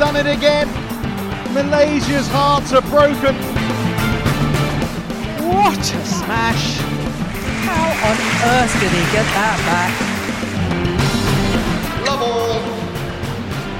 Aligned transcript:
done 0.00 0.16
it 0.16 0.26
again. 0.26 0.66
Malaysia's 1.52 2.26
hearts 2.28 2.72
are 2.72 2.80
broken. 2.80 3.36
What 5.46 5.78
a 5.78 6.04
smash! 6.06 6.78
How 7.68 8.08
on 8.08 8.16
earth 8.48 8.72
did 8.80 8.92
he 8.92 9.04
get 9.12 9.26
that 9.36 9.58
back? 9.68 9.92
Love 12.06 12.22
all. 12.22 12.62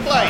Play. 0.04 0.28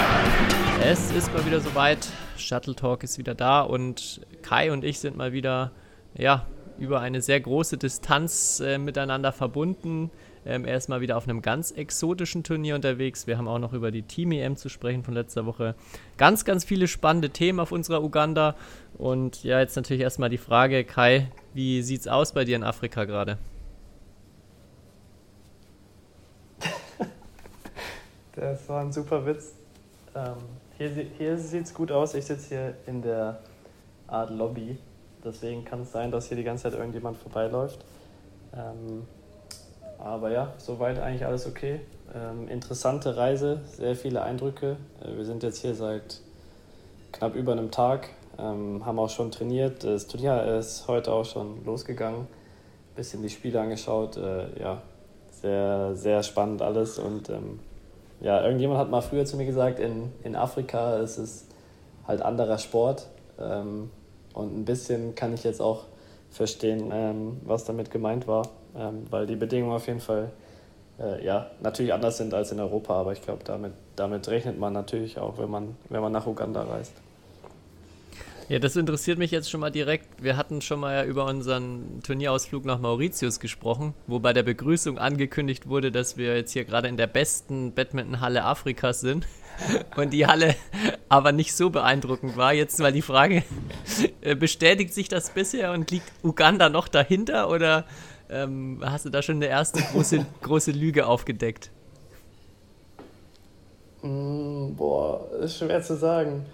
Es 0.89 1.11
ist 1.11 1.35
mal 1.35 1.45
wieder 1.45 1.61
soweit. 1.61 2.07
Shuttle 2.37 2.77
Talk 2.77 3.03
ist 3.03 3.19
wieder 3.19 3.35
da 3.35 3.63
und 3.63 4.21
Kai 4.43 4.71
und 4.71 4.85
ich 4.85 5.01
sind 5.01 5.17
mal 5.17 5.33
wieder, 5.33 5.73
ja, 6.17 6.47
über 6.79 7.01
eine 7.01 7.21
sehr 7.21 7.41
große 7.41 7.79
Distanz 7.79 8.61
äh, 8.61 8.79
miteinander 8.79 9.33
verbunden. 9.33 10.13
Ähm, 10.47 10.65
er 10.65 10.77
ist 10.77 10.89
mal 10.89 11.01
wieder 11.01 11.17
auf 11.17 11.25
einem 11.29 11.43
ganz 11.43 11.71
exotischen 11.71 12.43
Turnier 12.45 12.75
unterwegs. 12.75 13.27
Wir 13.27 13.37
haben 13.37 13.49
auch 13.49 13.59
noch 13.59 13.73
über 13.73 13.91
die 13.91 14.03
Team 14.03 14.33
EM 14.33 14.57
zu 14.57 14.69
sprechen 14.69 15.05
von 15.05 15.15
letzter 15.15 15.45
Woche. 15.47 15.75
Ganz, 16.17 16.45
ganz 16.45 16.65
viele 16.65 16.89
spannende 16.89 17.31
Themen 17.31 17.61
auf 17.61 17.73
unserer 17.73 18.03
Uganda. 18.03 18.57
Und 18.97 19.45
ja, 19.45 19.61
jetzt 19.61 19.77
natürlich 19.77 20.03
erstmal 20.03 20.31
die 20.31 20.39
Frage, 20.39 20.85
Kai, 20.85 21.31
wie 21.53 21.83
sieht's 21.83 22.09
aus 22.09 22.33
bei 22.33 22.45
dir 22.45 22.57
in 22.57 22.65
Afrika 22.65 23.05
gerade? 23.05 23.39
Das 28.35 28.67
war 28.69 28.81
ein 28.81 28.93
super 28.93 29.27
Witz. 29.27 29.55
Ähm, 30.15 30.37
hier 30.79 30.89
hier 31.19 31.37
sieht 31.37 31.65
es 31.65 31.75
gut 31.75 31.93
aus. 31.93 32.15
Ich 32.15 32.25
sitze 32.25 32.49
hier 32.49 32.75
in 32.87 33.03
der 33.03 33.41
Art 34.07 34.31
Lobby. 34.31 34.79
Deswegen 35.23 35.65
kann 35.65 35.83
es 35.83 35.93
sein, 35.93 36.11
dass 36.11 36.29
hier 36.29 36.37
die 36.37 36.45
ganze 36.45 36.65
Zeit 36.65 36.75
irgendjemand 36.75 37.19
vorbeiläuft. 37.19 37.85
Ähm, 38.55 39.07
aber 40.01 40.31
ja, 40.31 40.53
soweit 40.59 40.99
eigentlich 40.99 41.27
alles 41.27 41.47
okay. 41.47 41.81
Ähm, 42.15 42.49
interessante 42.49 43.17
Reise, 43.17 43.61
sehr 43.77 43.95
viele 43.95 44.23
Eindrücke. 44.23 44.77
Äh, 45.03 45.17
wir 45.17 45.25
sind 45.25 45.43
jetzt 45.43 45.59
hier 45.59 45.75
seit 45.75 46.21
knapp 47.13 47.35
über 47.35 47.53
einem 47.53 47.71
Tag, 47.71 48.09
ähm, 48.39 48.85
haben 48.85 48.99
auch 48.99 49.11
schon 49.11 49.31
trainiert. 49.31 49.85
Das 49.85 50.07
Turnier 50.07 50.59
ist 50.59 50.89
heute 50.89 51.13
auch 51.13 51.25
schon 51.25 51.65
losgegangen. 51.65 52.27
Bisschen 52.97 53.23
die 53.23 53.31
Spiele 53.31 53.61
angeschaut. 53.61 54.17
Äh, 54.17 54.61
ja, 54.61 54.83
sehr, 55.31 55.95
sehr 55.95 56.23
spannend 56.23 56.63
alles. 56.63 56.99
Und 56.99 57.31
ähm, 57.31 57.61
ja, 58.21 58.43
irgendjemand 58.43 58.81
hat 58.81 58.91
mal 58.91 59.01
früher 59.01 59.25
zu 59.25 59.37
mir 59.37 59.47
gesagt, 59.47 59.79
in, 59.79 60.13
in 60.25 60.37
Afrika 60.37 60.97
ist 60.97 61.19
es 61.19 61.47
halt 62.07 62.23
anderer 62.23 62.59
Sport. 62.59 63.07
Ähm, 63.39 63.91
und 64.35 64.57
ein 64.57 64.65
bisschen 64.65 65.15
kann 65.15 65.33
ich 65.35 65.45
jetzt 65.45 65.61
auch 65.61 65.85
verstehen, 66.31 66.91
ähm, 66.93 67.41
was 67.45 67.65
damit 67.65 67.91
gemeint 67.91 68.27
war, 68.27 68.49
ähm, 68.77 69.05
weil 69.11 69.27
die 69.27 69.37
Bedingungen 69.37 69.75
auf 69.75 69.87
jeden 69.87 70.01
Fall 70.01 70.31
äh, 71.01 71.25
ja, 71.25 71.51
natürlich 71.61 71.93
anders 71.93 72.19
sind 72.19 72.35
als 72.35 72.53
in 72.53 72.61
Europa, 72.61 72.95
aber 72.95 73.13
ich 73.13 73.23
glaube, 73.23 73.43
damit, 73.45 73.73
damit 73.97 74.29
rechnet 74.29 74.59
man 74.59 74.73
natürlich 74.73 75.19
auch, 75.19 75.39
wenn 75.39 75.51
man, 75.51 75.77
wenn 75.89 76.03
man 76.03 76.13
nach 76.13 76.27
Uganda 76.27 76.63
reist. 76.63 76.93
Ja, 78.51 78.59
das 78.59 78.75
interessiert 78.75 79.17
mich 79.17 79.31
jetzt 79.31 79.49
schon 79.49 79.61
mal 79.61 79.71
direkt. 79.71 80.25
Wir 80.25 80.37
hatten 80.37 80.61
schon 80.61 80.81
mal 80.81 80.93
ja 80.93 81.05
über 81.05 81.25
unseren 81.27 82.01
Turnierausflug 82.03 82.65
nach 82.65 82.81
Mauritius 82.81 83.39
gesprochen, 83.39 83.95
wo 84.09 84.19
bei 84.19 84.33
der 84.33 84.43
Begrüßung 84.43 84.99
angekündigt 84.99 85.69
wurde, 85.69 85.93
dass 85.93 86.17
wir 86.17 86.37
jetzt 86.37 86.51
hier 86.51 86.65
gerade 86.65 86.89
in 86.89 86.97
der 86.97 87.07
besten 87.07 87.73
Badmintonhalle 87.75 88.43
Afrikas 88.43 89.01
sind 89.01 89.29
und 89.97 90.13
die 90.13 90.27
Halle 90.27 90.57
aber 91.09 91.31
nicht 91.31 91.55
so 91.55 91.71
beeindruckend 91.71 92.37
war. 92.37 92.53
Jetzt 92.53 92.81
mal 92.81 92.93
die 92.93 93.03
Frage, 93.03 93.45
äh, 94.21 94.35
bestätigt 94.35 94.95
sich 94.95 95.09
das 95.09 95.31
bisher 95.31 95.71
und 95.71 95.93
liegt 95.93 96.11
Uganda 96.25 96.71
noch 96.71 96.89
dahinter 96.89 97.51
oder 97.51 97.85
ähm, 98.31 98.81
hast 98.85 99.05
du 99.05 99.11
da 99.11 99.23
schon 99.23 99.37
eine 99.37 99.47
erste 99.47 99.81
große, 99.83 100.25
große 100.43 100.71
Lüge 100.71 101.07
aufgedeckt? 101.07 101.71
Mm, 104.03 104.75
boah, 104.77 105.29
ist 105.41 105.59
schwer 105.59 105.83
zu 105.83 105.97
sagen. 105.97 106.47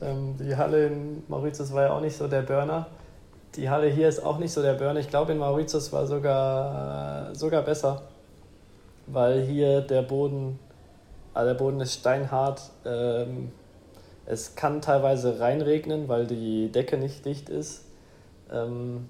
Ähm, 0.00 0.36
die 0.38 0.56
Halle 0.56 0.86
in 0.86 1.22
Mauritius 1.28 1.72
war 1.72 1.84
ja 1.84 1.92
auch 1.92 2.00
nicht 2.00 2.16
so 2.16 2.28
der 2.28 2.42
Burner. 2.42 2.86
Die 3.54 3.70
Halle 3.70 3.88
hier 3.88 4.08
ist 4.08 4.22
auch 4.24 4.38
nicht 4.38 4.52
so 4.52 4.62
der 4.62 4.74
Burner. 4.74 5.00
Ich 5.00 5.08
glaube, 5.08 5.32
in 5.32 5.38
Mauritius 5.38 5.92
war 5.92 6.06
sogar, 6.06 7.34
sogar 7.34 7.62
besser, 7.62 8.02
weil 9.06 9.42
hier 9.42 9.80
der 9.80 10.02
Boden, 10.02 10.58
also 11.32 11.52
der 11.52 11.58
Boden 11.58 11.80
ist 11.80 11.94
steinhart. 11.94 12.62
Ähm, 12.84 13.52
es 14.26 14.56
kann 14.56 14.82
teilweise 14.82 15.38
reinregnen, 15.40 16.08
weil 16.08 16.26
die 16.26 16.70
Decke 16.70 16.98
nicht 16.98 17.24
dicht 17.24 17.48
ist. 17.48 17.84
Ähm, 18.52 19.08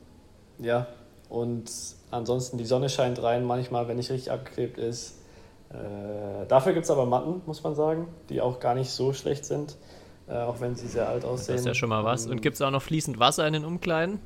ja, 0.58 0.86
und 1.28 1.70
ansonsten 2.10 2.59
die 2.59 2.64
Sonne 2.64 2.88
scheint 2.88 3.22
rein, 3.22 3.44
manchmal, 3.44 3.88
wenn 3.88 3.97
nicht 3.97 4.10
richtig 4.10 4.31
abgeklebt 4.31 4.78
ist. 4.78 5.19
Äh, 5.70 6.47
dafür 6.48 6.72
gibt 6.72 6.84
es 6.84 6.91
aber 6.91 7.06
Matten, 7.06 7.42
muss 7.47 7.62
man 7.62 7.75
sagen, 7.75 8.09
die 8.28 8.41
auch 8.41 8.60
gar 8.60 8.75
nicht 8.75 8.91
so 8.91 9.12
schlecht 9.12 9.44
sind 9.44 9.76
äh, 10.28 10.34
auch 10.38 10.60
wenn 10.60 10.75
sie 10.75 10.88
sehr 10.88 11.09
alt 11.09 11.25
aussehen. 11.25 11.54
Das 11.54 11.60
ist 11.60 11.66
ja 11.66 11.75
schon 11.75 11.88
mal 11.88 12.04
was. 12.04 12.26
Und 12.26 12.42
gibt 12.42 12.56
es 12.56 12.62
auch 12.62 12.70
noch 12.70 12.82
fließend 12.82 13.19
Wasser 13.19 13.47
in 13.47 13.53
den 13.53 13.65
Umkleiden? 13.65 14.19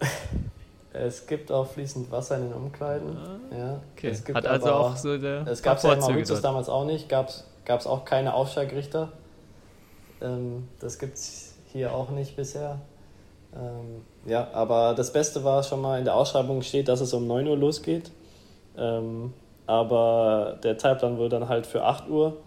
es 0.92 1.26
gibt 1.26 1.50
auch 1.50 1.66
fließend 1.66 2.10
Wasser 2.10 2.36
in 2.36 2.44
den 2.44 2.52
Umkleiden. 2.52 3.16
Ah, 3.16 3.56
ja. 3.56 3.80
Okay. 3.96 4.14
Hat 4.34 4.46
also 4.46 4.72
auch 4.72 4.96
so 4.96 5.18
der. 5.18 5.46
Es 5.46 5.62
gab 5.62 5.78
es 5.78 5.82
ja 5.82 5.92
in 5.92 6.00
Mauritius 6.00 6.40
damals 6.40 6.68
auch 6.68 6.84
nicht, 6.84 7.08
gab 7.08 7.28
es 7.28 7.86
auch 7.86 8.04
keine 8.04 8.34
Aufsteigrichter. 8.34 9.12
Ähm, 10.20 10.68
das 10.78 10.98
gibt 10.98 11.14
es 11.14 11.54
hier 11.72 11.92
auch 11.92 12.10
nicht 12.10 12.36
bisher. 12.36 12.80
Ähm, 13.54 14.02
ja, 14.26 14.48
aber 14.52 14.94
das 14.94 15.12
Beste 15.12 15.42
war 15.44 15.62
schon 15.62 15.80
mal, 15.80 15.98
in 15.98 16.04
der 16.04 16.14
Ausschreibung 16.14 16.62
steht, 16.62 16.88
dass 16.88 17.00
es 17.00 17.12
um 17.12 17.26
9 17.26 17.46
Uhr 17.46 17.56
losgeht. 17.56 18.10
Ähm, 18.76 19.32
aber 19.66 20.58
der 20.62 20.78
Zeitplan 20.78 21.18
wurde 21.18 21.40
dann 21.40 21.48
halt 21.48 21.66
für 21.66 21.84
8 21.84 22.08
Uhr 22.08 22.38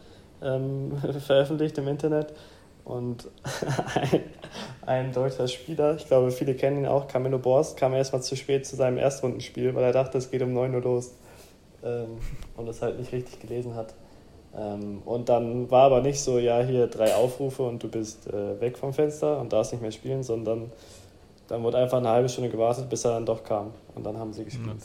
ähm, 0.41 0.97
veröffentlicht 1.19 1.77
im 1.77 1.87
Internet. 1.87 2.33
Und 2.85 3.29
ein, 3.95 4.23
ein, 4.85 5.13
deutscher 5.13 5.47
Spieler, 5.47 5.95
ich 5.95 6.05
glaube, 6.07 6.31
viele 6.31 6.53
kennen 6.53 6.79
ihn 6.79 6.85
auch, 6.85 7.07
Camilo 7.07 7.39
Borst, 7.39 7.77
kam 7.77 7.93
erstmal 7.93 8.21
zu 8.21 8.35
spät 8.35 8.65
zu 8.65 8.75
seinem 8.75 8.97
Erstrundenspiel, 8.97 9.73
weil 9.73 9.83
er 9.85 9.93
dachte, 9.93 10.17
es 10.17 10.31
geht 10.31 10.41
um 10.41 10.53
9 10.53 10.75
Uhr 10.75 10.81
los. 10.81 11.13
Ähm, 11.83 12.17
und 12.57 12.67
es 12.67 12.81
halt 12.81 12.99
nicht 12.99 13.11
richtig 13.11 13.39
gelesen 13.39 13.75
hat. 13.75 13.93
Ähm, 14.57 15.01
und 15.05 15.29
dann 15.29 15.69
war 15.71 15.83
aber 15.83 16.01
nicht 16.01 16.21
so, 16.21 16.37
ja, 16.37 16.61
hier 16.61 16.87
drei 16.87 17.15
Aufrufe 17.15 17.63
und 17.63 17.81
du 17.81 17.87
bist 17.87 18.27
äh, 18.27 18.59
weg 18.61 18.77
vom 18.77 18.93
Fenster 18.93 19.39
und 19.39 19.51
darfst 19.51 19.71
nicht 19.71 19.81
mehr 19.81 19.91
spielen, 19.91 20.23
sondern 20.23 20.71
dann 21.47 21.63
wurde 21.63 21.77
einfach 21.77 21.97
eine 21.97 22.09
halbe 22.09 22.29
Stunde 22.29 22.49
gewartet, 22.49 22.89
bis 22.89 23.05
er 23.05 23.11
dann 23.11 23.25
doch 23.25 23.43
kam. 23.43 23.71
Und 23.95 24.05
dann 24.05 24.17
haben 24.17 24.33
sie 24.33 24.45
gespielt. 24.45 24.77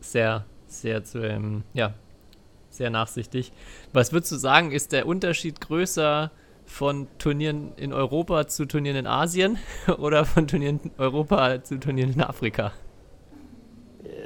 Sehr, 0.00 0.44
sehr 0.66 1.04
zu, 1.04 1.18
ähm, 1.18 1.64
ja, 1.74 1.92
sehr 2.70 2.90
nachsichtig. 2.90 3.52
Was 3.92 4.12
würdest 4.12 4.32
du 4.32 4.36
sagen, 4.36 4.72
ist 4.72 4.92
der 4.92 5.06
Unterschied 5.06 5.60
größer 5.60 6.30
von 6.64 7.08
Turnieren 7.18 7.72
in 7.76 7.92
Europa 7.92 8.46
zu 8.46 8.66
Turnieren 8.66 8.98
in 8.98 9.06
Asien 9.06 9.58
oder 9.98 10.24
von 10.24 10.46
Turnieren 10.46 10.80
in 10.84 10.90
Europa 10.98 11.62
zu 11.64 11.80
Turnieren 11.80 12.12
in 12.12 12.22
Afrika? 12.22 12.72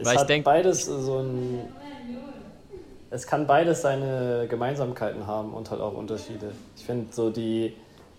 Es 0.00 0.06
Weil 0.06 0.18
hat 0.18 0.28
denk, 0.28 0.44
beides 0.44 0.84
so 0.84 1.18
ein. 1.18 1.60
Es 3.12 3.26
kann 3.26 3.46
beides 3.46 3.82
seine 3.82 4.46
Gemeinsamkeiten 4.48 5.26
haben 5.26 5.52
und 5.52 5.70
halt 5.70 5.82
auch 5.82 5.92
Unterschiede. 5.92 6.52
Ich 6.78 6.86
finde 6.86 7.12
so 7.12 7.28
die 7.28 7.74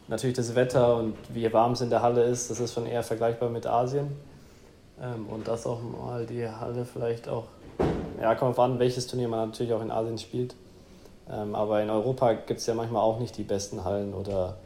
natürlich 0.08 0.36
das 0.36 0.54
Wetter 0.54 0.98
und 0.98 1.16
wie 1.34 1.52
warm 1.52 1.72
es 1.72 1.82
in 1.82 1.90
der 1.90 2.04
Halle 2.04 2.24
ist, 2.26 2.52
das 2.52 2.60
ist 2.60 2.76
schon 2.76 2.86
eher 2.86 3.02
vergleichbar 3.02 3.50
mit 3.50 3.66
Asien. 3.66 4.16
Ähm, 5.02 5.26
und 5.30 5.48
dass 5.48 5.66
auch 5.66 5.80
mal 5.82 6.28
die 6.28 6.48
Halle 6.48 6.86
vielleicht 6.86 7.28
auch 7.28 7.46
ja, 8.22 8.36
kommt 8.36 8.52
auf 8.52 8.60
an, 8.60 8.78
welches 8.78 9.08
Turnier 9.08 9.28
man 9.28 9.50
natürlich 9.50 9.74
auch 9.74 9.82
in 9.82 9.90
Asien 9.90 10.20
spielt. 10.20 10.54
Ähm, 11.28 11.56
aber 11.56 11.82
in 11.82 11.90
Europa 11.90 12.34
gibt 12.34 12.60
es 12.60 12.68
ja 12.68 12.76
manchmal 12.76 13.02
auch 13.02 13.18
nicht 13.18 13.36
die 13.36 13.44
besten 13.44 13.84
Hallen 13.84 14.14
oder 14.14 14.58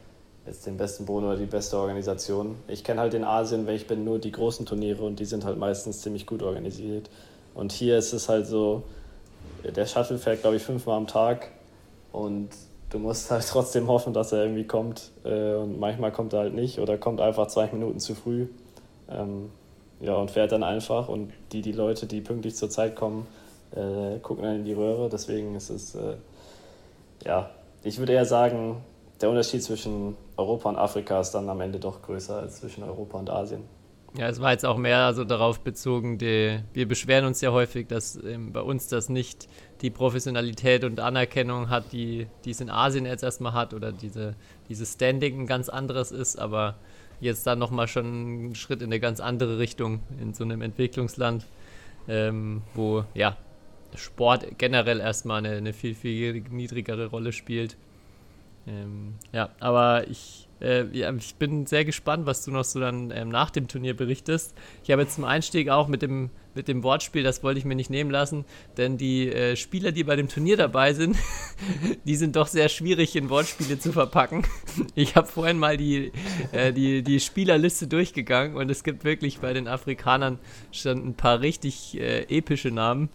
jetzt 0.44 0.66
den 0.66 0.76
besten 0.76 1.06
Boden 1.06 1.24
oder 1.24 1.38
die 1.38 1.46
beste 1.46 1.78
Organisation. 1.78 2.56
Ich 2.68 2.84
kenne 2.84 3.00
halt 3.00 3.14
in 3.14 3.24
Asien, 3.24 3.66
wenn 3.66 3.76
ich 3.76 3.86
bin, 3.86 4.04
nur 4.04 4.18
die 4.18 4.32
großen 4.32 4.66
Turniere 4.66 5.04
und 5.04 5.20
die 5.20 5.24
sind 5.24 5.46
halt 5.46 5.56
meistens 5.56 6.02
ziemlich 6.02 6.26
gut 6.26 6.42
organisiert. 6.42 7.08
Und 7.54 7.72
hier 7.72 7.96
ist 7.96 8.12
es 8.12 8.28
halt 8.28 8.46
so, 8.46 8.82
der 9.64 9.86
Shuttle 9.86 10.18
fährt, 10.18 10.40
glaube 10.40 10.56
ich, 10.56 10.62
fünfmal 10.62 10.96
am 10.96 11.06
Tag 11.06 11.50
und 12.12 12.50
du 12.90 12.98
musst 12.98 13.30
halt 13.30 13.46
trotzdem 13.48 13.88
hoffen, 13.88 14.12
dass 14.12 14.32
er 14.32 14.42
irgendwie 14.42 14.66
kommt. 14.66 15.10
Äh, 15.24 15.54
und 15.54 15.78
manchmal 15.78 16.12
kommt 16.12 16.32
er 16.32 16.40
halt 16.40 16.54
nicht 16.54 16.78
oder 16.78 16.98
kommt 16.98 17.20
einfach 17.20 17.48
zwei 17.48 17.68
Minuten 17.72 18.00
zu 18.00 18.14
früh. 18.14 18.48
Ähm, 19.10 19.50
ja, 20.00 20.14
und 20.14 20.30
fährt 20.30 20.52
dann 20.52 20.62
einfach. 20.62 21.08
Und 21.08 21.32
die, 21.52 21.62
die 21.62 21.72
Leute, 21.72 22.06
die 22.06 22.20
pünktlich 22.20 22.54
zur 22.54 22.70
Zeit 22.70 22.94
kommen, 22.96 23.26
äh, 23.74 24.18
gucken 24.20 24.44
dann 24.44 24.56
in 24.56 24.64
die 24.64 24.74
Röhre. 24.74 25.08
Deswegen 25.08 25.54
ist 25.54 25.70
es, 25.70 25.94
äh, 25.94 26.16
ja, 27.24 27.50
ich 27.82 27.98
würde 27.98 28.12
eher 28.12 28.24
sagen, 28.24 28.82
der 29.20 29.30
Unterschied 29.30 29.62
zwischen 29.62 30.16
Europa 30.36 30.68
und 30.68 30.76
Afrika 30.76 31.20
ist 31.20 31.32
dann 31.32 31.48
am 31.48 31.60
Ende 31.60 31.80
doch 31.80 32.02
größer 32.02 32.38
als 32.38 32.60
zwischen 32.60 32.84
Europa 32.84 33.18
und 33.18 33.30
Asien. 33.30 33.77
Ja, 34.16 34.28
es 34.28 34.40
war 34.40 34.52
jetzt 34.52 34.64
auch 34.64 34.78
mehr 34.78 35.12
so 35.12 35.24
darauf 35.24 35.60
bezogen, 35.60 36.16
die, 36.16 36.60
wir 36.72 36.88
beschweren 36.88 37.26
uns 37.26 37.40
ja 37.40 37.52
häufig, 37.52 37.88
dass 37.88 38.16
ähm, 38.24 38.52
bei 38.52 38.62
uns 38.62 38.88
das 38.88 39.08
nicht 39.10 39.48
die 39.82 39.90
Professionalität 39.90 40.84
und 40.84 40.98
Anerkennung 40.98 41.68
hat, 41.68 41.92
die, 41.92 42.26
die 42.44 42.50
es 42.50 42.60
in 42.60 42.70
Asien 42.70 43.04
jetzt 43.04 43.22
erstmal 43.22 43.52
hat 43.52 43.74
oder 43.74 43.92
diese, 43.92 44.34
dieses 44.68 44.94
Standing 44.94 45.40
ein 45.40 45.46
ganz 45.46 45.68
anderes 45.68 46.10
ist, 46.10 46.38
aber 46.38 46.76
jetzt 47.20 47.46
dann 47.46 47.58
nochmal 47.58 47.86
schon 47.86 48.06
einen 48.06 48.54
Schritt 48.54 48.80
in 48.80 48.86
eine 48.86 49.00
ganz 49.00 49.20
andere 49.20 49.58
Richtung 49.58 50.00
in 50.20 50.32
so 50.32 50.42
einem 50.42 50.62
Entwicklungsland, 50.62 51.44
ähm, 52.08 52.62
wo 52.74 53.04
ja 53.14 53.36
Sport 53.94 54.58
generell 54.58 55.00
erstmal 55.00 55.38
eine, 55.38 55.56
eine 55.56 55.72
viel, 55.72 55.94
viel 55.94 56.42
niedrigere 56.50 57.06
Rolle 57.06 57.32
spielt. 57.32 57.76
Ähm, 58.66 59.14
ja, 59.32 59.50
aber 59.60 60.08
ich, 60.08 60.47
äh, 60.60 60.84
ja, 60.96 61.12
ich 61.14 61.34
bin 61.36 61.66
sehr 61.66 61.84
gespannt, 61.84 62.26
was 62.26 62.44
du 62.44 62.50
noch 62.50 62.64
so 62.64 62.80
dann 62.80 63.10
ähm, 63.10 63.28
nach 63.28 63.50
dem 63.50 63.68
Turnier 63.68 63.94
berichtest. 63.94 64.54
Ich 64.82 64.90
habe 64.90 65.02
jetzt 65.02 65.14
zum 65.14 65.24
Einstieg 65.24 65.68
auch 65.68 65.88
mit 65.88 66.02
dem, 66.02 66.30
mit 66.54 66.68
dem 66.68 66.82
Wortspiel, 66.82 67.22
das 67.22 67.42
wollte 67.42 67.58
ich 67.58 67.64
mir 67.64 67.74
nicht 67.74 67.90
nehmen 67.90 68.10
lassen, 68.10 68.44
denn 68.76 68.96
die 68.96 69.32
äh, 69.32 69.56
Spieler, 69.56 69.92
die 69.92 70.04
bei 70.04 70.16
dem 70.16 70.28
Turnier 70.28 70.56
dabei 70.56 70.92
sind, 70.92 71.16
die 72.04 72.16
sind 72.16 72.36
doch 72.36 72.46
sehr 72.46 72.68
schwierig 72.68 73.14
in 73.16 73.30
Wortspiele 73.30 73.78
zu 73.78 73.92
verpacken. 73.92 74.44
Ich 74.94 75.16
habe 75.16 75.26
vorhin 75.26 75.58
mal 75.58 75.76
die, 75.76 76.12
äh, 76.52 76.72
die, 76.72 77.02
die 77.02 77.20
Spielerliste 77.20 77.86
durchgegangen 77.86 78.56
und 78.56 78.70
es 78.70 78.82
gibt 78.82 79.04
wirklich 79.04 79.38
bei 79.38 79.52
den 79.52 79.68
Afrikanern 79.68 80.38
schon 80.72 81.06
ein 81.06 81.14
paar 81.14 81.40
richtig 81.40 81.98
äh, 81.98 82.22
epische 82.24 82.70
Namen 82.70 83.08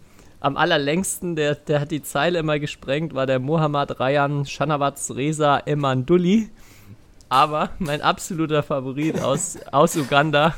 am 0.44 0.58
allerlängsten, 0.58 1.36
der, 1.36 1.54
der 1.54 1.80
hat 1.80 1.90
die 1.90 2.02
Zeile 2.02 2.38
immer 2.40 2.58
gesprengt, 2.58 3.14
war 3.14 3.24
der 3.24 3.38
Mohammad 3.38 3.98
Rayan 3.98 4.44
Shanawaz 4.44 5.12
Reza 5.12 5.56
Emanduli. 5.64 6.50
Aber 7.34 7.70
mein 7.80 8.00
absoluter 8.00 8.62
Favorit 8.62 9.20
aus, 9.20 9.58
aus 9.72 9.96
Uganda 9.96 10.54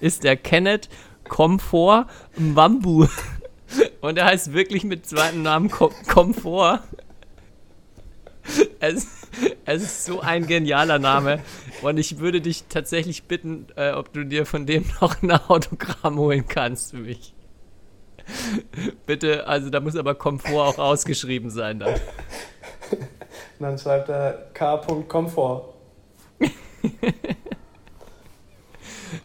ist 0.00 0.24
der 0.24 0.34
Kenneth 0.34 0.88
Komfort 1.28 2.06
Mbambu. 2.38 3.06
Und 4.00 4.16
er 4.16 4.24
heißt 4.24 4.54
wirklich 4.54 4.82
mit 4.84 5.04
zweiten 5.04 5.42
Namen 5.42 5.68
Komfort. 5.68 6.80
Es, 8.80 9.06
es, 9.66 9.82
ist 9.82 10.06
so 10.06 10.20
ein 10.20 10.46
genialer 10.46 10.98
Name. 10.98 11.40
Und 11.82 11.98
ich 11.98 12.18
würde 12.18 12.40
dich 12.40 12.64
tatsächlich 12.70 13.24
bitten, 13.24 13.66
äh, 13.76 13.92
ob 13.92 14.10
du 14.14 14.24
dir 14.24 14.46
von 14.46 14.64
dem 14.64 14.86
noch 15.02 15.22
ein 15.22 15.30
Autogramm 15.32 16.18
holen 16.18 16.48
kannst 16.48 16.92
für 16.92 17.00
mich. 17.00 17.34
Bitte, 19.04 19.46
also 19.46 19.68
da 19.68 19.80
muss 19.80 19.96
aber 19.96 20.14
Komfort 20.14 20.66
auch 20.66 20.78
ausgeschrieben 20.78 21.50
sein 21.50 21.78
dann. 21.78 22.00
dann 23.58 23.78
schreibt 23.78 24.08
er 24.08 24.48
K.Komfort. 24.54 25.79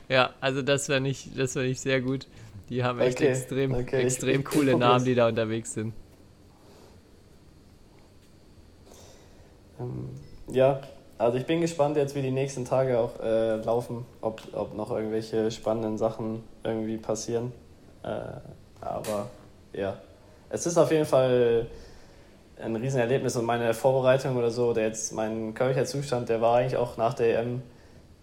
ja, 0.10 0.34
also 0.40 0.62
das 0.62 0.90
wäre 0.90 1.02
nicht, 1.02 1.38
das 1.38 1.56
wäre 1.56 1.66
nicht 1.66 1.80
sehr 1.80 2.02
gut. 2.02 2.28
Die 2.70 2.84
haben 2.84 3.00
echt 3.00 3.20
okay. 3.20 3.28
extrem, 3.28 3.74
okay. 3.74 4.04
extrem 4.04 4.42
ich, 4.42 4.46
coole 4.46 4.72
ich 4.72 4.78
Namen, 4.78 5.06
die 5.06 5.16
da 5.16 5.28
unterwegs 5.28 5.74
sind. 5.74 5.94
Ähm, 9.80 10.10
ja, 10.48 10.82
also 11.18 11.38
ich 11.38 11.46
bin 11.46 11.62
gespannt 11.62 11.98
jetzt, 11.98 12.16
wie 12.16 12.22
die 12.22 12.32
nächsten 12.32 12.66
Tage 12.66 13.00
auch 13.00 13.20
äh, 13.22 13.58
laufen, 13.58 14.06
ob, 14.22 14.42
ob 14.54 14.76
noch 14.76 14.92
irgendwelche 14.92 15.52
spannenden 15.52 15.98
Sachen 15.98 16.44
irgendwie 16.64 16.98
passieren. 16.98 17.52
Äh, 18.04 18.10
aber 18.82 19.30
ja, 19.74 19.98
es 20.50 20.66
ist 20.66 20.78
auf 20.78 20.92
jeden 20.92 21.06
Fall 21.06 21.68
ein 22.60 22.76
Riesenerlebnis 22.76 23.36
und 23.36 23.46
meine 23.46 23.74
Vorbereitung 23.74 24.36
oder 24.38 24.52
so, 24.52 24.74
der 24.74 24.88
jetzt 24.88 25.14
mein 25.14 25.54
körperlicher 25.54 25.86
Zustand, 25.86 26.30
der 26.30 26.42
war 26.42 26.58
eigentlich 26.58 26.78
auch 26.78 26.98
nach 26.98 27.14
der 27.14 27.40
EM 27.40 27.62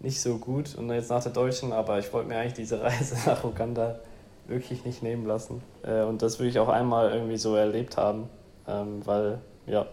nicht 0.01 0.21
so 0.21 0.39
gut 0.39 0.75
und 0.75 0.91
jetzt 0.91 1.11
nach 1.11 1.23
der 1.23 1.33
deutschen, 1.33 1.73
aber 1.73 1.99
ich 1.99 2.13
wollte 2.13 2.29
mir 2.29 2.39
eigentlich 2.39 2.55
diese 2.55 2.81
Reise 2.83 3.17
nach 3.27 3.45
Uganda 3.45 3.99
wirklich 4.47 4.85
nicht 4.85 5.03
nehmen 5.03 5.27
lassen 5.27 5.63
äh, 5.83 6.03
und 6.03 6.23
das 6.23 6.41
will 6.41 6.49
ich 6.49 6.59
auch 6.59 6.69
einmal 6.69 7.13
irgendwie 7.13 7.37
so 7.37 7.55
erlebt 7.55 7.97
haben, 7.97 8.29
ähm, 8.67 9.03
weil 9.05 9.39
ja, 9.67 9.87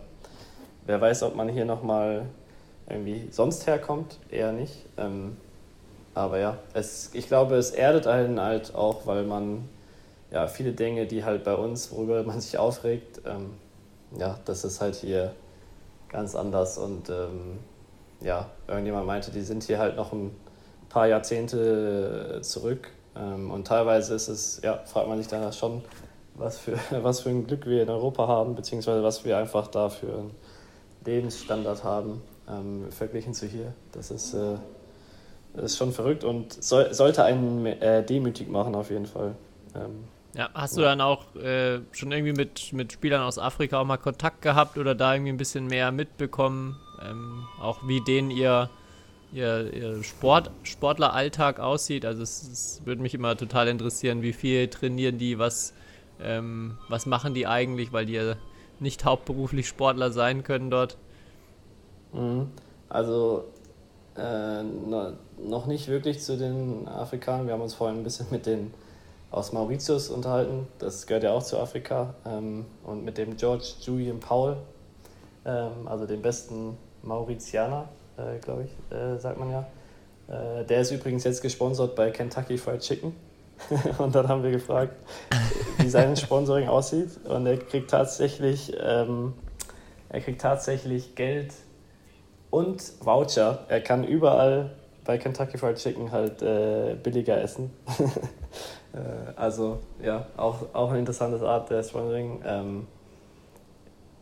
wer 0.85 0.99
weiß, 0.99 1.23
ob 1.23 1.35
man 1.35 1.49
hier 1.49 1.65
nochmal 1.65 2.25
irgendwie 2.89 3.27
sonst 3.31 3.67
herkommt, 3.67 4.17
eher 4.31 4.51
nicht. 4.51 4.85
Ähm, 4.97 5.37
aber 6.15 6.39
ja, 6.39 6.57
es, 6.73 7.11
ich 7.13 7.27
glaube, 7.27 7.55
es 7.55 7.71
erdet 7.71 8.07
einen 8.07 8.39
halt 8.39 8.73
auch, 8.73 9.05
weil 9.05 9.23
man 9.23 9.69
ja, 10.31 10.47
viele 10.47 10.71
Dinge, 10.71 11.05
die 11.05 11.23
halt 11.23 11.43
bei 11.43 11.55
uns, 11.55 11.91
worüber 11.91 12.23
man 12.23 12.41
sich 12.41 12.57
aufregt, 12.57 13.21
ähm, 13.25 13.51
ja, 14.17 14.39
das 14.45 14.63
ist 14.63 14.81
halt 14.81 14.95
hier 14.95 15.33
ganz 16.09 16.35
anders. 16.35 16.77
Und 16.77 17.09
ähm, 17.09 17.59
ja, 18.21 18.49
irgendjemand 18.67 19.05
meinte, 19.05 19.31
die 19.31 19.41
sind 19.41 19.63
hier 19.63 19.79
halt 19.79 19.95
noch 19.95 20.13
ein 20.13 20.35
paar 20.89 21.07
Jahrzehnte 21.07 22.39
zurück. 22.41 22.89
Ähm, 23.15 23.51
und 23.51 23.67
teilweise 23.67 24.15
ist 24.15 24.27
es, 24.27 24.61
ja, 24.63 24.79
fragt 24.85 25.07
man 25.07 25.17
sich 25.17 25.27
danach 25.27 25.53
schon, 25.53 25.83
was 26.35 26.57
für, 26.57 26.77
was 27.03 27.21
für 27.21 27.29
ein 27.29 27.45
Glück 27.47 27.65
wir 27.65 27.83
in 27.83 27.89
Europa 27.89 28.27
haben, 28.27 28.55
beziehungsweise 28.55 29.03
was 29.03 29.25
wir 29.25 29.37
einfach 29.37 29.67
da 29.67 29.89
für 29.89 30.07
einen 30.07 30.31
Lebensstandard 31.05 31.83
haben, 31.83 32.21
ähm, 32.49 32.91
verglichen 32.91 33.33
zu 33.33 33.45
hier. 33.45 33.73
Das 33.91 34.11
ist, 34.11 34.33
äh, 34.33 34.55
das 35.53 35.71
ist 35.71 35.77
schon 35.77 35.91
verrückt 35.91 36.23
und 36.23 36.61
soll, 36.63 36.93
sollte 36.93 37.23
einen 37.23 37.65
äh, 37.65 38.03
demütig 38.03 38.49
machen 38.49 38.75
auf 38.75 38.89
jeden 38.89 39.05
Fall. 39.05 39.35
Ähm, 39.75 40.03
ja, 40.35 40.49
hast 40.53 40.77
du 40.77 40.81
dann 40.81 41.01
auch 41.01 41.35
äh, 41.35 41.79
schon 41.91 42.11
irgendwie 42.11 42.33
mit, 42.33 42.71
mit 42.71 42.93
Spielern 42.93 43.21
aus 43.21 43.39
Afrika 43.39 43.79
auch 43.79 43.85
mal 43.85 43.97
Kontakt 43.97 44.41
gehabt 44.41 44.77
oder 44.77 44.93
da 44.93 45.13
irgendwie 45.13 45.31
ein 45.31 45.37
bisschen 45.37 45.65
mehr 45.67 45.91
mitbekommen, 45.91 46.77
ähm, 47.03 47.45
auch 47.59 47.87
wie 47.87 48.01
denen 48.01 48.29
ihr, 48.29 48.69
ihr, 49.33 49.73
ihr 49.73 50.03
Sport, 50.03 50.51
Sportleralltag 50.63 51.59
aussieht? 51.59 52.05
Also 52.05 52.21
es, 52.21 52.43
es 52.43 52.81
würde 52.85 53.01
mich 53.01 53.15
immer 53.15 53.35
total 53.37 53.67
interessieren, 53.67 54.21
wie 54.21 54.33
viel 54.33 54.67
trainieren 54.67 55.17
die, 55.17 55.39
was, 55.39 55.73
ähm, 56.21 56.77
was 56.89 57.07
machen 57.07 57.33
die 57.33 57.47
eigentlich, 57.47 57.91
weil 57.91 58.05
die 58.05 58.13
ja 58.13 58.35
nicht 58.79 59.05
hauptberuflich 59.05 59.67
Sportler 59.67 60.11
sein 60.11 60.43
können 60.43 60.69
dort. 60.69 60.97
Mhm. 62.13 62.51
Also 62.87 63.45
äh, 64.15 64.63
noch 64.63 65.65
nicht 65.65 65.87
wirklich 65.87 66.21
zu 66.21 66.37
den 66.37 66.87
Afrikanern. 66.87 67.47
Wir 67.47 67.53
haben 67.53 67.61
uns 67.61 67.73
vorhin 67.73 67.99
ein 67.99 68.03
bisschen 68.03 68.27
mit 68.29 68.45
den 68.45 68.73
aus 69.31 69.51
Mauritius 69.53 70.09
unterhalten. 70.09 70.67
Das 70.79 71.05
gehört 71.05 71.23
ja 71.23 71.33
auch 71.33 71.43
zu 71.43 71.59
Afrika. 71.59 72.15
Ähm, 72.25 72.65
und 72.83 73.03
mit 73.05 73.17
dem 73.17 73.37
George 73.37 73.65
Julian 73.81 74.19
Paul, 74.19 74.57
ähm, 75.45 75.87
also 75.87 76.05
dem 76.05 76.21
besten 76.21 76.77
Mauritianer, 77.03 77.89
äh, 78.17 78.39
glaube 78.39 78.65
ich, 78.65 78.95
äh, 78.95 79.17
sagt 79.17 79.37
man 79.37 79.51
ja. 79.51 79.67
Äh, 80.27 80.65
der 80.65 80.81
ist 80.81 80.91
übrigens 80.91 81.23
jetzt 81.23 81.41
gesponsert 81.41 81.95
bei 81.95 82.11
Kentucky 82.11 82.57
Fried 82.57 82.81
Chicken. 82.81 83.15
und 83.97 84.15
dann 84.15 84.27
haben 84.27 84.41
wir 84.41 84.51
gefragt, 84.51 84.93
wie 85.77 85.89
sein 85.89 86.15
Sponsoring 86.15 86.67
aussieht. 86.69 87.09
Und 87.25 87.45
er 87.45 87.57
kriegt 87.57 87.91
tatsächlich, 87.91 88.73
ähm, 88.81 89.33
er 90.09 90.21
kriegt 90.21 90.41
tatsächlich 90.41 91.15
Geld 91.15 91.53
und 92.49 92.81
Voucher. 93.01 93.65
Er 93.67 93.81
kann 93.81 94.03
überall 94.05 94.71
bei 95.03 95.17
Kentucky 95.17 95.57
Fried 95.57 95.77
Chicken 95.77 96.11
halt 96.11 96.41
äh, 96.41 96.95
billiger 97.01 97.41
essen. 97.41 97.71
Äh, 98.93 99.33
also 99.35 99.79
ja, 100.01 100.25
auch, 100.37 100.57
auch 100.73 100.89
eine 100.89 100.99
interessante 100.99 101.45
Art 101.47 101.69
der 101.69 101.83
Sponsoring. 101.83 102.41
Ähm, 102.45 102.87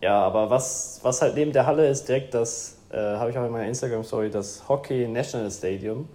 ja, 0.01 0.21
aber 0.21 0.49
was, 0.49 0.99
was 1.03 1.21
halt 1.21 1.35
neben 1.35 1.51
der 1.51 1.65
Halle 1.65 1.87
ist, 1.87 2.07
direkt 2.07 2.33
das, 2.33 2.77
äh, 2.91 2.97
habe 2.97 3.31
ich 3.31 3.37
auch 3.37 3.45
in 3.45 3.51
meiner 3.51 3.67
Instagram-Story, 3.67 4.29
das 4.29 4.67
Hockey 4.69 5.07
National 5.07 5.49
Stadium. 5.49 6.07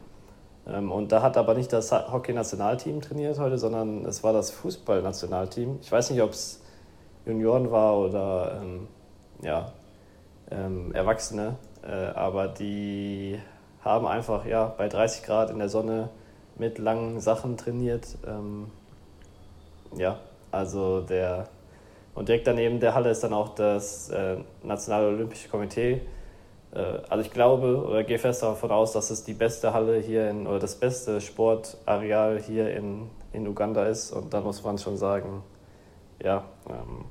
Ähm, 0.66 0.92
und 0.92 1.10
da 1.10 1.22
hat 1.22 1.36
aber 1.36 1.54
nicht 1.54 1.72
das 1.72 1.90
Hockey-Nationalteam 1.90 3.00
trainiert 3.00 3.38
heute, 3.38 3.58
sondern 3.58 4.04
es 4.04 4.22
war 4.22 4.32
das 4.32 4.50
Fußball-Nationalteam. 4.52 5.78
Ich 5.82 5.90
weiß 5.90 6.10
nicht, 6.10 6.22
ob 6.22 6.30
es 6.30 6.62
Junioren 7.26 7.70
war 7.70 7.98
oder 7.98 8.60
ähm, 8.62 8.88
ja, 9.42 9.72
ähm, 10.50 10.92
Erwachsene, 10.94 11.56
äh, 11.82 11.90
aber 11.90 12.48
die 12.48 13.38
haben 13.80 14.06
einfach 14.06 14.46
ja, 14.46 14.66
bei 14.66 14.88
30 14.88 15.24
Grad 15.24 15.50
in 15.50 15.58
der 15.58 15.68
Sonne 15.68 16.10
mit 16.56 16.78
langen 16.78 17.20
Sachen 17.20 17.56
trainiert. 17.56 18.18
Ähm, 18.26 18.70
ja, 19.96 20.18
also 20.50 21.00
der. 21.00 21.48
Und 22.14 22.28
direkt 22.28 22.46
daneben 22.46 22.78
der 22.78 22.94
Halle 22.94 23.10
ist 23.10 23.24
dann 23.24 23.32
auch 23.32 23.54
das 23.54 24.10
äh, 24.10 24.36
Nationale 24.62 25.08
Olympische 25.08 25.48
Komitee. 25.48 26.02
Äh, 26.74 26.78
also 27.08 27.24
ich 27.24 27.30
glaube 27.30 27.84
oder 27.86 28.04
gehe 28.04 28.18
fest 28.18 28.42
davon 28.42 28.70
aus, 28.70 28.92
dass 28.92 29.10
es 29.10 29.24
die 29.24 29.34
beste 29.34 29.72
Halle 29.72 29.98
hier 29.98 30.28
in, 30.28 30.46
oder 30.46 30.58
das 30.58 30.76
beste 30.76 31.20
Sportareal 31.20 32.40
hier 32.40 32.74
in, 32.74 33.08
in 33.32 33.46
Uganda 33.46 33.86
ist. 33.86 34.12
Und 34.12 34.34
da 34.34 34.40
muss 34.40 34.62
man 34.62 34.78
schon 34.78 34.96
sagen, 34.96 35.42
ja, 36.22 36.44
ähm, 36.68 37.04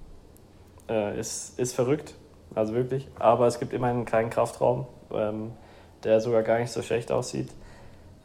äh, 0.90 1.20
ist, 1.20 1.60
ist 1.60 1.74
verrückt, 1.74 2.16
also 2.56 2.74
wirklich. 2.74 3.08
Aber 3.18 3.48
es 3.48 3.60
gibt 3.60 3.74
immerhin 3.74 3.98
einen 3.98 4.06
kleinen 4.06 4.30
Kraftraum, 4.30 4.86
ähm, 5.14 5.52
der 6.04 6.20
sogar 6.22 6.44
gar 6.44 6.60
nicht 6.60 6.72
so 6.72 6.82
schlecht 6.82 7.12
aussieht. 7.12 7.50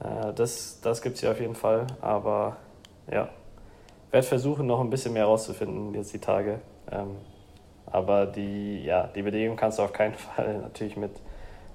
Äh, 0.01 0.33
das 0.35 0.81
das 0.81 1.03
gibt 1.03 1.17
es 1.17 1.21
hier 1.21 1.31
auf 1.31 1.41
jeden 1.41 1.55
Fall. 1.55 1.87
Aber 2.01 2.57
ja, 3.11 3.29
werde 4.11 4.27
versuchen, 4.27 4.67
noch 4.67 4.81
ein 4.81 4.91
bisschen 4.91 5.13
mehr 5.13 5.27
rauszufinden 5.27 5.95
jetzt 5.95 6.13
die 6.13 6.19
Tage. 6.19 6.61
Ähm, 6.91 7.17
aber 7.87 8.27
die, 8.27 8.83
ja, 8.85 9.07
die 9.07 9.23
Bedingungen 9.23 9.57
kannst 9.57 9.79
du 9.79 9.83
auf 9.83 9.93
keinen 9.93 10.15
Fall 10.35 10.59
natürlich 10.59 10.97
mit, 10.97 11.13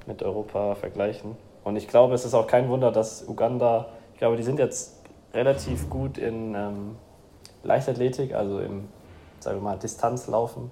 mit 0.08 0.24
Europa 0.24 0.76
vergleichen. 0.76 1.38
Und 1.64 1.76
ich 1.76 1.88
glaube, 1.88 2.16
es 2.16 2.26
ist 2.26 2.34
auch 2.34 2.48
kein 2.48 2.70
Wunder, 2.70 2.92
dass 2.92 3.28
Uganda, 3.28 3.90
ich 4.14 4.20
glaube, 4.20 4.38
die 4.38 4.44
sind 4.44 4.60
jetzt 4.60 5.02
relativ 5.34 5.90
gut 5.90 6.18
in 6.18 6.56
ähm, 6.56 6.96
Leichtathletik, 7.64 8.34
also 8.34 8.60
im, 8.60 8.90
sagen 9.40 9.58
wir 9.58 9.64
mal, 9.64 9.78
Distanzlaufen, 9.78 10.72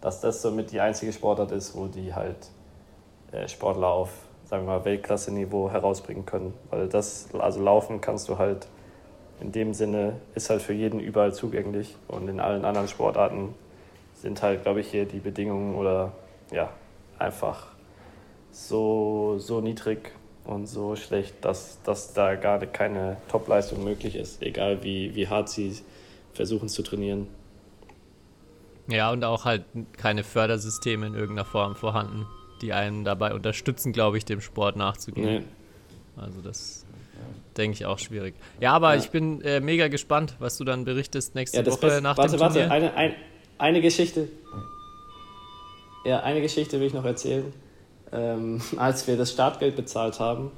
dass 0.00 0.20
das 0.20 0.42
somit 0.42 0.72
die 0.72 0.80
einzige 0.80 1.12
Sportart 1.12 1.52
ist, 1.52 1.76
wo 1.76 1.86
die 1.86 2.12
halt 2.12 2.50
äh, 3.32 3.48
Sportler 3.48 3.88
auf 3.88 4.10
sagen 4.54 4.66
wir 4.66 4.78
mal, 4.78 4.84
Weltklasse-Niveau 4.84 5.68
herausbringen 5.68 6.26
können. 6.26 6.54
Weil 6.70 6.88
das, 6.88 7.28
also 7.36 7.60
laufen 7.60 8.00
kannst 8.00 8.28
du 8.28 8.38
halt 8.38 8.68
in 9.40 9.50
dem 9.50 9.74
Sinne, 9.74 10.20
ist 10.36 10.48
halt 10.48 10.62
für 10.62 10.72
jeden 10.72 11.00
überall 11.00 11.34
zugänglich 11.34 11.96
und 12.06 12.28
in 12.28 12.38
allen 12.38 12.64
anderen 12.64 12.86
Sportarten 12.86 13.52
sind 14.14 14.42
halt, 14.42 14.62
glaube 14.62 14.80
ich, 14.80 14.88
hier 14.88 15.06
die 15.06 15.18
Bedingungen 15.18 15.74
oder 15.74 16.12
ja, 16.52 16.70
einfach 17.18 17.66
so, 18.52 19.38
so 19.38 19.60
niedrig 19.60 20.12
und 20.44 20.66
so 20.68 20.94
schlecht, 20.94 21.44
dass, 21.44 21.82
dass 21.82 22.12
da 22.12 22.36
gar 22.36 22.60
keine 22.60 23.16
Topleistung 23.28 23.82
möglich 23.82 24.14
ist, 24.14 24.40
egal 24.40 24.84
wie, 24.84 25.16
wie 25.16 25.26
hart 25.26 25.48
sie 25.48 25.80
versuchen 26.32 26.68
zu 26.68 26.84
trainieren. 26.84 27.26
Ja, 28.86 29.10
und 29.10 29.24
auch 29.24 29.46
halt 29.46 29.64
keine 29.96 30.22
Fördersysteme 30.22 31.08
in 31.08 31.14
irgendeiner 31.14 31.44
Form 31.44 31.74
vorhanden, 31.74 32.26
die 32.64 32.72
einen 32.72 33.04
dabei 33.04 33.34
unterstützen, 33.34 33.92
glaube 33.92 34.16
ich, 34.16 34.24
dem 34.24 34.40
Sport 34.40 34.76
nachzugehen. 34.76 35.26
Nee. 35.26 35.42
Also 36.16 36.40
das 36.40 36.86
denke 37.56 37.74
ich 37.74 37.86
auch 37.86 37.98
schwierig. 37.98 38.34
Ja, 38.60 38.72
aber 38.72 38.94
ja. 38.94 39.00
ich 39.00 39.10
bin 39.10 39.40
äh, 39.42 39.60
mega 39.60 39.88
gespannt, 39.88 40.34
was 40.38 40.56
du 40.56 40.64
dann 40.64 40.84
berichtest 40.84 41.34
nächste 41.34 41.58
ja, 41.58 41.66
Woche 41.66 41.78
Best 41.78 42.02
nach 42.02 42.16
warte, 42.16 42.36
dem 42.36 42.40
Turnier. 42.40 42.70
Warte, 42.70 42.70
warte, 42.70 42.94
eine, 42.96 42.96
ein, 42.96 43.14
eine 43.58 43.80
Geschichte. 43.80 44.28
Ja, 46.04 46.20
eine 46.20 46.40
Geschichte 46.40 46.80
will 46.80 46.86
ich 46.86 46.94
noch 46.94 47.04
erzählen. 47.04 47.52
Ähm, 48.12 48.60
als 48.76 49.06
wir 49.06 49.16
das 49.16 49.30
Startgeld 49.30 49.76
bezahlt 49.76 50.18
haben, 50.18 50.50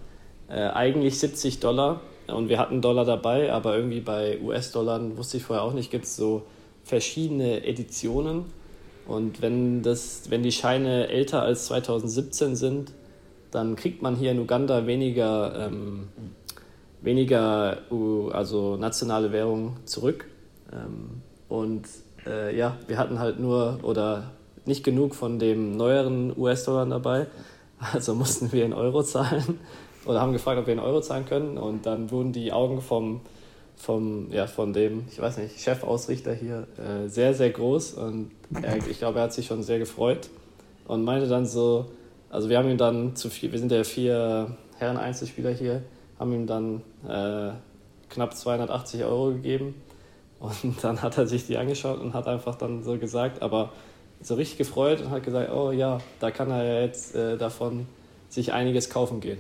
äh, 0.48 0.54
eigentlich 0.54 1.18
70 1.18 1.60
Dollar 1.60 2.00
und 2.28 2.48
wir 2.48 2.58
hatten 2.58 2.80
Dollar 2.80 3.04
dabei, 3.04 3.52
aber 3.52 3.76
irgendwie 3.76 4.00
bei 4.00 4.38
US-Dollar, 4.40 5.16
wusste 5.16 5.36
ich 5.38 5.42
vorher 5.42 5.64
auch 5.64 5.72
nicht, 5.72 5.90
gibt 5.90 6.04
es 6.04 6.16
so 6.16 6.46
verschiedene 6.84 7.64
Editionen. 7.64 8.46
Und 9.06 9.40
wenn, 9.42 9.82
das, 9.82 10.30
wenn 10.30 10.42
die 10.42 10.52
Scheine 10.52 11.08
älter 11.08 11.42
als 11.42 11.66
2017 11.66 12.56
sind, 12.56 12.92
dann 13.50 13.76
kriegt 13.76 14.02
man 14.02 14.16
hier 14.16 14.32
in 14.32 14.40
Uganda 14.40 14.86
weniger, 14.86 15.66
ähm, 15.66 16.08
weniger 17.00 17.78
also 18.32 18.76
nationale 18.76 19.32
Währung 19.32 19.76
zurück. 19.84 20.26
Ähm, 20.72 21.22
und 21.48 21.86
äh, 22.26 22.56
ja, 22.56 22.76
wir 22.88 22.98
hatten 22.98 23.18
halt 23.18 23.38
nur 23.38 23.78
oder 23.82 24.32
nicht 24.64 24.82
genug 24.84 25.14
von 25.14 25.38
dem 25.38 25.76
neueren 25.76 26.36
US-Dollar 26.36 26.86
dabei. 26.86 27.26
Also 27.92 28.14
mussten 28.14 28.52
wir 28.52 28.64
in 28.64 28.72
Euro 28.72 29.02
zahlen 29.02 29.60
oder 30.06 30.20
haben 30.20 30.32
gefragt, 30.32 30.58
ob 30.58 30.66
wir 30.66 30.72
in 30.72 30.80
Euro 30.80 31.00
zahlen 31.00 31.26
können. 31.26 31.58
Und 31.58 31.86
dann 31.86 32.10
wurden 32.10 32.32
die 32.32 32.52
Augen 32.52 32.80
vom, 32.80 33.20
vom 33.76 34.32
ja, 34.32 34.46
von 34.46 34.72
dem, 34.72 35.04
ich 35.10 35.20
weiß 35.20 35.38
nicht, 35.38 35.60
Chefausrichter 35.60 36.34
hier 36.34 36.66
äh, 36.78 37.08
sehr, 37.08 37.34
sehr 37.34 37.50
groß. 37.50 37.94
Und 37.94 38.30
er, 38.62 38.76
ich 38.88 38.98
glaube, 38.98 39.18
er 39.18 39.24
hat 39.24 39.32
sich 39.32 39.46
schon 39.46 39.62
sehr 39.62 39.78
gefreut 39.78 40.28
und 40.86 41.04
meinte 41.04 41.28
dann 41.28 41.46
so, 41.46 41.86
also 42.30 42.48
wir 42.48 42.58
haben 42.58 42.68
ihm 42.70 42.78
dann 42.78 43.14
zu 43.14 43.30
viel, 43.30 43.52
wir 43.52 43.58
sind 43.58 43.70
ja 43.70 43.84
vier 43.84 44.56
Herren-Einzelspieler 44.78 45.50
hier, 45.50 45.82
haben 46.18 46.32
ihm 46.32 46.46
dann 46.46 46.82
äh, 47.06 47.52
knapp 48.08 48.34
280 48.34 49.04
Euro 49.04 49.32
gegeben. 49.32 49.74
Und 50.40 50.56
dann 50.82 51.02
hat 51.02 51.18
er 51.18 51.26
sich 51.26 51.46
die 51.46 51.56
angeschaut 51.56 52.00
und 52.00 52.14
hat 52.14 52.26
einfach 52.26 52.56
dann 52.56 52.82
so 52.82 52.98
gesagt, 52.98 53.42
aber 53.42 53.72
so 54.20 54.34
richtig 54.34 54.58
gefreut 54.58 55.02
und 55.02 55.10
hat 55.10 55.22
gesagt, 55.22 55.52
oh 55.52 55.70
ja, 55.70 55.98
da 56.20 56.30
kann 56.30 56.50
er 56.50 56.64
ja 56.64 56.80
jetzt 56.80 57.14
äh, 57.14 57.36
davon 57.36 57.86
sich 58.28 58.52
einiges 58.52 58.90
kaufen 58.90 59.20
gehen. 59.20 59.38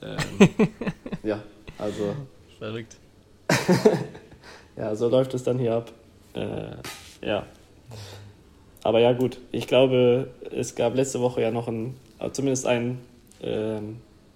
Ähm, 0.00 0.16
ja, 1.22 1.42
also. 1.78 2.14
Verrückt. 2.58 2.96
ja, 4.76 4.94
so 4.94 5.08
läuft 5.08 5.34
es 5.34 5.44
dann 5.44 5.58
hier 5.58 5.74
ab. 5.74 5.92
Äh, 6.34 7.26
ja. 7.26 7.46
Aber 8.82 9.00
ja, 9.00 9.12
gut. 9.12 9.38
Ich 9.52 9.66
glaube, 9.66 10.28
es 10.50 10.74
gab 10.74 10.94
letzte 10.94 11.20
Woche 11.20 11.42
ja 11.42 11.50
noch 11.50 11.68
ein, 11.68 11.96
äh, 12.18 12.30
zumindest 12.30 12.66
ein 12.66 12.98
äh, 13.40 13.80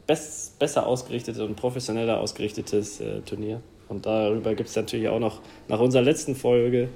best, 0.06 0.58
besser 0.58 0.86
ausgerichtetes 0.86 1.40
und 1.40 1.56
professioneller 1.56 2.20
ausgerichtetes 2.20 3.00
äh, 3.00 3.20
Turnier. 3.20 3.60
Und 3.88 4.06
darüber 4.06 4.54
gibt 4.54 4.68
es 4.68 4.76
natürlich 4.76 5.08
auch 5.08 5.18
noch 5.18 5.40
nach 5.68 5.80
unserer 5.80 6.02
letzten 6.02 6.34
Folge 6.34 6.88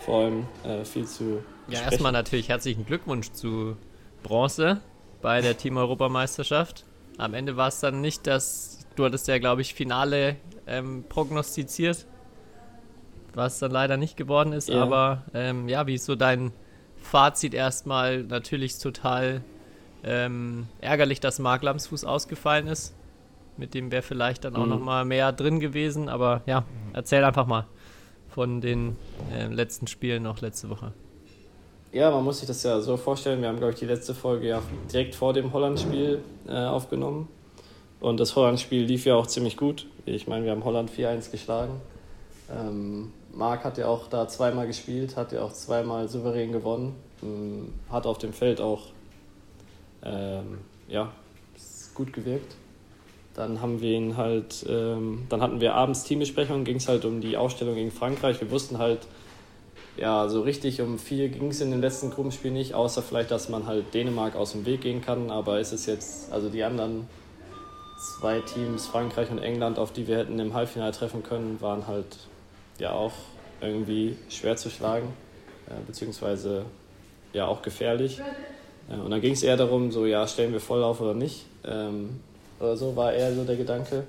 vor 0.00 0.24
allem 0.24 0.46
äh, 0.64 0.84
viel 0.84 1.06
zu. 1.06 1.42
Ja, 1.68 1.76
sprechen. 1.76 1.84
erstmal 1.84 2.12
natürlich 2.12 2.48
herzlichen 2.48 2.86
Glückwunsch 2.86 3.32
zu 3.32 3.76
Bronze 4.22 4.80
bei 5.22 5.40
der 5.40 5.56
Team-Europameisterschaft. 5.56 6.84
Am 7.20 7.34
Ende 7.34 7.56
war 7.56 7.68
es 7.68 7.80
dann 7.80 8.00
nicht 8.00 8.26
das, 8.26 8.86
du 8.96 9.04
hattest 9.04 9.28
ja, 9.28 9.38
glaube 9.38 9.60
ich, 9.60 9.74
Finale 9.74 10.36
ähm, 10.66 11.04
prognostiziert, 11.08 12.06
was 13.34 13.58
dann 13.58 13.70
leider 13.70 13.98
nicht 13.98 14.16
geworden 14.16 14.54
ist. 14.54 14.70
Ja. 14.70 14.82
Aber 14.82 15.24
ähm, 15.34 15.68
ja, 15.68 15.86
wie 15.86 15.94
ist 15.94 16.06
so 16.06 16.16
dein 16.16 16.52
Fazit 16.96 17.52
erstmal? 17.52 18.22
Natürlich 18.22 18.78
total 18.78 19.42
ähm, 20.02 20.66
ärgerlich, 20.80 21.20
dass 21.20 21.38
Mark 21.38 21.62
Lamsfuß 21.62 22.04
ausgefallen 22.04 22.66
ist. 22.66 22.94
Mit 23.58 23.74
dem 23.74 23.92
wäre 23.92 24.02
vielleicht 24.02 24.44
dann 24.46 24.56
auch 24.56 24.64
mhm. 24.64 24.70
noch 24.70 24.80
mal 24.80 25.04
mehr 25.04 25.32
drin 25.32 25.60
gewesen. 25.60 26.08
Aber 26.08 26.40
ja, 26.46 26.64
erzähl 26.94 27.22
einfach 27.22 27.46
mal 27.46 27.66
von 28.28 28.62
den 28.62 28.96
äh, 29.30 29.46
letzten 29.48 29.88
Spielen 29.88 30.22
noch 30.22 30.40
letzte 30.40 30.70
Woche. 30.70 30.94
Ja, 31.92 32.12
man 32.12 32.22
muss 32.22 32.38
sich 32.38 32.46
das 32.46 32.62
ja 32.62 32.80
so 32.80 32.96
vorstellen. 32.96 33.40
Wir 33.40 33.48
haben, 33.48 33.58
glaube 33.58 33.72
ich, 33.72 33.80
die 33.80 33.86
letzte 33.86 34.14
Folge 34.14 34.46
ja 34.46 34.62
direkt 34.92 35.16
vor 35.16 35.32
dem 35.32 35.52
Holland-Spiel 35.52 36.22
äh, 36.46 36.52
aufgenommen. 36.52 37.28
Und 37.98 38.20
das 38.20 38.36
Holland-Spiel 38.36 38.84
lief 38.84 39.06
ja 39.06 39.16
auch 39.16 39.26
ziemlich 39.26 39.56
gut. 39.56 39.86
Ich 40.06 40.28
meine, 40.28 40.44
wir 40.44 40.52
haben 40.52 40.64
Holland 40.64 40.90
4-1 40.90 41.32
geschlagen. 41.32 41.80
Ähm, 42.48 43.12
Marc 43.32 43.64
hat 43.64 43.76
ja 43.76 43.88
auch 43.88 44.06
da 44.06 44.28
zweimal 44.28 44.68
gespielt, 44.68 45.16
hat 45.16 45.32
ja 45.32 45.42
auch 45.42 45.52
zweimal 45.52 46.08
souverän 46.08 46.52
gewonnen. 46.52 46.94
Ähm, 47.24 47.74
hat 47.90 48.06
auf 48.06 48.18
dem 48.18 48.32
Feld 48.32 48.60
auch 48.60 48.86
ähm, 50.04 50.58
ja, 50.88 51.10
gut 51.94 52.12
gewirkt. 52.12 52.54
Dann 53.34 53.60
haben 53.60 53.80
wir 53.80 53.90
ihn 53.90 54.16
halt, 54.16 54.64
ähm, 54.68 55.26
dann 55.28 55.42
hatten 55.42 55.60
wir 55.60 55.74
abends 55.74 56.04
Teambesprechung, 56.04 56.62
ging 56.62 56.76
es 56.76 56.86
halt 56.86 57.04
um 57.04 57.20
die 57.20 57.36
Ausstellung 57.36 57.74
gegen 57.74 57.90
Frankreich. 57.90 58.40
Wir 58.40 58.50
wussten 58.50 58.78
halt, 58.78 59.00
ja, 60.00 60.28
so 60.28 60.40
richtig 60.40 60.80
um 60.80 60.98
viel 60.98 61.28
ging 61.28 61.48
es 61.48 61.60
in 61.60 61.70
dem 61.70 61.82
letzten 61.82 62.10
Gruppenspiel 62.10 62.50
nicht, 62.50 62.72
außer 62.72 63.02
vielleicht, 63.02 63.30
dass 63.30 63.50
man 63.50 63.66
halt 63.66 63.92
Dänemark 63.92 64.34
aus 64.34 64.52
dem 64.52 64.64
Weg 64.64 64.80
gehen 64.80 65.02
kann. 65.02 65.30
Aber 65.30 65.60
ist 65.60 65.72
es 65.72 65.84
jetzt, 65.84 66.32
also 66.32 66.48
die 66.48 66.64
anderen 66.64 67.06
zwei 68.18 68.40
Teams, 68.40 68.86
Frankreich 68.86 69.30
und 69.30 69.38
England, 69.38 69.78
auf 69.78 69.92
die 69.92 70.08
wir 70.08 70.16
hätten 70.16 70.38
im 70.38 70.54
Halbfinale 70.54 70.92
treffen 70.92 71.22
können, 71.22 71.60
waren 71.60 71.86
halt 71.86 72.16
ja 72.78 72.92
auch 72.92 73.12
irgendwie 73.60 74.16
schwer 74.30 74.56
zu 74.56 74.70
schlagen, 74.70 75.08
äh, 75.68 75.74
beziehungsweise 75.86 76.64
ja 77.34 77.46
auch 77.46 77.60
gefährlich. 77.60 78.22
Äh, 78.88 78.94
und 78.94 79.10
dann 79.10 79.20
ging 79.20 79.34
es 79.34 79.42
eher 79.42 79.58
darum, 79.58 79.92
so 79.92 80.06
ja, 80.06 80.26
stellen 80.26 80.54
wir 80.54 80.60
voll 80.60 80.82
auf 80.82 81.02
oder 81.02 81.12
nicht. 81.12 81.44
Ähm, 81.62 82.20
oder 82.58 82.74
so 82.74 82.96
war 82.96 83.12
eher 83.12 83.34
so 83.34 83.44
der 83.44 83.56
Gedanke. 83.56 84.04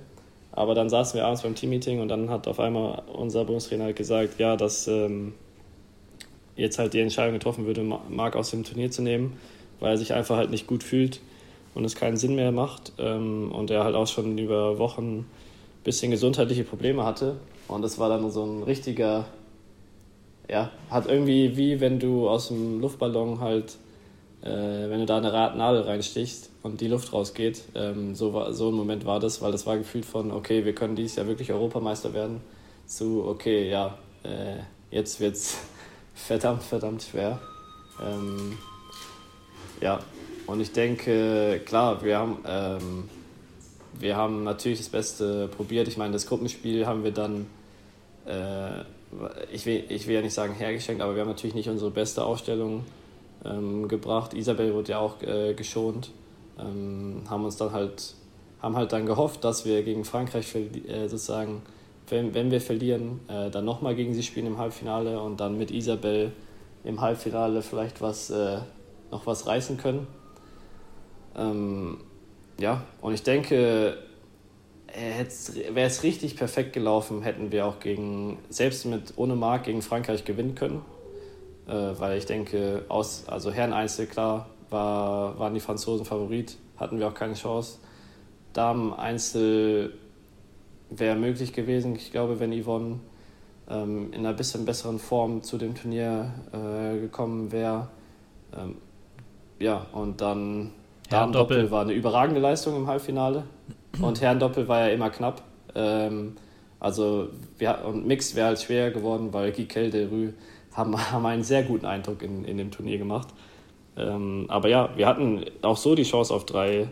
Aber 0.53 0.73
dann 0.73 0.89
saßen 0.89 1.17
wir 1.17 1.25
abends 1.25 1.41
beim 1.41 1.55
Teammeeting 1.55 1.99
und 1.99 2.07
dann 2.07 2.29
hat 2.29 2.47
auf 2.47 2.61
einmal 2.61 3.03
unser 3.11 3.43
Bundestrainer 3.43 3.85
halt 3.85 3.97
gesagt, 3.97 4.39
ja, 4.39 4.55
dass 4.55 4.87
ähm, 4.87 5.33
jetzt 6.55 6.79
halt 6.79 6.93
die 6.93 6.99
Entscheidung 6.99 7.33
getroffen 7.33 7.65
würde, 7.65 7.83
Marc 8.09 8.35
aus 8.35 8.51
dem 8.51 8.63
Turnier 8.63 8.91
zu 8.91 9.01
nehmen, 9.01 9.37
weil 9.79 9.91
er 9.91 9.97
sich 9.97 10.13
einfach 10.13 10.37
halt 10.37 10.51
nicht 10.51 10.67
gut 10.67 10.83
fühlt 10.83 11.21
und 11.73 11.85
es 11.85 11.95
keinen 11.95 12.17
Sinn 12.17 12.35
mehr 12.35 12.51
macht 12.51 12.93
ähm, 12.97 13.51
und 13.51 13.71
er 13.71 13.83
halt 13.83 13.95
auch 13.95 14.07
schon 14.07 14.37
über 14.37 14.77
Wochen 14.77 15.19
ein 15.19 15.25
bisschen 15.83 16.11
gesundheitliche 16.11 16.63
Probleme 16.63 17.05
hatte. 17.05 17.37
Und 17.67 17.81
das 17.81 17.97
war 17.97 18.09
dann 18.09 18.29
so 18.29 18.43
ein 18.43 18.63
richtiger, 18.63 19.25
ja, 20.49 20.69
hat 20.89 21.07
irgendwie 21.07 21.55
wie 21.57 21.79
wenn 21.79 21.99
du 21.99 22.27
aus 22.27 22.49
dem 22.49 22.81
Luftballon 22.81 23.39
halt, 23.39 23.77
äh, 24.41 24.49
wenn 24.49 24.99
du 24.99 25.05
da 25.05 25.17
eine 25.17 25.31
Nadel 25.31 25.83
reinstichst 25.83 26.49
und 26.63 26.81
die 26.81 26.87
Luft 26.87 27.13
rausgeht. 27.13 27.63
Ähm, 27.75 28.13
so, 28.15 28.33
war, 28.33 28.53
so 28.53 28.69
ein 28.69 28.75
Moment 28.75 29.05
war 29.05 29.19
das, 29.19 29.41
weil 29.41 29.51
das 29.51 29.65
war 29.65 29.77
gefühlt 29.77 30.05
von, 30.05 30.31
okay, 30.31 30.65
wir 30.65 30.75
können 30.75 30.95
dieses 30.95 31.15
Jahr 31.15 31.27
wirklich 31.27 31.51
Europameister 31.51 32.13
werden, 32.13 32.41
zu, 32.85 33.23
okay, 33.25 33.69
ja, 33.69 33.97
äh, 34.23 34.57
jetzt 34.91 35.21
wird's 35.21 35.57
verdammt, 36.13 36.63
verdammt 36.63 37.03
schwer. 37.03 37.39
Ähm, 38.01 38.57
ja, 39.79 39.99
und 40.47 40.59
ich 40.59 40.71
denke, 40.71 41.61
klar, 41.65 42.03
wir 42.03 42.17
haben, 42.17 42.37
ähm, 42.45 43.09
wir 43.93 44.15
haben 44.15 44.43
natürlich 44.43 44.79
das 44.79 44.89
Beste 44.89 45.47
probiert. 45.47 45.87
Ich 45.87 45.97
meine, 45.97 46.13
das 46.13 46.27
Gruppenspiel 46.27 46.85
haben 46.85 47.03
wir 47.03 47.11
dann, 47.11 47.47
äh, 48.25 48.81
ich, 49.51 49.65
will, 49.65 49.83
ich 49.89 50.07
will 50.07 50.15
ja 50.15 50.21
nicht 50.21 50.33
sagen 50.33 50.53
hergeschenkt, 50.53 51.01
aber 51.01 51.15
wir 51.15 51.21
haben 51.21 51.29
natürlich 51.29 51.55
nicht 51.55 51.69
unsere 51.69 51.91
beste 51.91 52.23
Aufstellung 52.23 52.85
ähm, 53.45 53.87
gebracht. 53.87 54.33
Isabel 54.33 54.73
wurde 54.73 54.91
ja 54.91 54.99
auch 54.99 55.21
äh, 55.21 55.53
geschont. 55.53 56.11
Ähm, 56.59 57.23
haben 57.29 57.45
uns 57.45 57.57
dann 57.57 57.71
halt, 57.71 58.15
haben 58.61 58.75
halt 58.75 58.91
dann 58.91 59.05
gehofft, 59.05 59.43
dass 59.43 59.65
wir 59.65 59.83
gegen 59.83 60.05
Frankreich 60.05 60.53
äh, 60.55 61.07
sozusagen 61.07 61.61
wenn, 62.11 62.33
wenn 62.33 62.51
wir 62.51 62.61
verlieren, 62.61 63.21
äh, 63.27 63.49
dann 63.49 63.65
nochmal 63.65 63.95
gegen 63.95 64.13
sie 64.13 64.23
spielen 64.23 64.47
im 64.47 64.57
Halbfinale 64.57 65.19
und 65.21 65.39
dann 65.39 65.57
mit 65.57 65.71
Isabel 65.71 66.31
im 66.83 67.01
Halbfinale 67.01 67.61
vielleicht 67.61 68.01
was, 68.01 68.29
äh, 68.29 68.59
noch 69.11 69.25
was 69.25 69.47
reißen 69.47 69.77
können. 69.77 70.07
Ähm, 71.35 71.99
ja, 72.59 72.83
und 73.01 73.13
ich 73.13 73.23
denke, 73.23 73.97
wäre 75.73 75.87
es 75.87 76.03
richtig 76.03 76.35
perfekt 76.35 76.73
gelaufen, 76.73 77.21
hätten 77.21 77.51
wir 77.51 77.65
auch 77.65 77.79
gegen, 77.79 78.37
selbst 78.49 78.85
mit 78.85 79.13
ohne 79.15 79.35
Mark 79.35 79.63
gegen 79.63 79.81
Frankreich 79.81 80.25
gewinnen 80.25 80.55
können. 80.55 80.81
Äh, 81.67 81.71
weil 81.71 82.17
ich 82.17 82.25
denke, 82.25 82.85
aus, 82.89 83.25
also 83.27 83.51
Herren 83.51 83.73
Einzel, 83.73 84.07
klar, 84.07 84.49
war, 84.69 85.37
waren 85.39 85.53
die 85.53 85.59
Franzosen 85.59 86.05
Favorit, 86.05 86.57
hatten 86.77 86.99
wir 86.99 87.07
auch 87.07 87.13
keine 87.13 87.35
Chance. 87.35 87.79
Damen 88.53 88.93
Einzel 88.93 89.93
wäre 90.91 91.15
möglich 91.15 91.53
gewesen. 91.53 91.95
Ich 91.95 92.11
glaube, 92.11 92.39
wenn 92.39 92.51
Yvonne 92.51 92.99
ähm, 93.69 94.11
in 94.11 94.19
einer 94.19 94.33
bisschen 94.33 94.65
besseren 94.65 94.99
Form 94.99 95.41
zu 95.41 95.57
dem 95.57 95.73
Turnier 95.73 96.31
äh, 96.51 96.99
gekommen 96.99 97.51
wäre. 97.51 97.87
Ähm, 98.55 98.75
ja, 99.59 99.85
und 99.93 100.21
dann. 100.21 100.71
Damen-Doppel 101.09 101.71
war 101.71 101.81
eine 101.81 101.93
überragende 101.93 102.39
Leistung 102.39 102.75
im 102.75 102.87
Halbfinale 102.87 103.43
und 104.01 104.21
Herren-Doppel 104.21 104.67
war 104.67 104.87
ja 104.87 104.93
immer 104.93 105.09
knapp. 105.09 105.41
Ähm, 105.75 106.35
also 106.79 107.29
wir, 107.57 107.79
und 107.85 108.07
Mixed 108.07 108.35
wäre 108.35 108.47
halt 108.47 108.61
schwer 108.61 108.91
geworden, 108.91 109.33
weil 109.33 109.51
Gikel 109.51 109.89
de 109.89 110.07
Rue 110.07 110.33
haben, 110.73 110.97
haben 111.11 111.25
einen 111.25 111.43
sehr 111.43 111.63
guten 111.63 111.85
Eindruck 111.85 112.21
in, 112.21 112.45
in 112.45 112.57
dem 112.57 112.71
Turnier 112.71 112.97
gemacht. 112.97 113.29
Ähm, 113.97 114.45
aber 114.47 114.69
ja, 114.69 114.89
wir 114.95 115.05
hatten 115.05 115.45
auch 115.61 115.77
so 115.77 115.95
die 115.95 116.03
Chance 116.03 116.33
auf 116.33 116.45
drei, 116.45 116.87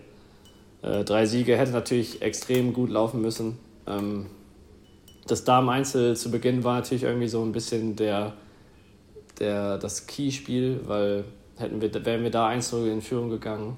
äh, 0.82 1.04
drei 1.04 1.26
Siege. 1.26 1.58
Hätte 1.58 1.72
natürlich 1.72 2.22
extrem 2.22 2.74
gut 2.74 2.90
laufen 2.90 3.22
müssen. 3.22 3.58
Ähm, 3.90 4.28
das 5.28 5.44
Damen-Einzel 5.44 6.16
zu 6.16 6.32
Beginn 6.32 6.64
war 6.64 6.76
natürlich 6.76 7.04
irgendwie 7.04 7.28
so 7.28 7.42
ein 7.44 7.52
bisschen 7.52 7.96
der, 7.96 8.34
der, 9.40 9.78
das 9.78 10.08
Key-Spiel, 10.08 10.82
weil 10.86 11.26
hätten 11.58 11.82
wir, 11.82 11.94
wären 12.06 12.24
wir 12.24 12.32
da 12.32 12.48
1 12.48 12.74
in 12.74 13.02
Führung 13.02 13.30
gegangen, 13.30 13.78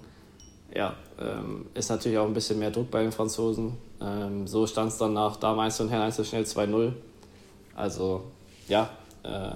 ja, 0.73 0.95
ähm, 1.19 1.65
ist 1.73 1.89
natürlich 1.89 2.17
auch 2.17 2.25
ein 2.25 2.33
bisschen 2.33 2.59
mehr 2.59 2.71
Druck 2.71 2.89
bei 2.89 3.01
den 3.01 3.11
Franzosen. 3.11 3.77
Ähm, 4.01 4.47
so 4.47 4.65
stand 4.65 4.91
es 4.91 4.97
dann 4.97 5.13
nach 5.13 5.35
Damen 5.35 5.59
1 5.59 5.81
und 5.81 5.89
Herren 5.89 6.03
1 6.03 6.25
schnell 6.27 6.43
2-0. 6.43 6.93
Also, 7.75 8.23
ja, 8.67 8.89
äh, 9.23 9.55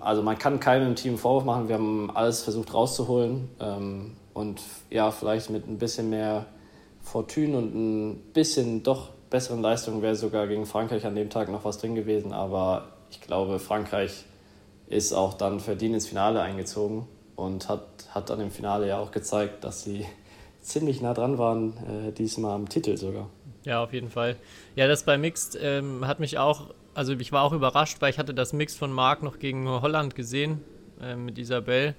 also 0.00 0.22
man 0.22 0.38
kann 0.38 0.60
keinem 0.60 0.96
Team 0.96 1.16
Vorwurf 1.16 1.44
machen. 1.44 1.68
Wir 1.68 1.76
haben 1.76 2.10
alles 2.10 2.42
versucht 2.42 2.74
rauszuholen. 2.74 3.48
Ähm, 3.60 4.16
und 4.34 4.60
ja, 4.90 5.10
vielleicht 5.10 5.50
mit 5.50 5.68
ein 5.68 5.78
bisschen 5.78 6.10
mehr 6.10 6.46
Fortune 7.08 7.56
und 7.56 7.74
ein 7.74 8.16
bisschen 8.32 8.82
doch 8.82 9.10
besseren 9.30 9.62
Leistungen 9.62 10.02
wäre 10.02 10.14
sogar 10.14 10.46
gegen 10.46 10.66
Frankreich 10.66 11.04
an 11.06 11.14
dem 11.14 11.30
Tag 11.30 11.48
noch 11.48 11.64
was 11.64 11.78
drin 11.78 11.94
gewesen. 11.94 12.32
Aber 12.32 12.88
ich 13.10 13.20
glaube, 13.20 13.58
Frankreich 13.58 14.24
ist 14.88 15.12
auch 15.12 15.34
dann 15.34 15.60
verdient 15.60 15.94
ins 15.94 16.06
Finale 16.06 16.40
eingezogen 16.40 17.06
und 17.36 17.68
hat, 17.68 17.82
hat 18.10 18.30
dann 18.30 18.40
im 18.40 18.50
Finale 18.50 18.88
ja 18.88 18.98
auch 18.98 19.10
gezeigt, 19.10 19.64
dass 19.64 19.84
sie 19.84 20.04
ziemlich 20.60 21.00
nah 21.00 21.14
dran 21.14 21.38
waren, 21.38 21.74
äh, 22.08 22.12
diesmal 22.12 22.54
am 22.54 22.68
Titel 22.68 22.96
sogar. 22.96 23.28
Ja, 23.64 23.82
auf 23.82 23.92
jeden 23.92 24.10
Fall. 24.10 24.36
Ja, 24.76 24.86
das 24.86 25.02
bei 25.02 25.18
Mixed 25.18 25.58
ähm, 25.60 26.06
hat 26.06 26.20
mich 26.20 26.38
auch, 26.38 26.70
also 26.94 27.12
ich 27.12 27.32
war 27.32 27.42
auch 27.42 27.52
überrascht, 27.52 27.98
weil 28.00 28.10
ich 28.10 28.18
hatte 28.18 28.34
das 28.34 28.52
Mixed 28.52 28.78
von 28.78 28.92
Marc 28.92 29.22
noch 29.22 29.38
gegen 29.38 29.68
Holland 29.68 30.14
gesehen 30.14 30.62
äh, 31.02 31.16
mit 31.16 31.38
Isabel. 31.38 31.94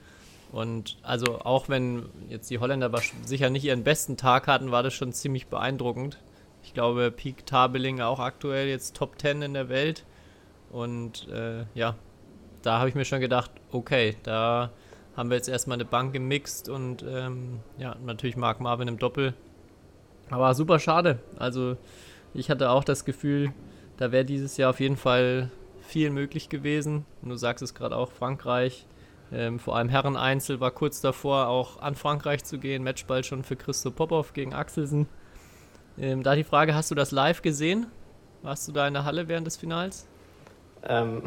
Und 0.52 0.98
also 1.04 1.40
auch 1.42 1.70
wenn 1.70 2.10
jetzt 2.28 2.50
die 2.50 2.60
Holländer 2.60 2.92
sicher 3.24 3.50
nicht 3.50 3.66
ihren 3.66 3.84
besten 3.84 4.18
Tag 4.18 4.48
hatten, 4.48 4.72
war 4.72 4.84
das 4.84 4.94
schon 4.94 5.14
ziemlich 5.14 5.48
beeindruckend. 5.48 6.20
Ich 6.64 6.74
glaube, 6.74 7.12
Peak 7.12 7.46
Tabeling 7.46 8.02
auch 8.02 8.20
aktuell 8.20 8.68
jetzt 8.68 8.96
Top 8.96 9.20
10 9.20 9.44
in 9.44 9.54
der 9.54 9.70
Welt. 9.70 10.06
Und 10.72 11.28
äh, 11.30 11.66
ja, 11.74 11.96
da 12.62 12.80
habe 12.80 12.90
ich 12.90 12.96
mir 12.96 13.06
schon 13.06 13.22
gedacht, 13.22 13.52
okay, 13.72 14.18
da 14.24 14.72
haben 15.16 15.30
wir 15.30 15.38
jetzt 15.38 15.50
erstmal 15.50 15.76
eine 15.76 15.86
Bank 15.86 16.14
gemixt 16.14 16.70
und 16.70 17.04
ähm, 17.08 17.60
ja, 17.78 17.96
natürlich 18.04 18.38
Mark 18.38 18.60
Marvin 18.60 18.88
im 18.88 18.98
Doppel. 18.98 19.34
Aber 20.30 20.54
super 20.54 20.80
schade. 20.80 21.20
Also 21.38 21.78
ich 22.34 22.50
hatte 22.50 22.70
auch 22.70 22.84
das 22.84 23.06
Gefühl, 23.06 23.52
da 23.98 24.12
wäre 24.12 24.26
dieses 24.26 24.58
Jahr 24.58 24.70
auf 24.70 24.80
jeden 24.80 24.98
Fall 24.98 25.52
viel 25.82 26.10
möglich 26.10 26.50
gewesen. 26.50 27.06
Und 27.22 27.30
du 27.30 27.36
sagst 27.36 27.64
es 27.64 27.74
gerade 27.74 27.96
auch, 27.96 28.12
Frankreich, 28.12 28.86
ähm, 29.32 29.60
vor 29.60 29.76
allem 29.76 29.90
Herren-Einzel 29.90 30.60
war 30.60 30.72
kurz 30.72 31.02
davor, 31.02 31.48
auch 31.48 31.82
an 31.82 31.96
Frankreich 31.96 32.44
zu 32.44 32.58
gehen. 32.58 32.84
Matchball 32.84 33.24
schon 33.24 33.44
für 33.44 33.56
Christo 33.56 33.92
Popov 33.92 34.34
gegen 34.34 34.54
Axelsen. 34.54 35.08
Ähm, 36.00 36.24
da 36.24 36.36
die 36.36 36.44
Frage, 36.44 36.74
hast 36.74 36.90
du 36.92 36.96
das 36.96 37.12
live 37.12 37.42
gesehen? 37.42 37.88
Warst 38.42 38.68
du 38.68 38.72
da 38.72 38.88
in 38.88 38.94
der 38.94 39.06
Halle 39.06 39.28
während 39.28 39.46
des 39.46 39.58
Finals? 39.58 40.08
Ähm, 40.88 41.24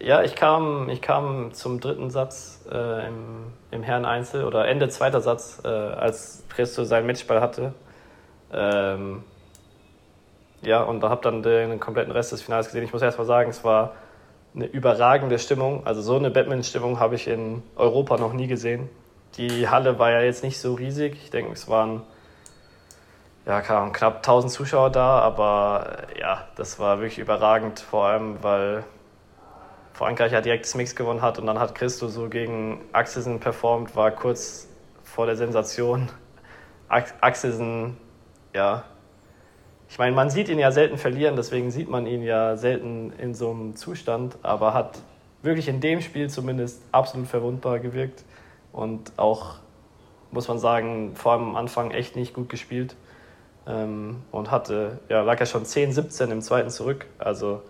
ja, 0.00 0.22
ich 0.22 0.34
kam, 0.34 0.88
ich 0.90 1.00
kam 1.00 1.54
zum 1.54 1.80
dritten 1.80 2.10
Satz 2.10 2.66
äh, 2.70 3.06
im, 3.06 3.52
im 3.70 3.82
Herren 3.82 4.04
Einzel 4.04 4.44
oder 4.44 4.66
Ende 4.66 4.88
zweiter 4.88 5.20
Satz, 5.20 5.62
äh, 5.64 5.68
als 5.68 6.44
Presto 6.48 6.84
seinen 6.84 7.06
Matchball 7.06 7.40
hatte. 7.40 7.72
Ähm, 8.52 9.22
ja, 10.62 10.82
und 10.82 11.00
da 11.00 11.10
habe 11.10 11.22
dann 11.22 11.42
den 11.42 11.80
kompletten 11.80 12.12
Rest 12.12 12.32
des 12.32 12.42
Finals 12.42 12.66
gesehen. 12.66 12.84
Ich 12.84 12.92
muss 12.92 13.02
erst 13.02 13.18
mal 13.18 13.24
sagen, 13.24 13.50
es 13.50 13.64
war 13.64 13.94
eine 14.54 14.66
überragende 14.66 15.38
Stimmung. 15.38 15.86
Also 15.86 16.00
so 16.00 16.16
eine 16.16 16.30
Batman-Stimmung 16.30 17.00
habe 17.00 17.14
ich 17.16 17.26
in 17.26 17.62
Europa 17.76 18.16
noch 18.16 18.32
nie 18.32 18.46
gesehen. 18.46 18.88
Die 19.36 19.68
Halle 19.68 19.98
war 19.98 20.10
ja 20.12 20.20
jetzt 20.20 20.44
nicht 20.44 20.58
so 20.58 20.74
riesig. 20.74 21.14
Ich 21.22 21.30
denke, 21.30 21.52
es 21.52 21.68
waren 21.68 22.02
ja, 23.46 23.60
knapp 23.60 24.16
1000 24.16 24.52
Zuschauer 24.52 24.90
da, 24.90 25.18
aber 25.18 26.04
ja, 26.18 26.48
das 26.56 26.78
war 26.78 26.98
wirklich 27.00 27.18
überragend, 27.18 27.80
vor 27.80 28.06
allem 28.06 28.42
weil 28.42 28.84
Frankreich 29.92 30.32
ja 30.32 30.40
direkt 30.40 30.64
das 30.64 30.74
Mix 30.74 30.96
gewonnen 30.96 31.20
hat 31.20 31.38
und 31.38 31.46
dann 31.46 31.58
hat 31.58 31.74
Christo 31.74 32.08
so 32.08 32.28
gegen 32.28 32.80
Axelsen 32.92 33.40
performt, 33.40 33.94
war 33.96 34.10
kurz 34.12 34.68
vor 35.02 35.26
der 35.26 35.36
Sensation. 35.36 36.08
Axelsen, 36.88 37.96
ja, 38.54 38.84
ich 39.94 39.98
meine, 39.98 40.16
man 40.16 40.28
sieht 40.28 40.48
ihn 40.48 40.58
ja 40.58 40.72
selten 40.72 40.98
verlieren, 40.98 41.36
deswegen 41.36 41.70
sieht 41.70 41.88
man 41.88 42.08
ihn 42.08 42.24
ja 42.24 42.56
selten 42.56 43.12
in 43.16 43.32
so 43.32 43.52
einem 43.52 43.76
Zustand, 43.76 44.36
aber 44.42 44.74
hat 44.74 44.98
wirklich 45.42 45.68
in 45.68 45.80
dem 45.80 46.00
Spiel 46.00 46.28
zumindest 46.28 46.82
absolut 46.90 47.28
verwundbar 47.28 47.78
gewirkt 47.78 48.24
und 48.72 49.12
auch, 49.16 49.58
muss 50.32 50.48
man 50.48 50.58
sagen, 50.58 51.12
vor 51.14 51.30
allem 51.30 51.50
am 51.50 51.54
Anfang 51.54 51.92
echt 51.92 52.16
nicht 52.16 52.34
gut 52.34 52.48
gespielt 52.48 52.96
ähm, 53.68 54.16
und 54.32 54.50
hatte, 54.50 54.98
ja, 55.08 55.22
lag 55.22 55.38
ja 55.38 55.46
schon 55.46 55.64
10, 55.64 55.92
17 55.92 56.28
im 56.32 56.42
zweiten 56.42 56.70
zurück, 56.70 57.06
also 57.20 57.62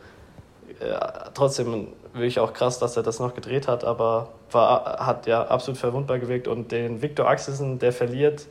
äh, 0.81 0.97
trotzdem 1.35 1.89
wirklich 2.15 2.41
auch 2.41 2.55
krass, 2.55 2.79
dass 2.79 2.97
er 2.97 3.03
das 3.03 3.21
noch 3.21 3.35
gedreht 3.35 3.69
hat, 3.69 3.85
aber 3.85 4.31
war, 4.51 5.05
hat 5.05 5.27
ja 5.27 5.47
absolut 5.49 5.77
verwundbar 5.77 6.19
gewirkt 6.19 6.49
und 6.49 6.73
den 6.73 7.03
Victor 7.03 7.29
Axelsen, 7.29 7.79
der 7.79 7.93
verliert, 7.93 8.47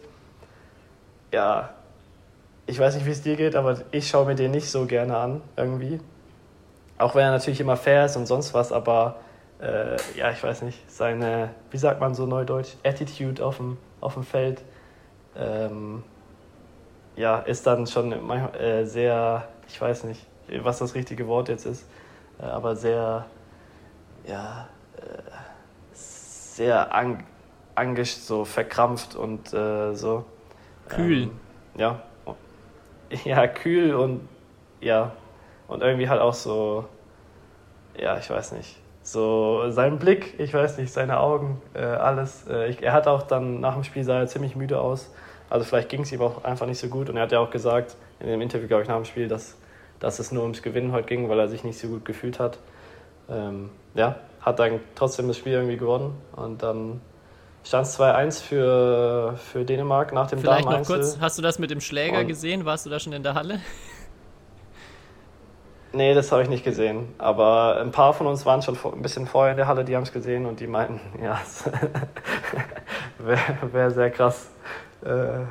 ja, 1.31 1.73
ich 2.65 2.79
weiß 2.79 2.95
nicht, 2.95 3.05
wie 3.05 3.11
es 3.11 3.21
dir 3.21 3.35
geht, 3.35 3.55
aber 3.55 3.81
ich 3.91 4.07
schaue 4.07 4.25
mir 4.25 4.35
den 4.35 4.51
nicht 4.51 4.69
so 4.69 4.85
gerne 4.85 5.17
an, 5.17 5.41
irgendwie. 5.55 5.99
Auch 6.97 7.15
wenn 7.15 7.23
er 7.23 7.31
natürlich 7.31 7.59
immer 7.59 7.77
fair 7.77 8.05
ist 8.05 8.15
und 8.15 8.25
sonst 8.25 8.53
was, 8.53 8.71
aber 8.71 9.17
äh, 9.59 9.97
ja, 10.15 10.31
ich 10.31 10.41
weiß 10.41 10.61
nicht, 10.61 10.79
seine, 10.89 11.49
wie 11.71 11.77
sagt 11.77 11.99
man 11.99 12.15
so 12.15 12.25
neudeutsch, 12.25 12.75
Attitude 12.83 13.43
auf 13.43 13.57
dem, 13.57 13.77
auf 13.99 14.13
dem 14.13 14.23
Feld, 14.23 14.61
ähm, 15.35 16.03
ja, 17.15 17.39
ist 17.39 17.67
dann 17.67 17.87
schon 17.87 18.11
äh, 18.53 18.85
sehr, 18.85 19.47
ich 19.67 19.79
weiß 19.79 20.05
nicht, 20.05 20.25
was 20.61 20.79
das 20.79 20.95
richtige 20.95 21.27
Wort 21.27 21.49
jetzt 21.49 21.65
ist, 21.65 21.85
äh, 22.39 22.45
aber 22.45 22.75
sehr, 22.75 23.25
ja, 24.25 24.67
äh, 24.97 25.33
sehr 25.93 26.93
ang 26.93 27.23
angisch, 27.75 28.15
so 28.15 28.45
verkrampft 28.45 29.15
und 29.15 29.53
äh, 29.53 29.95
so. 29.95 30.25
Kühl. 30.89 31.23
Ähm, 31.23 31.31
ja. 31.75 32.01
Ja, 33.25 33.47
kühl 33.47 33.93
und 33.93 34.27
ja. 34.81 35.11
Und 35.67 35.81
irgendwie 35.81 36.09
halt 36.09 36.21
auch 36.21 36.33
so, 36.33 36.85
ja, 37.97 38.17
ich 38.17 38.29
weiß 38.29 38.53
nicht. 38.53 38.77
So 39.01 39.69
sein 39.69 39.99
Blick, 39.99 40.39
ich 40.39 40.53
weiß 40.53 40.77
nicht, 40.77 40.91
seine 40.91 41.19
Augen, 41.19 41.61
äh, 41.73 41.81
alles. 41.81 42.47
Äh, 42.47 42.69
ich, 42.69 42.81
er 42.81 42.93
hat 42.93 43.07
auch 43.07 43.23
dann 43.23 43.59
nach 43.59 43.73
dem 43.73 43.83
Spiel 43.83 44.03
sah 44.03 44.19
er 44.19 44.27
ziemlich 44.27 44.55
müde 44.55 44.79
aus. 44.79 45.13
Also 45.49 45.65
vielleicht 45.65 45.89
ging 45.89 46.01
es 46.01 46.11
ihm 46.11 46.21
auch 46.21 46.43
einfach 46.43 46.65
nicht 46.65 46.79
so 46.79 46.87
gut. 46.87 47.09
Und 47.09 47.17
er 47.17 47.23
hat 47.23 47.31
ja 47.31 47.39
auch 47.39 47.51
gesagt, 47.51 47.95
in 48.19 48.27
dem 48.27 48.41
Interview, 48.41 48.67
glaube 48.67 48.83
ich, 48.83 48.89
nach 48.89 48.95
dem 48.95 49.05
Spiel, 49.05 49.27
dass, 49.27 49.57
dass 49.99 50.19
es 50.19 50.31
nur 50.31 50.43
ums 50.43 50.61
Gewinnen 50.61 50.91
heute 50.93 51.07
ging, 51.07 51.29
weil 51.29 51.39
er 51.39 51.47
sich 51.47 51.63
nicht 51.63 51.77
so 51.77 51.87
gut 51.89 52.05
gefühlt 52.05 52.39
hat. 52.39 52.59
Ähm, 53.29 53.69
ja, 53.93 54.15
hat 54.41 54.59
dann 54.59 54.79
trotzdem 54.95 55.27
das 55.27 55.37
Spiel 55.37 55.53
irgendwie 55.53 55.77
gewonnen. 55.77 56.15
Und 56.35 56.63
dann 56.63 57.01
stand 57.63 57.87
es 57.87 57.99
2-1 57.99 58.43
für, 58.43 59.35
für 59.37 59.65
Dänemark 59.65 60.13
nach 60.13 60.27
dem 60.27 60.39
Vielleicht 60.39 60.69
noch 60.69 60.83
kurz, 60.83 61.17
hast 61.19 61.37
du 61.37 61.41
das 61.41 61.59
mit 61.59 61.71
dem 61.71 61.81
Schläger 61.81 62.19
und 62.19 62.27
gesehen? 62.27 62.65
Warst 62.65 62.85
du 62.85 62.89
da 62.89 62.99
schon 62.99 63.13
in 63.13 63.23
der 63.23 63.33
Halle? 63.33 63.59
Nee, 65.95 66.15
das 66.15 66.31
habe 66.31 66.41
ich 66.41 66.49
nicht 66.49 66.63
gesehen. 66.63 67.13
Aber 67.19 67.79
ein 67.79 67.91
paar 67.91 68.13
von 68.13 68.25
uns 68.25 68.47
waren 68.47 68.63
schon 68.63 68.75
ein 68.83 69.03
bisschen 69.03 69.27
vorher 69.27 69.51
in 69.51 69.57
der 69.57 69.67
Halle, 69.67 69.85
die 69.85 69.95
haben 69.95 70.01
es 70.01 70.11
gesehen 70.11 70.47
und 70.47 70.59
die 70.59 70.65
meinten, 70.65 70.99
ja, 71.23 71.39
wäre 73.19 73.39
wär 73.71 73.91
sehr 73.91 74.09
krass. 74.09 74.49
Äh, 75.05 75.41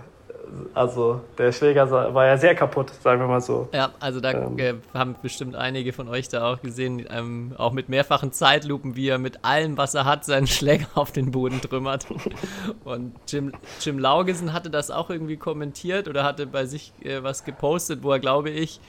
also 0.75 1.21
der 1.39 1.53
Schläger 1.53 1.91
war 1.91 2.27
ja 2.27 2.37
sehr 2.37 2.55
kaputt, 2.55 2.91
sagen 3.03 3.21
wir 3.21 3.27
mal 3.27 3.41
so. 3.41 3.69
Ja, 3.73 3.91
also 4.01 4.21
da 4.21 4.33
ähm. 4.33 4.59
Äh, 4.59 4.75
haben 4.95 5.17
bestimmt 5.23 5.57
einige 5.57 5.93
von 5.93 6.09
euch 6.09 6.29
da 6.29 6.53
auch 6.53 6.61
gesehen, 6.61 7.07
ähm, 7.11 7.55
auch 7.57 7.73
mit 7.73 7.89
mehrfachen 7.89 8.33
Zeitlupen, 8.33 8.97
wie 8.97 9.09
er 9.09 9.19
mit 9.19 9.45
allem, 9.45 9.77
was 9.77 9.95
er 9.95 10.05
hat, 10.05 10.25
seinen 10.25 10.47
Schläger 10.49 10.87
auf 10.95 11.13
den 11.13 11.31
Boden 11.31 11.61
trümmert. 11.61 12.07
Und 12.85 13.15
Jim, 13.29 13.53
Jim 13.81 13.99
Laugesen 13.99 14.53
hatte 14.53 14.71
das 14.71 14.91
auch 14.91 15.11
irgendwie 15.11 15.37
kommentiert 15.37 16.09
oder 16.09 16.25
hatte 16.25 16.47
bei 16.47 16.67
sich 16.67 16.93
äh, 17.03 17.23
was 17.23 17.45
gepostet, 17.45 18.03
wo 18.03 18.13
er, 18.13 18.19
glaube 18.19 18.51
ich, 18.51 18.81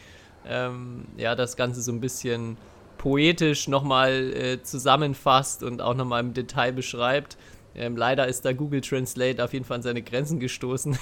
ähm, 0.47 1.06
ja, 1.17 1.36
das 1.36 1.56
Ganze 1.56 1.82
so 1.82 1.91
ein 1.91 2.02
bisschen 2.02 2.58
poetisch 2.97 3.67
nochmal 3.67 4.34
äh, 4.34 4.63
zusammenfasst 4.63 5.63
und 5.63 5.82
auch 5.82 5.93
nochmal 5.93 6.21
im 6.21 6.34
Detail 6.34 6.71
beschreibt. 6.71 7.38
Ähm, 7.76 7.98
leider 7.98 8.28
ist 8.28 8.46
da 8.46 8.54
Google 8.54 8.82
Translate 8.82 9.44
auf 9.44 9.54
jeden 9.54 9.66
Fall 9.66 9.78
an 9.78 9.82
seine 9.82 10.02
Grenzen 10.02 10.40
gestoßen. 10.40 10.98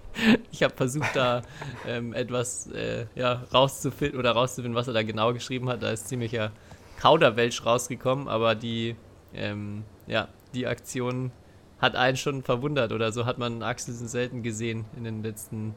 ich 0.50 0.62
habe 0.62 0.74
versucht, 0.74 1.14
da 1.14 1.42
ähm, 1.86 2.12
etwas 2.12 2.66
äh, 2.72 3.06
ja, 3.14 3.44
rauszufinden 3.54 4.18
oder 4.18 4.32
rauszufinden, 4.32 4.74
was 4.74 4.88
er 4.88 4.94
da 4.94 5.02
genau 5.02 5.32
geschrieben 5.32 5.68
hat. 5.68 5.82
Da 5.82 5.90
ist 5.90 6.08
ziemlicher 6.08 6.50
Kauderwelsch 6.98 7.64
rausgekommen, 7.64 8.26
aber 8.26 8.54
die, 8.54 8.96
ähm, 9.34 9.84
ja, 10.06 10.28
die 10.54 10.66
Aktion 10.66 11.30
hat 11.78 11.94
einen 11.94 12.16
schon 12.16 12.42
verwundert 12.42 12.92
oder 12.92 13.12
so 13.12 13.26
hat 13.26 13.38
man 13.38 13.62
Axelsen 13.62 14.08
selten 14.08 14.42
gesehen 14.42 14.86
in 14.96 15.04
den 15.04 15.22
letzten, 15.22 15.74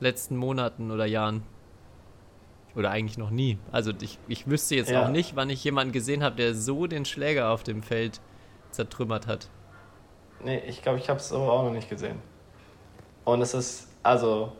letzten 0.00 0.36
Monaten 0.36 0.90
oder 0.90 1.06
Jahren. 1.06 1.42
Oder 2.74 2.90
eigentlich 2.90 3.18
noch 3.18 3.30
nie. 3.30 3.58
Also 3.70 3.92
ich, 4.00 4.18
ich 4.26 4.48
wüsste 4.48 4.74
jetzt 4.74 4.90
ja. 4.90 5.04
auch 5.04 5.08
nicht, 5.08 5.36
wann 5.36 5.48
ich 5.48 5.62
jemanden 5.62 5.92
gesehen 5.92 6.24
habe, 6.24 6.34
der 6.34 6.54
so 6.54 6.88
den 6.88 7.04
Schläger 7.04 7.50
auf 7.50 7.62
dem 7.62 7.84
Feld 7.84 8.20
zertrümmert 8.72 9.28
hat. 9.28 9.48
Nee, 10.42 10.62
ich 10.66 10.82
glaube, 10.82 10.98
ich 10.98 11.08
habe 11.08 11.18
es 11.18 11.32
auch 11.32 11.62
noch 11.62 11.70
nicht 11.70 11.88
gesehen. 11.88 12.20
Und 13.24 13.40
es 13.40 13.54
ist, 13.54 13.88
also, 14.02 14.52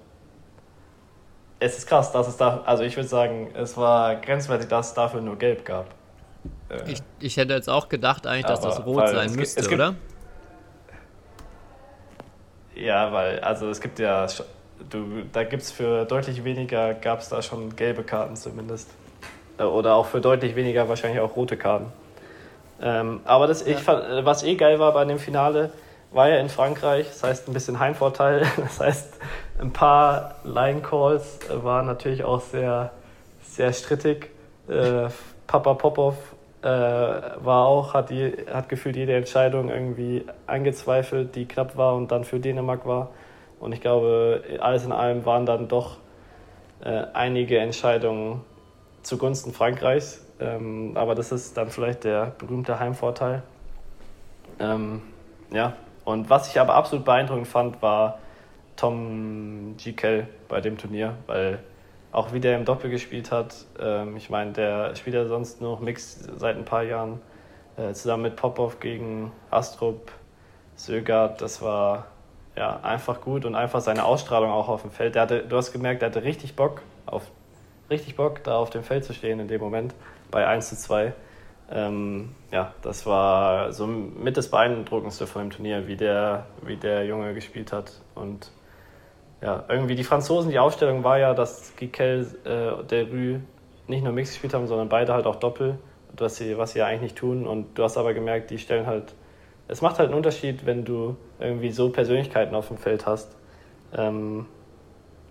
es 1.60 1.78
ist 1.78 1.87
krass, 1.87 2.12
dass 2.12 2.28
es 2.28 2.37
da, 2.37 2.62
also 2.64 2.82
ich 2.82 2.96
würde 2.96 3.08
sagen, 3.08 3.50
es 3.54 3.76
war 3.76 4.16
grenzwertig, 4.16 4.68
dass 4.68 4.88
es 4.88 4.94
dafür 4.94 5.20
nur 5.20 5.37
gelb 5.37 5.64
gab. 5.64 5.87
Äh, 6.68 6.90
ich, 6.90 7.02
ich 7.20 7.37
hätte 7.37 7.54
jetzt 7.54 7.68
auch 7.68 7.88
gedacht 7.88 8.26
eigentlich, 8.26 8.46
dass 8.46 8.60
das 8.60 8.84
rot 8.84 9.08
sein 9.08 9.32
müsste, 9.34 9.60
gibt, 9.60 9.74
oder? 9.74 9.94
Ja, 12.74 13.12
weil, 13.12 13.40
also 13.40 13.68
es 13.68 13.80
gibt 13.80 13.98
ja, 13.98 14.26
du, 14.90 15.24
da 15.32 15.44
gibt 15.44 15.62
es 15.62 15.70
für 15.70 16.04
deutlich 16.04 16.42
weniger, 16.44 16.94
gab 16.94 17.20
es 17.20 17.28
da 17.28 17.40
schon 17.40 17.76
gelbe 17.76 18.02
Karten 18.02 18.37
zumindest. 18.37 18.90
Äh, 19.58 19.64
oder 19.64 19.94
auch 19.94 20.06
für 20.06 20.20
deutlich 20.20 20.56
weniger 20.56 20.88
wahrscheinlich 20.88 21.20
auch 21.20 21.37
rote 21.37 21.56
Karten. 21.56 21.92
Ähm, 22.85 23.20
aber 23.25 23.47
das, 23.47 23.66
ja. 23.66 23.73
ich 23.73 23.79
fand, 23.79 24.05
was 24.27 24.42
eh 24.42 24.57
geil 24.57 24.79
war 24.79 24.92
bei 24.92 25.07
dem 25.07 25.18
Finale, 25.18 25.73
war 26.12 26.29
ja 26.29 26.37
in 26.37 26.51
Frankreich, 26.51 27.09
das 27.09 27.23
heißt 27.23 27.49
ein 27.49 27.55
bisschen 27.55 27.81
Heimvorteil. 27.81 28.47
Das 28.57 28.79
heißt, 28.79 29.18
ein 29.59 29.73
paar 29.73 30.37
Line 30.44 30.83
Calls 30.83 31.38
waren 31.51 31.87
natürlich 31.87 32.25
auch 32.25 32.42
sehr, 32.42 32.92
sehr 33.42 33.73
strittig. 33.73 34.31
Äh, 34.68 35.09
Papa 35.47 35.75
Popov 35.75 36.16
äh, 36.62 36.66
war 36.66 37.66
auch, 37.66 37.94
hat, 37.94 38.11
die, 38.11 38.37
hat 38.53 38.68
gefühlt 38.68 38.97
jede 38.97 39.14
Entscheidung 39.14 39.70
irgendwie 39.70 40.27
angezweifelt, 40.47 41.35
die 41.35 41.47
knapp 41.47 41.77
war 41.77 41.94
und 41.94 42.12
dann 42.12 42.25
für 42.25 42.38
Dänemark 42.38 42.87
war. 42.87 43.11
Und 43.61 43.73
ich 43.73 43.81
glaube, 43.81 44.42
alles 44.61 44.85
in 44.85 44.92
allem 44.92 45.25
waren 45.25 45.47
dann 45.47 45.68
doch 45.68 45.97
äh, 46.85 47.05
einige 47.14 47.59
Entscheidungen 47.59 48.42
zugunsten 49.03 49.53
Frankreichs. 49.53 50.23
Ähm, 50.40 50.92
aber 50.97 51.14
das 51.14 51.33
ist 51.33 51.57
dann 51.57 51.68
vielleicht 51.70 52.05
der 52.05 52.33
berühmte 52.38 52.79
Heimvorteil. 52.79 53.42
Ähm, 54.59 55.03
ja, 55.51 55.75
und 56.05 56.29
was 56.31 56.49
ich 56.49 56.61
aber 56.61 56.75
absolut 56.75 57.05
beeindruckend 57.05 57.47
fand, 57.47 57.83
war 57.83 58.18
Tom 58.77 59.77
Gikel 59.77 60.29
bei 60.49 60.61
dem 60.61 60.77
Turnier, 60.77 61.14
weil 61.27 61.61
auch 62.12 62.33
wie 62.33 62.40
der 62.40 62.57
im 62.57 62.64
Doppel 62.64 62.90
gespielt 62.90 63.33
hat, 63.33 63.55
ähm, 63.81 64.16
ich 64.16 64.31
meine, 64.31 64.53
der 64.53 64.94
spielt 64.97 65.14
ja 65.14 65.27
sonst 65.27 65.61
nur 65.61 65.73
noch 65.73 65.81
Mix 65.81 66.29
seit 66.37 66.57
ein 66.57 66.64
paar 66.64 66.83
Jahren, 66.83 67.20
äh, 67.77 67.92
zusammen 67.92 68.25
mit 68.25 68.37
Popov 68.37 68.79
gegen 68.81 69.33
Astrup, 69.51 70.12
Sögard, 70.77 71.40
das 71.40 71.62
war 71.62 72.07
ja 72.57 72.81
einfach 72.83 73.20
gut 73.20 73.44
und 73.44 73.55
einfach 73.55 73.81
seine 73.81 74.05
Ausstrahlung 74.05 74.51
auch 74.51 74.68
auf 74.68 74.83
dem 74.83 74.90
Feld. 74.90 75.14
Der 75.14 75.23
hatte, 75.23 75.40
du 75.42 75.57
hast 75.57 75.73
gemerkt, 75.73 76.03
er 76.03 76.09
hatte 76.09 76.23
richtig 76.23 76.55
Bock 76.55 76.83
auf 77.07 77.31
richtig 77.90 78.16
Bock, 78.16 78.42
da 78.44 78.57
auf 78.57 78.70
dem 78.70 78.83
Feld 78.83 79.05
zu 79.05 79.12
stehen 79.12 79.40
in 79.40 79.49
dem 79.49 79.61
Moment 79.61 79.94
bei 80.35 80.49
1 80.49 80.68
zu 80.68 80.77
2. 80.77 81.14
Ähm, 81.70 82.31
ja, 82.51 82.75
das 82.83 83.07
war 83.07 83.73
so 83.73 83.87
mit 83.87 84.37
das 84.37 84.51
Beeindruckendste 84.51 85.29
von 85.29 85.42
dem 85.42 85.51
Turnier, 85.51 85.87
wie 85.87 85.94
der, 85.94 86.47
wie 86.62 86.77
der 86.77 87.07
Junge 87.07 87.35
gespielt 87.35 87.73
hat. 87.73 87.92
Und 88.16 88.51
ja, 89.40 89.62
irgendwie 89.68 89.94
die 89.94 90.03
Franzosen, 90.03 90.51
die 90.51 90.59
Aufstellung 90.59 91.05
war 91.05 91.20
ja, 91.20 91.35
dass 91.35 91.77
Gikel, 91.77 92.27
äh, 92.44 92.85
der 92.85 93.09
Rue 93.09 93.42
nicht 93.87 94.03
nur 94.03 94.12
Mix 94.12 94.31
gespielt 94.31 94.55
haben, 94.55 94.66
sondern 94.66 94.88
beide 94.88 95.14
halt 95.14 95.27
auch 95.27 95.37
Doppel, 95.37 95.79
was 96.16 96.35
sie, 96.35 96.59
was 96.59 96.73
sie 96.73 96.81
ja 96.81 96.87
eigentlich 96.87 97.03
nicht 97.03 97.16
tun. 97.16 97.47
Und 97.47 97.79
du 97.79 97.85
hast 97.85 97.97
aber 97.97 98.12
gemerkt, 98.12 98.51
die 98.51 98.59
stellen 98.59 98.87
halt, 98.87 99.14
es 99.68 99.83
macht 99.83 100.01
halt 100.01 100.09
einen 100.09 100.16
Unterschied, 100.16 100.66
wenn 100.66 100.85
du 100.85 101.16
irgendwie 101.38 101.70
so 101.70 101.90
Persönlichkeiten 101.90 102.57
auf 102.57 102.66
dem 102.66 102.79
Feld 102.79 103.07
hast. 103.07 103.37
Ähm, 103.97 104.47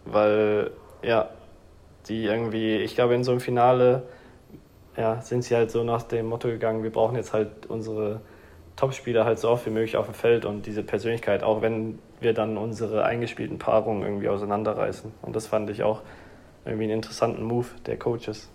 weil, 0.06 0.72
ja, 1.02 1.30
die 2.08 2.24
irgendwie, 2.24 2.78
ich 2.78 2.96
glaube, 2.96 3.16
in 3.16 3.26
so 3.26 3.32
einem 3.32 3.42
Finale 3.42 4.04
ja, 4.98 5.22
sind 5.22 5.44
sie 5.44 5.56
halt 5.56 5.72
so 5.72 5.84
nach 5.84 6.04
dem 6.04 6.28
Motto 6.28 6.48
gegangen, 6.48 6.84
wir 6.84 6.92
brauchen 6.92 7.16
jetzt 7.16 7.34
halt 7.34 7.66
unsere 7.68 8.22
Topspieler 8.76 9.26
halt 9.26 9.40
so 9.40 9.50
oft 9.50 9.66
wie 9.66 9.70
möglich 9.70 9.98
auf 9.98 10.06
dem 10.06 10.16
Feld 10.16 10.46
und 10.46 10.66
diese 10.66 10.84
Persönlichkeit, 10.84 11.44
auch 11.44 11.62
wenn 11.62 12.00
wir 12.20 12.34
dann 12.34 12.58
unsere 12.58 13.04
eingespielten 13.04 13.60
Paarungen 13.60 14.04
irgendwie 14.04 14.30
auseinanderreißen. 14.30 15.12
Und 15.22 15.36
das 15.36 15.48
fand 15.48 15.70
ich 15.70 15.84
auch 15.84 16.02
irgendwie 16.66 16.86
einen 16.86 16.94
interessanten 16.94 17.44
Move 17.44 17.68
der 17.86 17.98
Coaches. 17.98 18.50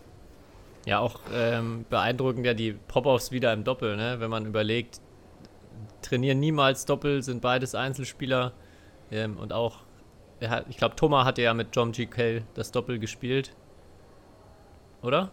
Ja, 0.87 1.01
auch 1.01 1.20
ähm, 1.35 1.85
beeindruckend 1.90 2.46
ja 2.46 2.55
die 2.55 2.72
Pop-Offs 2.72 3.31
wieder 3.31 3.53
im 3.53 3.62
Doppel, 3.62 3.96
ne? 3.96 4.16
wenn 4.20 4.31
man 4.31 4.46
überlegt, 4.46 5.01
trainieren 6.03 6.40
niemals 6.40 6.87
Doppel, 6.87 7.22
sind 7.22 7.42
beides 7.42 7.74
Einzelspieler 7.74 8.53
ähm, 9.11 9.37
und 9.37 9.53
auch, 9.53 9.81
ich 10.68 10.77
glaube, 10.77 10.96
Thomas 10.96 11.27
hatte 11.27 11.42
ja 11.42 11.53
mit 11.53 11.68
John 11.72 11.92
G. 11.92 12.07
Kell 12.07 12.42
das 12.55 12.70
Doppel 12.70 12.98
gespielt, 12.98 13.55
oder? 15.03 15.31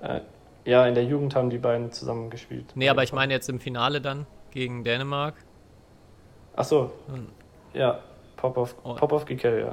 Äh, 0.00 0.20
ja, 0.64 0.86
in 0.86 0.94
der 0.94 1.04
Jugend 1.04 1.34
haben 1.34 1.50
die 1.50 1.58
beiden 1.58 1.90
zusammen 1.92 2.30
gespielt. 2.30 2.66
Nee, 2.74 2.88
aber 2.88 3.02
ich 3.02 3.12
meine 3.12 3.32
jetzt 3.32 3.48
im 3.48 3.60
Finale 3.60 4.00
dann 4.00 4.26
gegen 4.50 4.84
Dänemark. 4.84 5.34
Ach 6.56 6.64
so. 6.64 6.92
Hm. 7.08 7.28
Ja, 7.72 8.00
Popov, 8.36 8.74
oh. 8.84 8.94
Popov 8.94 9.24
Gikel, 9.24 9.60
ja. 9.60 9.72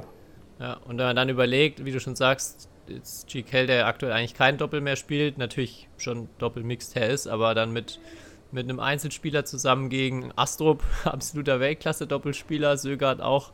Ja, 0.60 0.78
und 0.86 0.98
wenn 0.98 1.06
man 1.06 1.16
dann 1.16 1.28
überlegt, 1.28 1.84
wie 1.84 1.92
du 1.92 2.00
schon 2.00 2.16
sagst, 2.16 2.68
jetzt 2.88 3.28
GK, 3.28 3.66
der 3.66 3.86
aktuell 3.86 4.12
eigentlich 4.12 4.34
kein 4.34 4.56
Doppel 4.58 4.80
mehr 4.80 4.96
spielt, 4.96 5.38
natürlich 5.38 5.88
schon 5.98 6.28
Doppel-Mixed 6.38 6.94
her 6.94 7.08
ist, 7.08 7.26
aber 7.26 7.54
dann 7.54 7.72
mit, 7.72 8.00
mit 8.50 8.64
einem 8.64 8.80
Einzelspieler 8.80 9.44
zusammen 9.44 9.88
gegen 9.88 10.32
Astrup, 10.36 10.82
absoluter 11.04 11.60
Weltklasse-Doppelspieler, 11.60 12.76
Sögert 12.76 13.20
auch 13.20 13.52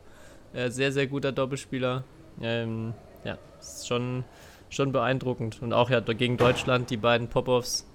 äh, 0.53 0.69
sehr, 0.69 0.91
sehr 0.91 1.07
guter 1.07 1.31
Doppelspieler. 1.31 2.03
Ähm, 2.41 2.93
ja, 3.23 3.37
ist 3.59 3.87
schon 3.87 4.23
schon 4.75 4.91
beeindruckend. 4.91 5.61
Und 5.61 5.73
auch 5.73 5.89
ja 5.89 5.99
gegen 5.99 6.37
Deutschland 6.37 6.89
die 6.89 6.97
beiden 6.97 7.27
Pop-Offs. 7.27 7.85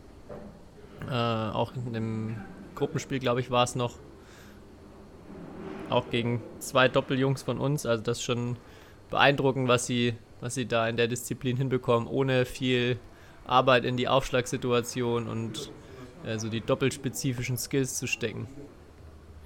Äh, 1.09 1.14
auch 1.14 1.73
in 1.75 1.93
dem 1.93 2.37
Gruppenspiel, 2.75 3.19
glaube 3.19 3.40
ich, 3.40 3.51
war 3.51 3.64
es 3.64 3.75
noch. 3.75 3.95
Auch 5.88 6.09
gegen 6.11 6.43
zwei 6.59 6.88
Doppeljungs 6.88 7.43
von 7.43 7.59
uns. 7.59 7.87
Also 7.87 8.03
das 8.03 8.19
ist 8.19 8.25
schon 8.25 8.57
beeindruckend, 9.11 9.69
was 9.69 9.87
sie, 9.87 10.14
was 10.40 10.55
sie 10.55 10.66
da 10.66 10.88
in 10.88 10.97
der 10.97 11.09
Disziplin 11.09 11.57
hinbekommen, 11.57 12.09
ohne 12.09 12.45
viel 12.45 12.99
Arbeit 13.47 13.85
in 13.85 13.97
die 13.97 14.09
Aufschlagssituation 14.09 15.27
und 15.27 15.73
äh, 16.25 16.38
so 16.38 16.49
die 16.49 16.61
doppelspezifischen 16.61 17.57
Skills 17.57 17.99
zu 17.99 18.07
stecken. 18.07 18.47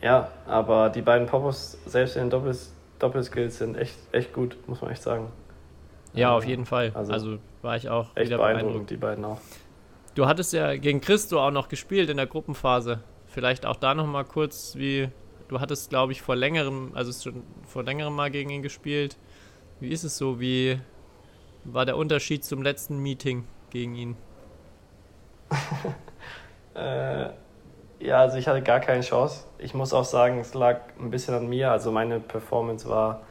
Ja, 0.03 0.29
aber 0.47 0.91
die 0.91 1.01
beiden 1.01 1.27
Pop-Offs 1.27 1.79
selbst 1.87 2.17
in 2.17 2.25
den 2.25 2.31
Doppel 2.31 2.55
Doppelskills 2.99 3.59
sind 3.59 3.77
echt, 3.77 3.97
echt 4.13 4.33
gut, 4.33 4.57
muss 4.67 4.81
man 4.81 4.91
echt 4.91 5.03
sagen. 5.03 5.29
Ja, 6.15 6.37
auf 6.37 6.45
jeden 6.45 6.65
Fall. 6.65 6.93
Also, 6.95 7.13
also 7.13 7.39
war 7.63 7.77
ich 7.77 7.89
auch 7.89 8.15
echt 8.15 8.29
wieder 8.29 8.39
beeindruckend, 8.39 8.91
die 8.91 8.97
beiden 8.97 9.25
auch. 9.25 9.41
Du 10.15 10.27
hattest 10.27 10.53
ja 10.53 10.77
gegen 10.77 11.01
Christo 11.01 11.41
auch 11.41 11.51
noch 11.51 11.69
gespielt 11.69 12.09
in 12.09 12.17
der 12.17 12.27
Gruppenphase. 12.27 13.01
Vielleicht 13.27 13.67
auch 13.67 13.77
da 13.77 13.95
noch 13.95 14.07
mal 14.07 14.25
kurz, 14.25 14.77
wie 14.77 15.09
du 15.49 15.61
hattest, 15.61 15.91
glaube 15.91 16.13
ich, 16.13 16.23
vor 16.23 16.37
längerem, 16.37 16.93
also 16.95 17.13
schon 17.13 17.43
vor 17.67 17.83
längerem 17.83 18.15
mal 18.15 18.31
gegen 18.31 18.51
ihn 18.51 18.63
gespielt. 18.63 19.17
Wie 19.81 19.89
ist 19.89 20.05
es 20.05 20.17
so? 20.17 20.39
Wie 20.39 20.79
war 21.65 21.85
der 21.85 21.97
Unterschied 21.97 22.45
zum 22.45 22.63
letzten 22.63 22.99
Meeting 22.99 23.45
gegen 23.71 23.97
ihn? 23.97 24.17
äh, 26.75 27.31
ja, 28.01 28.21
also 28.21 28.37
ich 28.37 28.47
hatte 28.47 28.63
gar 28.63 28.81
keine 28.81 29.01
Chance. 29.01 29.47
Ich 29.59 29.75
muss 29.75 29.93
auch 29.93 30.05
sagen, 30.05 30.39
es 30.39 30.55
lag 30.55 30.81
ein 31.01 31.11
bisschen 31.11 31.35
an 31.35 31.49
mir. 31.49 31.73
Also 31.73 31.91
meine 31.91 32.21
Performance 32.21 32.89
war 32.89 33.23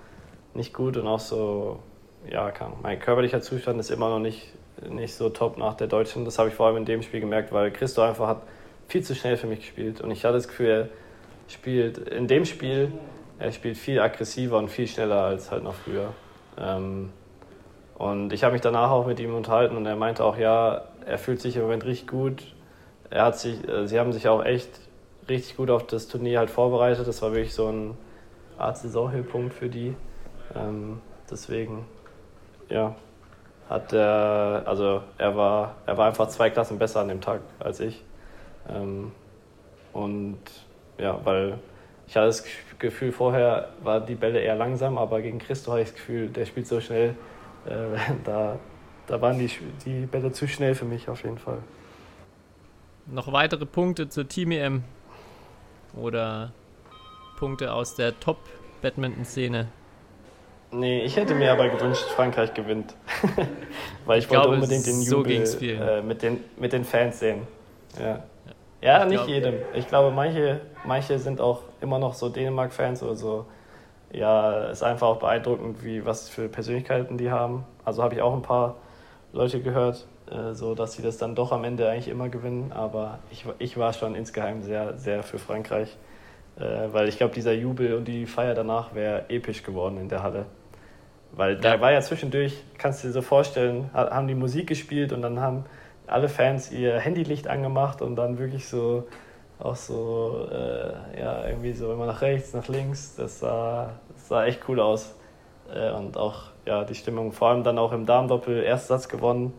nicht 0.54 0.74
gut 0.74 0.98
und 0.98 1.08
auch 1.08 1.19
so 1.19 1.80
ja, 2.29 2.51
kann. 2.51 2.73
mein 2.81 2.99
körperlicher 2.99 3.41
Zustand 3.41 3.79
ist 3.79 3.91
immer 3.91 4.09
noch 4.09 4.19
nicht, 4.19 4.53
nicht 4.89 5.13
so 5.13 5.29
top 5.29 5.57
nach 5.57 5.75
der 5.75 5.88
Deutschen. 5.88 6.25
Das 6.25 6.39
habe 6.39 6.49
ich 6.49 6.55
vor 6.55 6.67
allem 6.67 6.77
in 6.77 6.86
dem 6.86 7.01
Spiel 7.01 7.19
gemerkt, 7.19 7.51
weil 7.51 7.71
Christo 7.71 8.01
einfach 8.01 8.27
hat 8.27 8.41
viel 8.88 9.03
zu 9.03 9.15
schnell 9.15 9.38
für 9.38 9.47
mich 9.47 9.59
gespielt. 9.59 10.01
Und 10.01 10.12
ich 10.12 10.23
hatte 10.25 10.36
das 10.36 10.47
Gefühl, 10.47 10.67
er 10.67 10.89
spielt 11.47 11.97
in 11.97 12.27
dem 12.27 12.45
Spiel, 12.45 12.91
er 13.39 13.51
spielt 13.51 13.77
viel 13.77 13.99
aggressiver 13.99 14.57
und 14.57 14.69
viel 14.69 14.88
schneller 14.88 15.23
als 15.23 15.51
halt 15.51 15.63
noch 15.63 15.75
früher. 15.75 16.13
Ähm, 16.57 17.12
und 17.95 18.33
ich 18.33 18.43
habe 18.43 18.53
mich 18.53 18.62
danach 18.62 18.91
auch 18.91 19.05
mit 19.05 19.19
ihm 19.19 19.36
unterhalten 19.36 19.77
und 19.77 19.86
er 19.86 19.95
meinte 19.95 20.23
auch, 20.23 20.38
ja, 20.38 20.83
er 21.05 21.17
fühlt 21.17 21.41
sich 21.41 21.55
im 21.55 21.63
Moment 21.63 21.86
richtig 21.86 22.07
gut. 22.07 22.43
Er 23.09 23.25
hat 23.25 23.38
sich, 23.38 23.67
äh, 23.67 23.88
sie 23.88 23.99
haben 23.99 24.12
sich 24.12 24.27
auch 24.27 24.43
echt 24.43 24.69
richtig 25.29 25.57
gut 25.57 25.69
auf 25.69 25.86
das 25.86 26.07
Turnier 26.07 26.39
halt 26.39 26.49
vorbereitet. 26.49 27.07
Das 27.07 27.21
war 27.21 27.33
wirklich 27.33 27.53
so 27.53 27.67
ein 27.67 27.97
Art 28.57 28.77
Saisonhöhepunkt 28.77 29.53
für 29.53 29.69
die. 29.69 29.95
Ähm, 30.55 31.01
deswegen 31.29 31.86
ja, 32.73 32.95
hat 33.69 33.93
er, 33.93 34.63
also 34.65 35.03
er 35.17 35.38
war, 35.38 35.75
er 35.86 35.97
war 35.97 36.07
einfach 36.07 36.27
zwei 36.27 36.49
Klassen 36.49 36.79
besser 36.79 37.01
an 37.01 37.07
dem 37.07 37.21
Tag 37.21 37.41
als 37.59 37.79
ich. 37.79 38.03
Ähm, 38.67 39.12
und 39.93 40.39
ja, 40.97 41.19
weil 41.23 41.59
ich 42.07 42.15
hatte 42.15 42.25
das 42.25 42.43
Gefühl, 42.79 43.12
vorher 43.12 43.69
war 43.83 44.01
die 44.01 44.15
Bälle 44.15 44.39
eher 44.39 44.55
langsam, 44.55 44.97
aber 44.97 45.21
gegen 45.21 45.39
Christo 45.39 45.71
habe 45.71 45.81
ich 45.81 45.89
das 45.89 45.95
Gefühl, 45.95 46.29
der 46.29 46.45
spielt 46.45 46.67
so 46.67 46.81
schnell, 46.81 47.15
äh, 47.65 47.97
da, 48.23 48.57
da 49.07 49.21
waren 49.21 49.38
die, 49.38 49.49
die 49.86 50.05
Bälle 50.07 50.31
zu 50.31 50.47
schnell 50.47 50.75
für 50.75 50.86
mich 50.86 51.07
auf 51.07 51.23
jeden 51.23 51.38
Fall. 51.38 51.59
Noch 53.05 53.31
weitere 53.31 53.65
Punkte 53.65 54.09
zur 54.09 54.27
Team 54.27 54.51
EM. 54.51 54.83
oder 55.95 56.53
Punkte 57.38 57.73
aus 57.73 57.95
der 57.95 58.19
Top-Badminton-Szene? 58.19 59.67
Nee, 60.73 61.03
ich 61.03 61.15
hätte 61.15 61.36
mir 61.36 61.51
aber 61.51 61.69
gewünscht, 61.69 62.05
Frankreich 62.09 62.53
gewinnt. 62.53 62.95
Weil 64.05 64.19
ich, 64.19 64.25
ich 64.25 64.31
wollte 64.31 64.41
glaube, 64.41 64.55
unbedingt 64.55 64.88
den 64.88 65.01
Jubel 65.01 65.45
so 65.45 65.59
äh, 65.59 66.01
mit, 66.01 66.21
den, 66.21 66.43
mit 66.57 66.73
den 66.73 66.83
Fans 66.83 67.19
sehen. 67.19 67.47
Ja, 67.99 68.23
ja, 68.81 68.99
ja 68.99 69.05
nicht 69.05 69.17
glaub, 69.17 69.27
jedem. 69.27 69.55
Ich 69.75 69.88
glaube, 69.88 70.12
manche, 70.12 70.62
manche 70.83 71.19
sind 71.19 71.39
auch 71.39 71.62
immer 71.79 71.99
noch 71.99 72.15
so 72.15 72.29
Dänemark-Fans 72.29 73.03
oder 73.03 73.15
so. 73.15 73.45
Ja, 74.12 74.65
ist 74.65 74.83
einfach 74.83 75.07
auch 75.07 75.19
beeindruckend, 75.19 75.83
wie 75.83 76.05
was 76.05 76.29
für 76.29 76.47
Persönlichkeiten 76.49 77.17
die 77.17 77.31
haben. 77.31 77.65
Also 77.86 78.03
habe 78.03 78.15
ich 78.15 78.21
auch 78.21 78.33
ein 78.33 78.41
paar 78.41 78.75
Leute 79.31 79.62
gehört, 79.62 80.07
äh, 80.31 80.53
so 80.53 80.75
dass 80.75 80.93
sie 80.93 81.03
das 81.03 81.17
dann 81.17 81.36
doch 81.36 81.51
am 81.51 81.63
Ende 81.63 81.89
eigentlich 81.89 82.07
immer 82.07 82.29
gewinnen. 82.29 82.71
Aber 82.71 83.19
ich, 83.31 83.45
ich 83.59 83.77
war 83.77 83.93
schon 83.93 84.15
insgeheim 84.15 84.63
sehr, 84.63 84.97
sehr 84.97 85.21
für 85.21 85.38
Frankreich. 85.38 85.97
Äh, 86.57 86.91
weil 86.91 87.09
ich 87.09 87.17
glaube, 87.17 87.33
dieser 87.33 87.53
Jubel 87.53 87.95
und 87.95 88.07
die 88.07 88.25
Feier 88.25 88.53
danach 88.53 88.93
wäre 88.93 89.29
episch 89.29 89.63
geworden 89.63 89.97
in 89.97 90.09
der 90.09 90.23
Halle. 90.23 90.45
Weil 91.36 91.58
da 91.58 91.82
war 91.82 91.91
ja 91.91 92.02
zwischendurch, 92.02 92.63
kannst 92.78 93.04
du 93.04 93.08
dir 93.08 93.13
so 93.13 93.22
vorstellen, 93.22 93.89
haben 93.93 94.28
die 94.28 94.36
Musik 94.36 94.67
gespielt 94.67 95.12
und 95.13 95.22
dann 95.24 95.39
haben 95.39 95.65
alle 96.06 96.30
Fans 96.30 96.72
ihr 96.72 97.00
Handylicht 97.00 97.48
angemacht 97.48 98.02
und 98.02 98.15
dann 98.15 98.38
wirklich 98.38 98.67
so 98.67 99.08
auch 99.60 99.76
so, 99.76 100.48
äh, 100.52 101.19
ja, 101.19 101.48
irgendwie 101.48 101.74
so 101.74 101.91
immer 101.91 102.06
nach 102.06 102.22
rechts, 102.22 102.54
nach 102.54 102.67
links. 102.67 103.15
Das 103.15 103.39
sah, 103.39 103.91
das 104.13 104.28
sah 104.28 104.46
echt 104.46 104.62
cool 104.67 104.80
aus. 104.80 105.15
Äh, 105.74 105.91
und 105.91 106.17
auch, 106.17 106.52
ja, 106.65 106.84
die 106.84 106.96
Stimmung, 106.96 107.32
vor 107.32 107.50
allem 107.50 107.63
dann 107.63 107.78
auch 107.78 107.93
im 107.93 108.06
Darmdoppel, 108.06 108.63
Erstsatz 108.63 109.08
gewonnen. 109.08 109.54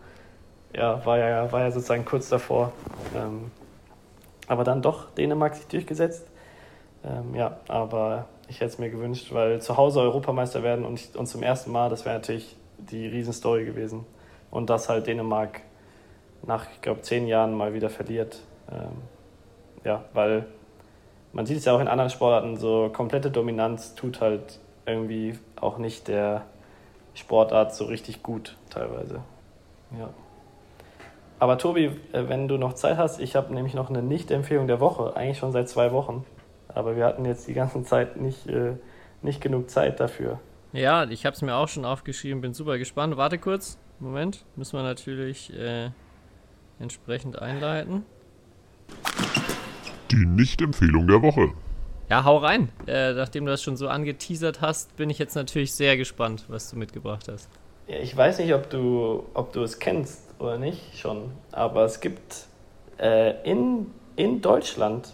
Ja, 0.73 1.03
war 1.05 1.17
ja, 1.17 1.51
war 1.51 1.61
ja 1.61 1.71
sozusagen 1.71 2.05
kurz 2.05 2.29
davor. 2.29 2.71
Ähm, 3.15 3.51
aber 4.47 4.63
dann 4.63 4.81
doch 4.81 5.09
Dänemark 5.11 5.55
sich 5.55 5.67
durchgesetzt. 5.67 6.27
Ähm, 7.03 7.33
ja, 7.35 7.57
aber 7.67 8.25
ich 8.47 8.57
hätte 8.57 8.71
es 8.71 8.77
mir 8.77 8.89
gewünscht, 8.89 9.33
weil 9.33 9.61
zu 9.61 9.77
Hause 9.77 10.01
Europameister 10.01 10.63
werden 10.63 10.85
und, 10.85 11.15
und 11.15 11.25
zum 11.27 11.43
ersten 11.43 11.71
Mal, 11.71 11.89
das 11.89 12.05
wäre 12.05 12.15
natürlich 12.15 12.55
die 12.77 13.07
Riesenstory 13.07 13.65
gewesen. 13.65 14.05
Und 14.51 14.69
dass 14.69 14.89
halt 14.89 15.07
Dänemark 15.07 15.61
nach, 16.43 16.67
ich 16.73 16.81
glaube, 16.81 17.01
zehn 17.01 17.27
Jahren 17.27 17.53
mal 17.53 17.73
wieder 17.73 17.89
verliert. 17.89 18.39
Ähm, 18.71 19.01
ja, 19.83 20.05
weil 20.13 20.45
man 21.33 21.45
sieht 21.45 21.57
es 21.57 21.65
ja 21.65 21.75
auch 21.75 21.81
in 21.81 21.87
anderen 21.87 22.09
Sportarten, 22.09 22.57
so 22.57 22.89
komplette 22.93 23.31
Dominanz 23.31 23.95
tut 23.95 24.21
halt 24.21 24.59
irgendwie 24.85 25.37
auch 25.59 25.77
nicht 25.77 26.07
der 26.07 26.43
Sportart 27.13 27.75
so 27.75 27.85
richtig 27.85 28.23
gut 28.23 28.57
teilweise. 28.69 29.21
Ja. 29.99 30.09
Aber 31.39 31.57
Tobi, 31.57 31.85
äh, 32.13 32.29
wenn 32.29 32.47
du 32.47 32.57
noch 32.57 32.73
Zeit 32.73 32.97
hast, 32.97 33.19
ich 33.19 33.35
habe 33.35 33.53
nämlich 33.53 33.73
noch 33.73 33.89
eine 33.89 34.01
Nicht-Empfehlung 34.01 34.67
der 34.67 34.79
Woche, 34.79 35.15
eigentlich 35.15 35.37
schon 35.37 35.51
seit 35.51 35.67
zwei 35.67 35.91
Wochen. 35.91 36.25
Aber 36.67 36.95
wir 36.95 37.05
hatten 37.05 37.25
jetzt 37.25 37.47
die 37.47 37.53
ganze 37.53 37.83
Zeit 37.83 38.17
nicht, 38.17 38.47
äh, 38.47 38.73
nicht 39.21 39.41
genug 39.41 39.69
Zeit 39.69 39.99
dafür. 39.99 40.39
Ja, 40.73 41.05
ich 41.05 41.25
habe 41.25 41.35
es 41.35 41.41
mir 41.41 41.55
auch 41.55 41.69
schon 41.69 41.85
aufgeschrieben, 41.85 42.41
bin 42.41 42.53
super 42.53 42.77
gespannt. 42.77 43.15
Warte 43.15 43.37
kurz, 43.37 43.77
Moment, 43.99 44.45
müssen 44.55 44.77
wir 44.77 44.83
natürlich 44.83 45.53
äh, 45.57 45.89
entsprechend 46.79 47.41
einleiten. 47.41 48.03
Die 50.11 50.25
Nicht-Empfehlung 50.25 51.07
der 51.07 51.21
Woche. 51.21 51.51
Ja, 52.09 52.23
hau 52.23 52.37
rein. 52.37 52.69
Äh, 52.87 53.13
nachdem 53.13 53.45
du 53.45 53.51
das 53.51 53.63
schon 53.63 53.77
so 53.77 53.87
angeteasert 53.87 54.61
hast, 54.61 54.95
bin 54.95 55.09
ich 55.09 55.17
jetzt 55.17 55.35
natürlich 55.35 55.73
sehr 55.73 55.97
gespannt, 55.97 56.45
was 56.49 56.69
du 56.69 56.77
mitgebracht 56.77 57.27
hast. 57.31 57.49
Ja, 57.87 57.97
ich 57.97 58.15
weiß 58.15 58.39
nicht, 58.39 58.53
ob 58.53 58.69
du, 58.69 59.25
ob 59.33 59.53
du 59.53 59.63
es 59.63 59.79
kennst 59.79 60.21
oder 60.39 60.57
nicht 60.57 60.97
schon, 60.97 61.31
aber 61.51 61.85
es 61.85 61.99
gibt 62.01 62.45
äh, 62.99 63.41
in, 63.49 63.87
in 64.15 64.41
Deutschland 64.41 65.13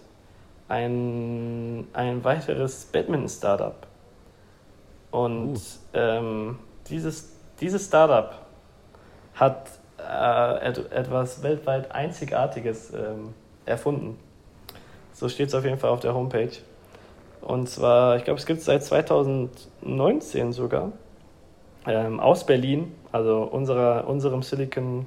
ein, 0.71 1.85
ein 1.91 2.23
weiteres 2.23 2.85
Badminton-Startup. 2.85 3.75
Und 5.11 5.57
uh. 5.57 5.59
ähm, 5.93 6.59
dieses, 6.87 7.35
dieses 7.59 7.85
Startup 7.85 8.33
hat 9.35 9.69
äh, 9.97 10.67
etwas 10.67 11.43
weltweit 11.43 11.91
Einzigartiges 11.91 12.93
ähm, 12.93 13.33
erfunden. 13.65 14.17
So 15.11 15.27
steht 15.27 15.49
es 15.49 15.55
auf 15.55 15.65
jeden 15.65 15.77
Fall 15.77 15.89
auf 15.89 15.99
der 15.99 16.13
Homepage. 16.13 16.51
Und 17.41 17.67
zwar, 17.69 18.15
ich 18.15 18.23
glaube, 18.23 18.39
es 18.39 18.45
gibt 18.45 18.59
es 18.59 18.65
seit 18.65 18.83
2019 18.83 20.53
sogar, 20.53 20.93
ähm, 21.85 22.21
aus 22.21 22.45
Berlin, 22.45 22.93
also 23.11 23.41
unserer, 23.43 24.07
unserem 24.07 24.41
Silicon 24.41 25.05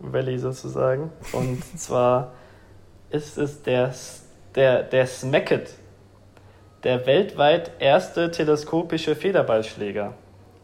Valley 0.00 0.38
sozusagen. 0.38 1.10
Und 1.32 1.64
zwar 1.78 2.32
ist 3.10 3.38
es 3.38 3.62
der 3.62 3.92
der, 4.54 4.82
der 4.82 5.06
Smacket, 5.06 5.70
der 6.84 7.06
weltweit 7.06 7.72
erste 7.78 8.30
teleskopische 8.30 9.16
Federballschläger. 9.16 10.14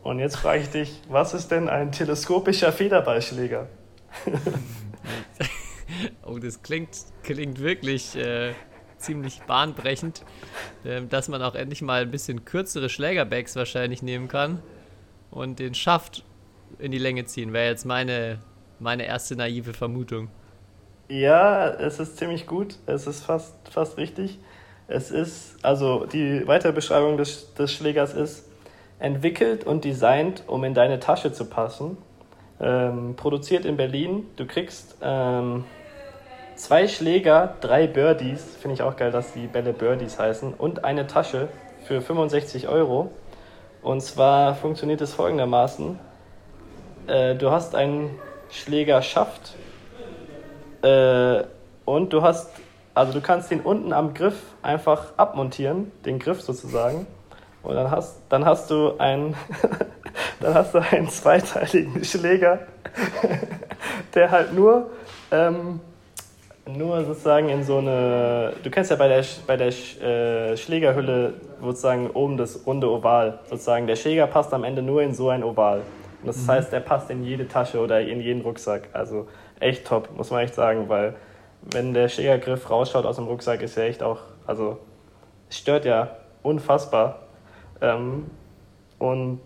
Und 0.03 0.19
jetzt 0.19 0.37
frage 0.37 0.61
ich 0.61 0.69
dich, 0.69 1.01
was 1.09 1.35
ist 1.35 1.51
denn 1.51 1.69
ein 1.69 1.91
teleskopischer 1.91 2.73
Federballschläger? 2.73 3.69
oh, 6.27 6.39
das 6.39 6.63
klingt, 6.63 6.91
klingt 7.23 7.61
wirklich 7.61 8.17
äh, 8.17 8.53
ziemlich 8.99 9.43
bahnbrechend, 9.43 10.23
äh, 10.85 11.03
dass 11.03 11.29
man 11.29 11.43
auch 11.43 11.55
endlich 11.55 11.83
mal 11.83 12.03
ein 12.03 12.11
bisschen 12.11 12.45
kürzere 12.45 12.89
Schlägerbags 12.89 13.57
wahrscheinlich 13.57 14.03
nehmen 14.03 14.29
kann 14.29 14.63
und 15.31 15.59
den 15.59 15.75
Schaft 15.75 16.25
in 16.79 16.91
die 16.91 16.99
Länge 16.99 17.25
ziehen, 17.25 17.53
wäre 17.53 17.69
jetzt 17.69 17.85
meine, 17.85 18.39
meine 18.79 19.07
erste 19.07 19.37
naive 19.37 19.75
Vermutung. 19.75 20.29
Ja, 21.15 21.69
es 21.69 22.01
ist 22.01 22.17
ziemlich 22.17 22.45
gut. 22.45 22.75
Es 22.87 23.07
ist 23.07 23.23
fast, 23.23 23.55
fast 23.71 23.99
richtig. 23.99 24.41
Es 24.89 25.13
ist, 25.13 25.65
also 25.65 26.07
die 26.07 26.45
weitere 26.49 26.73
Beschreibung 26.73 27.17
des, 27.17 27.55
des 27.55 27.73
Schlägers 27.73 28.15
ist, 28.15 28.49
entwickelt 28.99 29.63
und 29.63 29.85
designt, 29.85 30.43
um 30.49 30.65
in 30.65 30.75
deine 30.75 30.99
Tasche 30.99 31.33
zu 31.33 31.45
passen. 31.45 31.99
Ähm, 32.61 33.15
produziert 33.15 33.65
in 33.65 33.77
Berlin. 33.77 34.27
Du 34.35 34.45
kriegst 34.45 34.97
ähm, 35.03 35.65
zwei 36.57 36.89
Schläger, 36.89 37.55
drei 37.61 37.87
Birdies, 37.87 38.57
finde 38.61 38.75
ich 38.75 38.83
auch 38.83 38.97
geil, 38.97 39.13
dass 39.13 39.35
die 39.35 39.47
Bälle 39.47 39.73
Birdies 39.73 40.19
heißen, 40.19 40.53
und 40.53 40.85
eine 40.85 41.07
Tasche 41.07 41.49
für 41.85 42.01
65 42.01 42.67
Euro. 42.67 43.13
Und 43.83 44.01
zwar 44.01 44.57
funktioniert 44.57 45.01
es 45.01 45.13
folgendermaßen. 45.15 45.97
Äh, 47.07 47.37
du 47.37 47.53
hast 47.53 47.77
einen 47.77 48.19
Schlägerschaft 48.51 49.55
äh, 50.85 51.45
und 51.87 52.13
du 52.13 52.23
hast, 52.23 52.51
also 52.95 53.13
du 53.13 53.21
kannst 53.21 53.51
den 53.51 53.61
unten 53.61 53.93
am 53.93 54.15
Griff 54.15 54.37
einfach 54.63 55.13
abmontieren, 55.17 55.91
den 56.05 56.19
Griff 56.19 56.43
sozusagen. 56.43 57.07
Und 57.63 57.75
dann 57.75 57.91
hast, 57.91 58.21
dann 58.29 58.45
hast 58.45 58.71
du 58.71 58.99
einen, 58.99 59.35
dann 60.41 60.55
hast 60.55 60.75
du 60.75 60.79
einen 60.79 61.09
zweiteiligen 61.09 62.05
Schläger, 62.05 62.61
der 64.15 64.31
halt 64.31 64.53
nur, 64.53 64.91
ähm, 65.31 65.81
nur 66.67 67.05
sozusagen 67.05 67.49
in 67.49 67.65
so 67.65 67.79
eine, 67.79 68.53
du 68.63 68.71
kennst 68.71 68.91
ja 68.91 68.97
bei 68.97 69.09
der, 69.09 69.25
bei 69.47 69.57
der 69.57 69.69
äh, 69.69 70.57
Schlägerhülle 70.57 71.35
sozusagen 71.63 72.11
oben 72.11 72.37
das 72.37 72.67
runde 72.67 72.91
Oval, 72.91 73.39
sozusagen 73.49 73.87
der 73.87 73.97
Schläger 73.97 74.27
passt 74.27 74.53
am 74.53 74.65
Ende 74.65 74.83
nur 74.83 75.03
in 75.03 75.15
so 75.15 75.31
ein 75.31 75.43
Oval. 75.43 75.83
Und 76.21 76.29
das 76.29 76.43
mhm. 76.43 76.51
heißt, 76.51 76.73
der 76.73 76.81
passt 76.81 77.11
in 77.11 77.25
jede 77.25 77.49
Tasche 77.49 77.81
oder 77.81 78.01
in 78.03 78.21
jeden 78.21 78.43
Rucksack. 78.43 78.89
Also 78.93 79.27
echt 79.61 79.87
top, 79.87 80.17
muss 80.17 80.31
man 80.31 80.41
echt 80.41 80.55
sagen, 80.55 80.89
weil 80.89 81.15
wenn 81.63 81.95
der 81.95 82.09
Schlägergriff 82.09 82.69
rausschaut 82.71 83.07
aus 83.07 83.17
dem 83.17 83.27
Rucksack, 83.27 83.63
ist 83.63 83.77
ja 83.77 83.85
echt 83.85 84.03
auch, 84.03 84.21
also 84.47 84.79
stört 85.49 85.85
ja 85.85 86.17
unfassbar. 86.43 87.21
Ähm, 87.81 88.31
und 88.99 89.41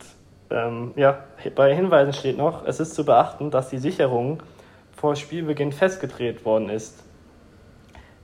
ähm, 0.50 0.92
ja, 0.96 1.24
bei 1.54 1.74
Hinweisen 1.74 2.12
steht 2.12 2.38
noch, 2.38 2.66
es 2.66 2.80
ist 2.80 2.94
zu 2.94 3.04
beachten, 3.04 3.50
dass 3.50 3.68
die 3.68 3.78
Sicherung 3.78 4.42
vor 4.92 5.14
Spielbeginn 5.16 5.72
festgedreht 5.72 6.44
worden 6.44 6.70
ist. 6.70 7.04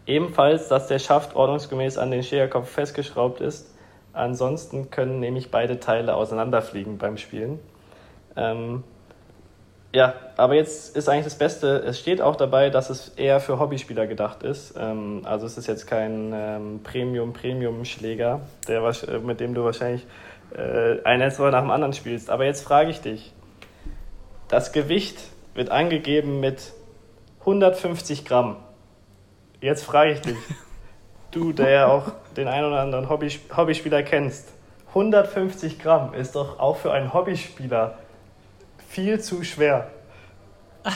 Ebenfalls, 0.06 0.68
dass 0.68 0.88
der 0.88 0.98
Schaft 0.98 1.34
ordnungsgemäß 1.34 1.98
an 1.98 2.10
den 2.10 2.22
Schlägerkopf 2.22 2.68
festgeschraubt 2.68 3.40
ist. 3.40 3.74
Ansonsten 4.12 4.90
können 4.90 5.18
nämlich 5.18 5.50
beide 5.50 5.80
Teile 5.80 6.14
auseinanderfliegen 6.14 6.98
beim 6.98 7.16
Spielen. 7.16 7.58
Ähm, 8.36 8.84
ja, 9.94 10.12
aber 10.36 10.54
jetzt 10.54 10.96
ist 10.96 11.08
eigentlich 11.08 11.24
das 11.24 11.38
Beste, 11.38 11.76
es 11.86 12.00
steht 12.00 12.20
auch 12.20 12.34
dabei, 12.34 12.68
dass 12.68 12.90
es 12.90 13.10
eher 13.10 13.38
für 13.38 13.60
Hobbyspieler 13.60 14.08
gedacht 14.08 14.42
ist. 14.42 14.74
Ähm, 14.76 15.20
also 15.22 15.46
es 15.46 15.56
ist 15.56 15.68
jetzt 15.68 15.86
kein 15.86 16.32
ähm, 16.34 16.80
Premium-Premium-Schläger, 16.82 18.40
äh, 18.66 19.18
mit 19.18 19.38
dem 19.38 19.54
du 19.54 19.62
wahrscheinlich 19.62 20.04
äh, 20.52 21.00
ein 21.04 21.20
Netzwer 21.20 21.52
nach 21.52 21.60
dem 21.60 21.70
anderen 21.70 21.92
spielst. 21.92 22.28
Aber 22.28 22.44
jetzt 22.44 22.62
frage 22.64 22.90
ich 22.90 23.02
dich, 23.02 23.32
das 24.48 24.72
Gewicht 24.72 25.16
wird 25.54 25.70
angegeben 25.70 26.40
mit 26.40 26.72
150 27.40 28.24
Gramm. 28.24 28.56
Jetzt 29.60 29.84
frage 29.84 30.10
ich 30.10 30.20
dich, 30.22 30.38
du, 31.30 31.52
der 31.52 31.70
ja 31.70 31.86
auch 31.86 32.10
den 32.36 32.48
einen 32.48 32.66
oder 32.66 32.80
anderen 32.80 33.08
Hobby, 33.08 33.30
Hobbyspieler 33.56 34.02
kennst, 34.02 34.52
150 34.88 35.78
Gramm 35.78 36.14
ist 36.14 36.34
doch 36.34 36.58
auch 36.58 36.78
für 36.78 36.92
einen 36.92 37.14
Hobbyspieler 37.14 37.98
viel 38.94 39.20
zu 39.20 39.42
schwer. 39.42 39.90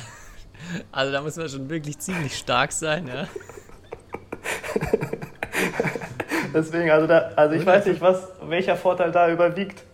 Also 0.92 1.12
da 1.12 1.22
muss 1.22 1.36
man 1.36 1.48
schon 1.48 1.70
wirklich 1.70 1.98
ziemlich 1.98 2.36
stark 2.36 2.72
sein, 2.72 3.06
ja. 3.06 3.26
Deswegen, 6.52 6.90
also, 6.90 7.06
da, 7.06 7.30
also 7.36 7.54
ich 7.54 7.64
weiß 7.64 7.86
nicht, 7.86 8.02
was, 8.02 8.28
welcher 8.42 8.76
Vorteil 8.76 9.10
da 9.12 9.30
überwiegt. 9.30 9.84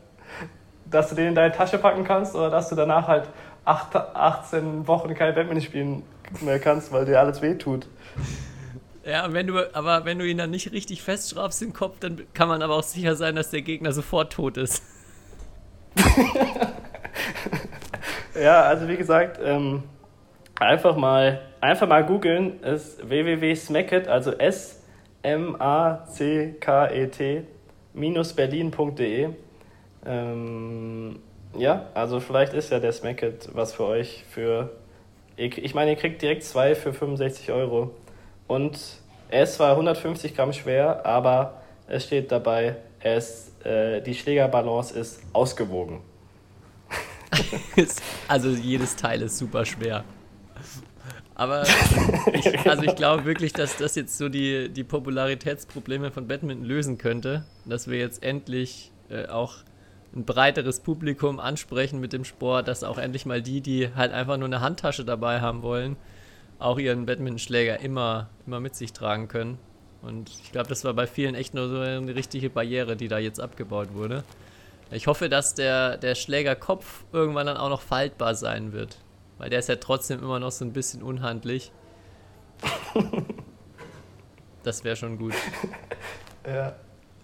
Dass 0.87 1.11
du 1.11 1.15
den 1.15 1.29
in 1.29 1.35
deine 1.35 1.55
Tasche 1.55 1.79
packen 1.79 2.03
kannst 2.03 2.35
oder 2.35 2.51
dass 2.51 2.71
du 2.71 2.75
danach 2.75 3.07
halt 3.07 3.29
8, 3.67 3.95
18 3.95 4.89
Wochen 4.89 5.15
kein 5.15 5.35
Badminton 5.35 5.65
spielen 5.65 6.03
mehr 6.41 6.59
kannst, 6.59 6.91
weil 6.91 7.05
dir 7.05 7.21
alles 7.21 7.41
wehtut. 7.41 7.87
Ja, 9.05 9.33
wenn 9.33 9.47
du, 9.47 9.75
aber 9.77 10.07
wenn 10.07 10.19
du 10.19 10.27
ihn 10.27 10.39
dann 10.39 10.51
nicht 10.51 10.73
richtig 10.73 11.03
festschraubst 11.03 11.63
im 11.63 11.73
Kopf, 11.73 11.99
dann 12.01 12.23
kann 12.33 12.49
man 12.49 12.63
aber 12.63 12.75
auch 12.75 12.83
sicher 12.83 13.15
sein, 13.17 13.37
dass 13.37 13.51
der 13.51 13.63
Gegner 13.63 13.93
sofort 13.93 14.33
tot 14.33 14.57
ist. 14.57 14.83
ja, 18.41 18.63
also 18.63 18.89
wie 18.89 18.97
gesagt, 18.97 19.39
ähm, 19.43 19.83
einfach 20.59 20.97
mal, 20.97 21.41
einfach 21.61 21.89
mal 21.89 22.05
googeln, 22.05 22.61
ist 22.61 23.09
www.smacket, 23.09 24.09
also 24.09 24.33
S 24.33 24.83
M 25.23 25.57
A 25.61 26.07
C 26.07 26.55
K 26.61 26.91
E 26.91 27.07
T 27.07 27.45
berlin.de. 27.95 29.31
Ähm, 30.07 31.19
ja, 31.57 31.87
also 31.95 32.21
vielleicht 32.21 32.53
ist 32.53 32.71
ja 32.71 32.81
der 32.81 32.93
Smacket 32.93 33.49
was 33.55 33.73
für 33.73 33.85
euch 33.85 34.25
für 34.29 34.71
ich 35.37 35.75
meine, 35.75 35.91
ihr 35.91 35.97
kriegt 35.97 36.23
direkt 36.23 36.45
zwei 36.45 36.75
für 36.75 36.93
65 36.93 37.51
Euro. 37.51 37.91
Und 38.47 38.79
er 39.31 39.43
ist 39.43 39.55
zwar 39.55 39.73
150 39.73 40.37
Gramm 40.37 40.53
schwer, 40.53 41.05
aber 41.05 41.63
es 41.89 42.05
steht 42.05 42.31
dabei, 42.31 42.77
ist, 43.03 43.65
äh, 43.67 44.01
die 44.01 44.15
Schlägerbalance 44.15 44.97
ist 44.99 45.23
ausgewogen. 45.33 46.01
also 48.29 48.51
jedes 48.51 48.97
Teil 48.97 49.23
ist 49.23 49.39
super 49.39 49.65
schwer. 49.65 50.05
Aber 51.35 51.65
ich, 52.33 52.69
also 52.69 52.85
ich 52.85 52.95
glaube 52.95 53.25
wirklich, 53.25 53.53
dass 53.53 53.77
das 53.77 53.97
jetzt 53.97 54.17
so 54.19 54.29
die, 54.29 54.69
die 54.69 54.85
Popularitätsprobleme 54.85 56.11
von 56.11 56.29
Badminton 56.29 56.65
lösen 56.65 56.99
könnte. 56.99 57.45
Dass 57.65 57.89
wir 57.89 57.99
jetzt 57.99 58.23
endlich 58.23 58.93
äh, 59.11 59.27
auch 59.27 59.57
ein 60.15 60.25
breiteres 60.25 60.81
Publikum 60.81 61.41
ansprechen 61.41 62.01
mit 62.01 62.13
dem 62.13 62.25
Sport, 62.25 62.69
dass 62.69 62.85
auch 62.85 62.99
endlich 62.99 63.27
mal 63.27 63.43
die, 63.43 63.61
die 63.61 63.93
halt 63.95 64.13
einfach 64.13 64.37
nur 64.37 64.47
eine 64.47 64.61
Handtasche 64.61 65.05
dabei 65.05 65.41
haben 65.41 65.63
wollen, 65.63 65.97
auch 66.61 66.79
ihren 66.79 67.05
Badmintonschläger 67.05 67.81
immer, 67.81 68.31
immer 68.47 68.61
mit 68.61 68.77
sich 68.77 68.93
tragen 68.93 69.27
können. 69.27 69.59
Und 70.03 70.29
ich 70.29 70.53
glaube, 70.53 70.69
das 70.69 70.85
war 70.85 70.95
bei 70.95 71.07
vielen 71.07 71.35
echt 71.35 71.55
nur 71.55 71.69
so 71.69 71.79
eine 71.81 72.15
richtige 72.15 72.51
Barriere, 72.51 72.95
die 72.95 73.09
da 73.09 73.19
jetzt 73.19 73.41
abgebaut 73.41 73.95
wurde. 73.95 74.23
Ich 74.91 75.07
hoffe, 75.07 75.29
dass 75.29 75.55
der, 75.55 75.97
der 75.97 76.15
Schlägerkopf 76.15 77.05
irgendwann 77.13 77.47
dann 77.47 77.57
auch 77.57 77.69
noch 77.69 77.81
faltbar 77.81 78.35
sein 78.35 78.73
wird. 78.73 78.99
Weil 79.39 79.51
der 79.51 79.59
ist 79.59 79.69
ja 79.69 79.77
trotzdem 79.77 80.21
immer 80.21 80.39
noch 80.39 80.53
so 80.53 80.65
ein 80.65 80.73
bisschen 80.73 81.03
unhandlich. 81.03 81.73
Das 84.63 84.85
wäre 84.85 84.97
schon 84.97 85.19
gut. 85.19 85.35
Ja 86.47 86.75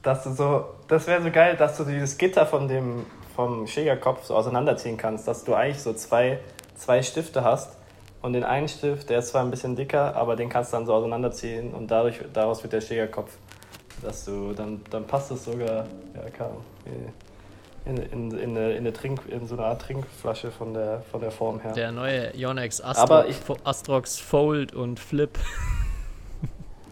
dass 0.02 0.24
du 0.24 0.32
so, 0.32 0.64
das 0.88 1.06
wäre 1.06 1.22
so 1.22 1.30
geil, 1.30 1.56
dass 1.56 1.76
du 1.76 1.84
dieses 1.84 2.16
Gitter 2.16 2.46
von 2.46 2.68
dem, 2.68 3.06
vom 3.34 3.66
Schlägerkopf 3.66 4.24
so 4.24 4.34
auseinanderziehen 4.34 4.96
kannst, 4.96 5.28
dass 5.28 5.44
du 5.44 5.54
eigentlich 5.54 5.82
so 5.82 5.92
zwei, 5.92 6.38
zwei 6.74 7.02
Stifte 7.02 7.44
hast 7.44 7.76
und 8.22 8.32
den 8.32 8.44
einen 8.44 8.68
Stift, 8.68 9.10
der 9.10 9.18
ist 9.18 9.28
zwar 9.28 9.42
ein 9.42 9.50
bisschen 9.50 9.76
dicker, 9.76 10.16
aber 10.16 10.36
den 10.36 10.48
kannst 10.48 10.72
du 10.72 10.76
dann 10.76 10.86
so 10.86 10.94
auseinanderziehen 10.94 11.74
und 11.74 11.90
dadurch, 11.90 12.20
daraus 12.32 12.62
wird 12.62 12.72
der 12.72 12.80
Schlägerkopf, 12.80 13.36
dass 14.02 14.24
du, 14.24 14.52
dann, 14.52 14.82
dann 14.90 15.06
passt 15.06 15.30
es 15.30 15.44
sogar, 15.44 15.86
ja, 16.14 16.30
kann, 16.36 16.52
in, 17.90 17.96
in, 17.96 18.38
in, 18.38 18.56
eine, 18.56 18.72
in, 18.72 18.78
eine 18.78 18.92
Trink, 18.92 19.20
in 19.28 19.46
so 19.46 19.56
eine 19.56 19.64
Art 19.64 19.82
Trinkflasche 19.82 20.50
von 20.50 20.74
der, 20.74 21.02
von 21.10 21.20
der 21.20 21.30
Form 21.30 21.60
her. 21.60 21.72
Der 21.72 21.92
neue 21.92 22.36
Yonex 22.36 22.80
Astro 22.80 23.24
ich, 23.24 23.36
Astrox 23.64 24.18
Fold 24.18 24.74
und 24.74 25.00
Flip. 25.00 25.36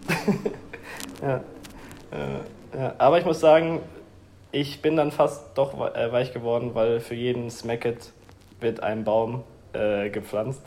ja. 1.23 1.37
Äh, 2.11 2.79
ja, 2.79 2.95
aber 2.99 3.19
ich 3.19 3.25
muss 3.25 3.41
sagen, 3.41 3.81
ich 4.51 4.83
bin 4.83 4.97
dann 4.97 5.13
fast 5.13 5.57
doch 5.57 5.75
äh, 5.95 6.13
weich 6.13 6.33
geworden, 6.33 6.75
weil 6.75 7.01
für 7.01 7.15
jeden 7.15 7.51
Smacket 7.51 8.13
wird 8.61 8.83
ein 8.83 9.05
Baum 9.05 9.45
äh, 9.73 10.11
gepflanzt. 10.11 10.63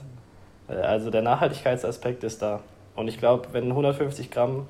Äh, 0.68 0.76
also 0.76 1.12
der 1.12 1.22
Nachhaltigkeitsaspekt 1.22 2.24
ist 2.24 2.42
da. 2.42 2.62
Und 2.96 3.08
ich 3.08 3.18
glaube, 3.18 3.50
wenn 3.52 3.70
150 3.70 4.32
Gramm 4.32 4.68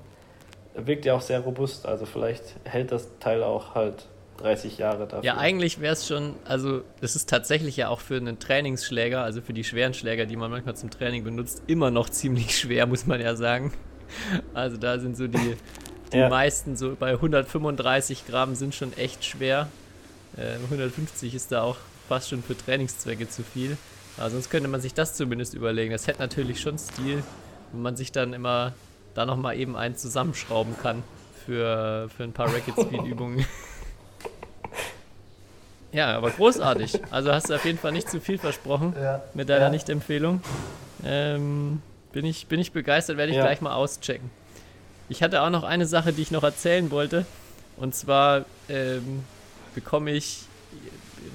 wirkt 0.76 1.06
ja 1.06 1.14
auch 1.14 1.22
sehr 1.22 1.42
robust. 1.42 1.86
Also 1.86 2.06
vielleicht 2.06 2.56
hält 2.64 2.92
das 2.92 3.10
Teil 3.20 3.44
auch 3.44 3.76
halt 3.76 4.08
30 4.42 4.78
Jahre 4.78 5.08
dafür. 5.08 5.24
Ja, 5.24 5.38
eigentlich 5.38 5.80
wäre 5.80 5.94
es 5.94 6.08
schon, 6.08 6.36
also 6.46 6.82
es 7.02 7.16
ist 7.16 7.30
tatsächlich 7.30 7.78
ja 7.78 7.90
auch 7.90 8.00
für 8.00 8.18
einen 8.18 8.40
Trainingsschläger, 8.40 9.24
also 9.24 9.42
für 9.42 9.54
die 9.54 9.64
schweren 9.64 9.94
Schläger, 9.94 10.26
die 10.26 10.36
man 10.36 10.52
manchmal 10.52 10.76
zum 10.76 10.90
Training 10.90 11.24
benutzt, 11.24 11.64
immer 11.68 11.92
noch 11.92 12.10
ziemlich 12.10 12.58
schwer, 12.58 12.88
muss 12.88 13.06
man 13.06 13.22
ja 13.22 13.36
sagen. 13.36 13.74
Also 14.54 14.78
da 14.78 15.00
sind 15.00 15.16
so 15.16 15.28
die, 15.28 15.56
die 16.12 16.18
ja. 16.18 16.30
meisten 16.30 16.76
so 16.76 16.96
bei 17.00 17.12
135 17.12 18.28
Gramm 18.28 18.56
sind 18.56 18.76
schon 18.76 18.94
echt 18.98 19.24
schwer. 19.24 19.70
Äh, 20.38 20.56
150 20.66 21.34
ist 21.34 21.52
da 21.52 21.64
auch 21.64 21.78
fast 22.08 22.30
schon 22.30 22.44
für 22.44 22.58
Trainingszwecke 22.58 23.30
zu 23.30 23.44
viel. 23.44 23.78
Aber 24.18 24.30
sonst 24.30 24.50
könnte 24.50 24.68
man 24.68 24.82
sich 24.82 24.94
das 24.94 25.16
zumindest 25.16 25.54
überlegen. 25.54 25.92
Das 25.92 26.08
hätte 26.08 26.20
natürlich 26.20 26.60
schon 26.60 26.78
Stil, 26.78 27.24
wenn 27.72 27.82
man 27.82 27.96
sich 27.96 28.12
dann 28.12 28.34
immer 28.34 28.74
da 29.14 29.26
nochmal 29.26 29.58
eben 29.58 29.76
einen 29.76 29.96
zusammenschrauben 29.96 30.78
kann 30.82 31.04
für, 31.46 32.10
für 32.16 32.24
ein 32.24 32.34
paar 32.34 32.48
Racket 32.54 32.76
Speed 32.76 33.04
Übungen. 33.06 33.46
Ja, 35.92 36.16
aber 36.16 36.32
großartig. 36.32 37.00
Also 37.12 37.32
hast 37.32 37.50
du 37.50 37.56
auf 37.56 37.66
jeden 37.66 37.78
Fall 37.78 37.92
nicht 37.92 38.10
zu 38.10 38.20
viel 38.20 38.38
versprochen 38.38 38.96
ja. 39.02 39.22
mit 39.34 39.50
deiner 39.50 39.66
ja. 39.66 39.70
Nicht-Empfehlung. 39.70 40.42
Ähm, 41.06 41.82
bin, 42.12 42.26
ich, 42.26 42.48
bin 42.48 42.60
ich 42.60 42.72
begeistert, 42.72 43.18
werde 43.18 43.32
ich 43.32 43.38
ja. 43.38 43.44
gleich 43.44 43.62
mal 43.62 43.74
auschecken. 43.74 44.30
Ich 45.10 45.24
hatte 45.24 45.42
auch 45.42 45.50
noch 45.50 45.64
eine 45.64 45.86
Sache, 45.86 46.14
die 46.14 46.22
ich 46.22 46.32
noch 46.32 46.44
erzählen 46.44 46.92
wollte. 46.92 47.26
Und 47.78 47.96
zwar 47.96 48.46
ähm, 48.70 49.24
bekomme 49.76 50.12
ich 50.12 50.44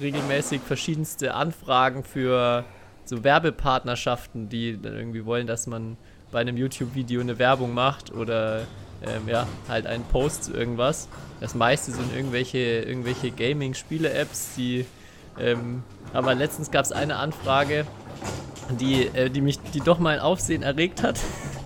regelmäßig 0.01 0.61
verschiedenste 0.61 1.33
Anfragen 1.33 2.03
für 2.03 2.63
so 3.05 3.23
Werbepartnerschaften, 3.23 4.49
die 4.49 4.81
dann 4.81 4.95
irgendwie 4.95 5.25
wollen, 5.25 5.47
dass 5.47 5.67
man 5.67 5.97
bei 6.31 6.39
einem 6.39 6.57
YouTube-Video 6.57 7.21
eine 7.21 7.39
Werbung 7.39 7.73
macht 7.73 8.11
oder 8.11 8.65
ähm, 9.05 9.27
ja, 9.27 9.47
halt 9.67 9.85
einen 9.85 10.03
Post 10.05 10.45
zu 10.45 10.53
irgendwas. 10.53 11.07
Das 11.39 11.55
meiste 11.55 11.91
sind 11.91 12.15
irgendwelche, 12.15 12.57
irgendwelche 12.57 13.31
Gaming-Spiele-Apps, 13.31 14.55
die 14.57 14.85
ähm, 15.39 15.83
aber 16.13 16.35
letztens 16.35 16.71
gab 16.71 16.85
es 16.85 16.91
eine 16.91 17.17
Anfrage, 17.17 17.85
die, 18.79 19.05
äh, 19.07 19.29
die 19.29 19.41
mich, 19.41 19.59
die 19.73 19.81
doch 19.81 19.99
mal 19.99 20.15
ein 20.15 20.19
Aufsehen 20.19 20.63
erregt 20.63 21.03
hat. 21.03 21.19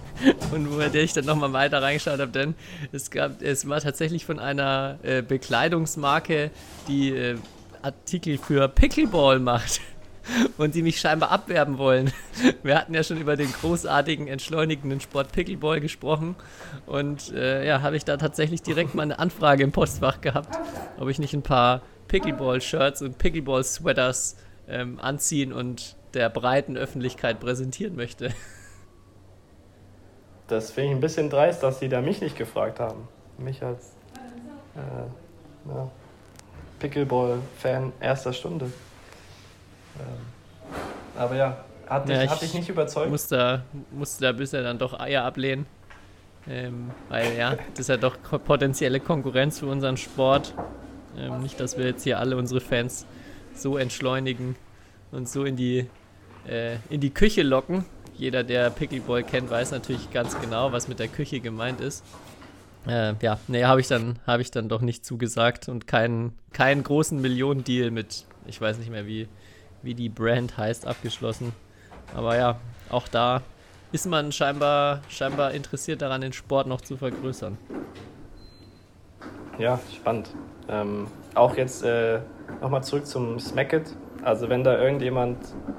und 0.51 0.77
bei 0.77 0.89
der 0.89 1.03
ich 1.03 1.13
dann 1.13 1.25
nochmal 1.25 1.53
weiter 1.53 1.81
reingeschaut 1.81 2.19
habe, 2.19 2.31
denn 2.31 2.55
es 2.91 3.09
gab, 3.09 3.41
es 3.41 3.67
war 3.67 3.81
tatsächlich 3.81 4.25
von 4.25 4.39
einer 4.39 4.99
äh, 5.03 5.21
Bekleidungsmarke, 5.21 6.51
die 6.87 7.09
äh, 7.09 7.37
Artikel 7.81 8.37
für 8.37 8.67
Pickleball 8.67 9.39
macht 9.39 9.81
und 10.57 10.75
die 10.75 10.81
mich 10.81 10.99
scheinbar 10.99 11.31
abwerben 11.31 11.77
wollen. 11.77 12.11
Wir 12.63 12.77
hatten 12.77 12.93
ja 12.93 13.03
schon 13.03 13.17
über 13.17 13.35
den 13.35 13.51
großartigen, 13.51 14.27
entschleunigenden 14.27 14.99
Sport 15.01 15.31
Pickleball 15.31 15.79
gesprochen 15.79 16.35
und 16.85 17.31
äh, 17.33 17.65
ja, 17.65 17.81
habe 17.81 17.97
ich 17.97 18.05
da 18.05 18.17
tatsächlich 18.17 18.61
direkt 18.61 18.95
mal 18.95 19.03
eine 19.03 19.19
Anfrage 19.19 19.63
im 19.63 19.71
Postfach 19.71 20.21
gehabt, 20.21 20.57
ob 20.99 21.09
ich 21.09 21.19
nicht 21.19 21.33
ein 21.33 21.43
paar 21.43 21.81
Pickleball-Shirts 22.07 23.01
und 23.01 23.17
Pickleball-Sweaters 23.17 24.37
ähm, 24.67 24.99
anziehen 24.99 25.53
und 25.53 25.95
der 26.13 26.29
breiten 26.29 26.77
Öffentlichkeit 26.77 27.39
präsentieren 27.39 27.95
möchte 27.95 28.31
das 30.51 30.71
finde 30.71 30.89
ich 30.89 30.95
ein 30.97 31.01
bisschen 31.01 31.29
dreist, 31.29 31.63
dass 31.63 31.79
sie 31.79 31.87
da 31.87 32.01
mich 32.01 32.21
nicht 32.21 32.37
gefragt 32.37 32.79
haben. 32.79 33.07
Mich 33.37 33.63
als 33.63 33.93
äh, 34.75 35.69
ja, 35.69 35.89
Pickleball-Fan 36.79 37.93
erster 38.01 38.33
Stunde. 38.33 38.71
Ähm, 39.99 40.77
aber 41.17 41.35
ja, 41.35 41.57
hat 41.87 42.07
dich, 42.07 42.15
ja, 42.15 42.29
hat 42.29 42.41
dich 42.41 42.53
nicht 42.53 42.69
überzeugt? 42.69 43.09
Musste, 43.09 43.63
musste 43.91 44.23
da 44.23 44.31
bisher 44.31 44.63
dann 44.63 44.77
doch 44.77 44.99
Eier 44.99 45.23
ablehnen. 45.23 45.65
Ähm, 46.47 46.89
weil 47.09 47.37
ja, 47.37 47.55
das 47.71 47.81
ist 47.81 47.89
ja 47.89 47.97
doch 47.97 48.17
potenzielle 48.45 48.99
Konkurrenz 48.99 49.59
für 49.59 49.67
unseren 49.67 49.97
Sport. 49.97 50.53
Ähm, 51.17 51.41
nicht, 51.41 51.59
dass 51.59 51.77
wir 51.77 51.85
jetzt 51.85 52.03
hier 52.03 52.19
alle 52.19 52.37
unsere 52.37 52.61
Fans 52.61 53.05
so 53.53 53.77
entschleunigen 53.77 54.55
und 55.11 55.27
so 55.27 55.43
in 55.43 55.55
die, 55.55 55.87
äh, 56.47 56.77
in 56.89 57.01
die 57.01 57.11
Küche 57.13 57.43
locken, 57.43 57.85
jeder, 58.17 58.43
der 58.43 58.69
Pickleball 58.69 59.23
kennt, 59.23 59.49
weiß 59.49 59.71
natürlich 59.71 60.11
ganz 60.11 60.39
genau, 60.39 60.71
was 60.71 60.87
mit 60.87 60.99
der 60.99 61.07
Küche 61.07 61.39
gemeint 61.39 61.81
ist. 61.81 62.03
Äh, 62.87 63.13
ja, 63.21 63.39
nee, 63.47 63.65
habe 63.65 63.81
ich, 63.81 63.87
dann, 63.87 64.19
hab 64.25 64.39
ich 64.39 64.49
dann 64.49 64.69
doch 64.69 64.81
nicht 64.81 65.05
zugesagt 65.05 65.69
und 65.69 65.85
keinen, 65.87 66.33
keinen 66.53 66.83
großen 66.83 67.19
Millionendeal 67.19 67.91
mit, 67.91 68.25
ich 68.47 68.59
weiß 68.59 68.77
nicht 68.79 68.89
mehr, 68.89 69.05
wie, 69.05 69.27
wie 69.83 69.93
die 69.93 70.09
Brand 70.09 70.57
heißt, 70.57 70.87
abgeschlossen. 70.87 71.53
Aber 72.15 72.37
ja, 72.37 72.57
auch 72.89 73.07
da 73.07 73.41
ist 73.91 74.05
man 74.05 74.31
scheinbar, 74.31 75.01
scheinbar 75.09 75.51
interessiert 75.51 76.01
daran, 76.01 76.21
den 76.21 76.33
Sport 76.33 76.67
noch 76.67 76.81
zu 76.81 76.97
vergrößern. 76.97 77.57
Ja, 79.57 79.79
spannend. 79.93 80.29
Ähm, 80.69 81.07
auch 81.35 81.55
jetzt 81.57 81.83
äh, 81.83 82.19
nochmal 82.61 82.83
zurück 82.83 83.05
zum 83.05 83.39
Smacket. 83.39 83.95
Also 84.23 84.49
wenn 84.49 84.63
da 84.63 84.77
irgendjemand 84.77 85.37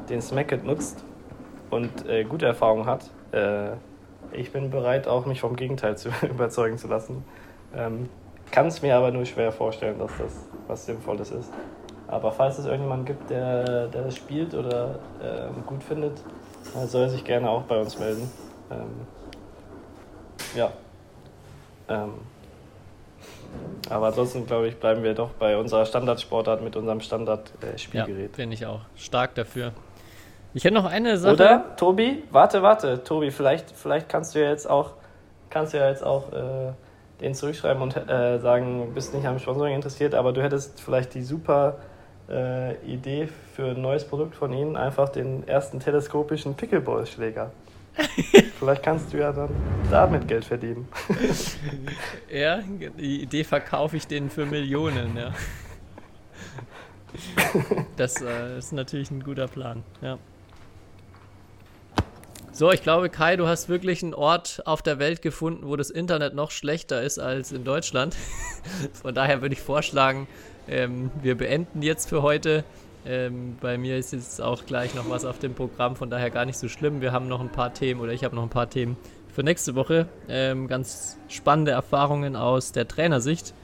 den 0.08 0.20
Smacket 0.20 0.64
nutzt 0.64 1.04
und 1.70 2.06
äh, 2.06 2.24
gute 2.24 2.46
Erfahrungen 2.46 2.86
hat. 2.86 3.10
Äh, 3.32 3.72
ich 4.32 4.52
bin 4.52 4.70
bereit, 4.70 5.08
auch 5.08 5.26
mich 5.26 5.40
vom 5.40 5.56
Gegenteil 5.56 5.96
zu 5.96 6.10
überzeugen 6.22 6.78
zu 6.78 6.86
lassen. 6.86 7.24
Ähm, 7.74 8.08
Kann 8.50 8.66
es 8.66 8.82
mir 8.82 8.96
aber 8.96 9.10
nur 9.10 9.24
schwer 9.24 9.52
vorstellen, 9.52 9.98
dass 9.98 10.12
das 10.18 10.46
was 10.68 10.86
Sinnvolles 10.86 11.30
ist. 11.30 11.50
Aber 12.12 12.30
falls 12.30 12.58
es 12.58 12.66
irgendjemand 12.66 13.06
gibt, 13.06 13.30
der, 13.30 13.86
der 13.86 14.02
das 14.02 14.16
spielt 14.16 14.52
oder 14.52 14.96
ähm, 15.22 15.64
gut 15.64 15.82
findet, 15.82 16.18
äh, 16.76 16.86
soll 16.86 17.04
er 17.04 17.08
sich 17.08 17.24
gerne 17.24 17.48
auch 17.48 17.62
bei 17.62 17.80
uns 17.80 17.98
melden. 17.98 18.30
Ähm, 18.70 19.06
ja. 20.54 20.70
Ähm, 21.88 22.10
aber 23.88 24.08
ansonsten, 24.08 24.46
glaube 24.46 24.68
ich, 24.68 24.76
bleiben 24.76 25.02
wir 25.02 25.14
doch 25.14 25.30
bei 25.30 25.56
unserer 25.56 25.86
Standardsportart 25.86 26.62
mit 26.62 26.76
unserem 26.76 27.00
Standard-Spielgerät. 27.00 28.30
Ja, 28.32 28.36
bin 28.36 28.52
ich 28.52 28.66
auch 28.66 28.80
stark 28.94 29.34
dafür. 29.34 29.72
Ich 30.52 30.64
hätte 30.64 30.74
noch 30.74 30.84
eine 30.84 31.16
Sache. 31.16 31.32
Oder, 31.32 31.76
Tobi, 31.76 32.24
warte, 32.30 32.62
warte, 32.62 33.02
Tobi, 33.04 33.30
vielleicht, 33.30 33.70
vielleicht 33.70 34.10
kannst 34.10 34.34
du 34.34 34.42
ja 34.42 34.50
jetzt 34.50 34.68
auch, 34.68 34.90
kannst 35.48 35.72
du 35.72 35.78
ja 35.78 35.88
jetzt 35.88 36.04
auch 36.04 36.30
äh, 36.30 36.72
den 37.22 37.32
zurückschreiben 37.34 37.82
und 37.82 37.96
äh, 37.96 38.38
sagen, 38.38 38.88
du 38.88 38.92
bist 38.92 39.14
nicht 39.14 39.26
am 39.26 39.38
Sponsoring 39.38 39.74
interessiert, 39.74 40.14
aber 40.14 40.34
du 40.34 40.42
hättest 40.42 40.78
vielleicht 40.78 41.14
die 41.14 41.22
super 41.22 41.78
äh, 42.32 42.74
Idee 42.86 43.28
für 43.54 43.70
ein 43.70 43.80
neues 43.80 44.04
Produkt 44.04 44.34
von 44.34 44.52
ihnen, 44.52 44.76
einfach 44.76 45.08
den 45.08 45.46
ersten 45.46 45.80
teleskopischen 45.80 46.54
Pickleball-Schläger. 46.54 47.52
Vielleicht 48.58 48.82
kannst 48.82 49.12
du 49.12 49.18
ja 49.18 49.32
dann 49.32 49.50
damit 49.90 50.26
Geld 50.26 50.44
verdienen. 50.44 50.88
ja, 52.30 52.60
die 52.98 53.22
Idee 53.22 53.44
verkaufe 53.44 53.96
ich 53.96 54.06
denen 54.06 54.30
für 54.30 54.46
Millionen, 54.46 55.16
ja. 55.16 55.32
Das 57.96 58.22
äh, 58.22 58.58
ist 58.58 58.72
natürlich 58.72 59.10
ein 59.10 59.22
guter 59.22 59.46
Plan, 59.46 59.82
ja. 60.00 60.18
So, 62.54 62.70
ich 62.70 62.82
glaube, 62.82 63.08
Kai, 63.08 63.36
du 63.36 63.46
hast 63.46 63.70
wirklich 63.70 64.02
einen 64.02 64.12
Ort 64.12 64.62
auf 64.66 64.82
der 64.82 64.98
Welt 64.98 65.22
gefunden, 65.22 65.66
wo 65.66 65.76
das 65.76 65.88
Internet 65.88 66.34
noch 66.34 66.50
schlechter 66.50 67.02
ist 67.02 67.18
als 67.18 67.50
in 67.50 67.64
Deutschland. 67.64 68.14
Von 68.92 69.14
daher 69.14 69.40
würde 69.40 69.54
ich 69.54 69.60
vorschlagen, 69.62 70.28
ähm, 70.68 71.10
wir 71.22 71.36
beenden 71.36 71.82
jetzt 71.82 72.08
für 72.08 72.22
heute. 72.22 72.64
Ähm, 73.04 73.56
bei 73.60 73.78
mir 73.78 73.98
ist 73.98 74.12
jetzt 74.12 74.40
auch 74.40 74.64
gleich 74.64 74.94
noch 74.94 75.10
was 75.10 75.24
auf 75.24 75.38
dem 75.38 75.54
Programm, 75.54 75.96
von 75.96 76.08
daher 76.08 76.30
gar 76.30 76.44
nicht 76.44 76.58
so 76.58 76.68
schlimm. 76.68 77.00
Wir 77.00 77.12
haben 77.12 77.26
noch 77.26 77.40
ein 77.40 77.50
paar 77.50 77.74
Themen 77.74 78.00
oder 78.00 78.12
ich 78.12 78.22
habe 78.22 78.36
noch 78.36 78.44
ein 78.44 78.48
paar 78.48 78.70
Themen 78.70 78.96
für 79.32 79.42
nächste 79.42 79.74
Woche. 79.74 80.06
Ähm, 80.28 80.68
ganz 80.68 81.18
spannende 81.28 81.72
Erfahrungen 81.72 82.36
aus 82.36 82.72
der 82.72 82.86
Trainersicht. 82.86 83.54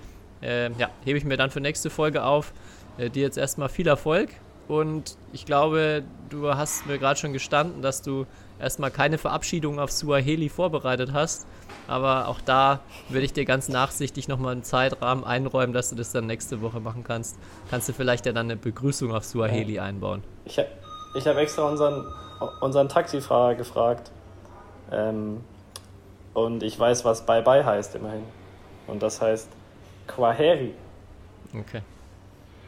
Ähm, 0.42 0.74
ja, 0.78 0.90
hebe 1.04 1.18
ich 1.18 1.24
mir 1.24 1.36
dann 1.36 1.50
für 1.50 1.60
nächste 1.60 1.90
Folge 1.90 2.24
auf. 2.24 2.52
Äh, 2.96 3.10
dir 3.10 3.22
jetzt 3.22 3.38
erstmal 3.38 3.68
viel 3.68 3.86
Erfolg 3.86 4.30
und 4.66 5.16
ich 5.32 5.46
glaube, 5.46 6.02
du 6.28 6.54
hast 6.54 6.86
mir 6.86 6.98
gerade 6.98 7.18
schon 7.18 7.32
gestanden, 7.32 7.80
dass 7.80 8.02
du 8.02 8.26
erstmal 8.60 8.90
keine 8.90 9.18
Verabschiedung 9.18 9.78
auf 9.78 9.90
Suaheli 9.90 10.48
vorbereitet 10.48 11.12
hast. 11.12 11.46
Aber 11.86 12.28
auch 12.28 12.40
da 12.40 12.80
würde 13.08 13.24
ich 13.24 13.32
dir 13.32 13.44
ganz 13.44 13.68
nachsichtig 13.68 14.28
nochmal 14.28 14.52
einen 14.52 14.62
Zeitrahmen 14.62 15.24
einräumen, 15.24 15.72
dass 15.72 15.90
du 15.90 15.96
das 15.96 16.12
dann 16.12 16.26
nächste 16.26 16.60
Woche 16.60 16.80
machen 16.80 17.04
kannst. 17.04 17.38
Kannst 17.70 17.88
du 17.88 17.92
vielleicht 17.92 18.26
ja 18.26 18.32
dann 18.32 18.46
eine 18.46 18.56
Begrüßung 18.56 19.14
auf 19.14 19.24
Suaheli 19.24 19.78
einbauen. 19.78 20.22
Ich 20.44 20.58
habe 20.58 20.68
ich 21.14 21.26
hab 21.26 21.36
extra 21.36 21.68
unseren, 21.68 22.06
unseren 22.60 22.88
Taxifahrer 22.88 23.54
gefragt. 23.54 24.10
Ähm, 24.92 25.40
und 26.34 26.62
ich 26.62 26.78
weiß, 26.78 27.04
was 27.04 27.24
Bye 27.24 27.42
Bye 27.42 27.64
heißt 27.64 27.94
immerhin. 27.94 28.22
Und 28.86 29.02
das 29.02 29.20
heißt 29.20 29.48
Quaheri. 30.06 30.74
Okay. 31.58 31.82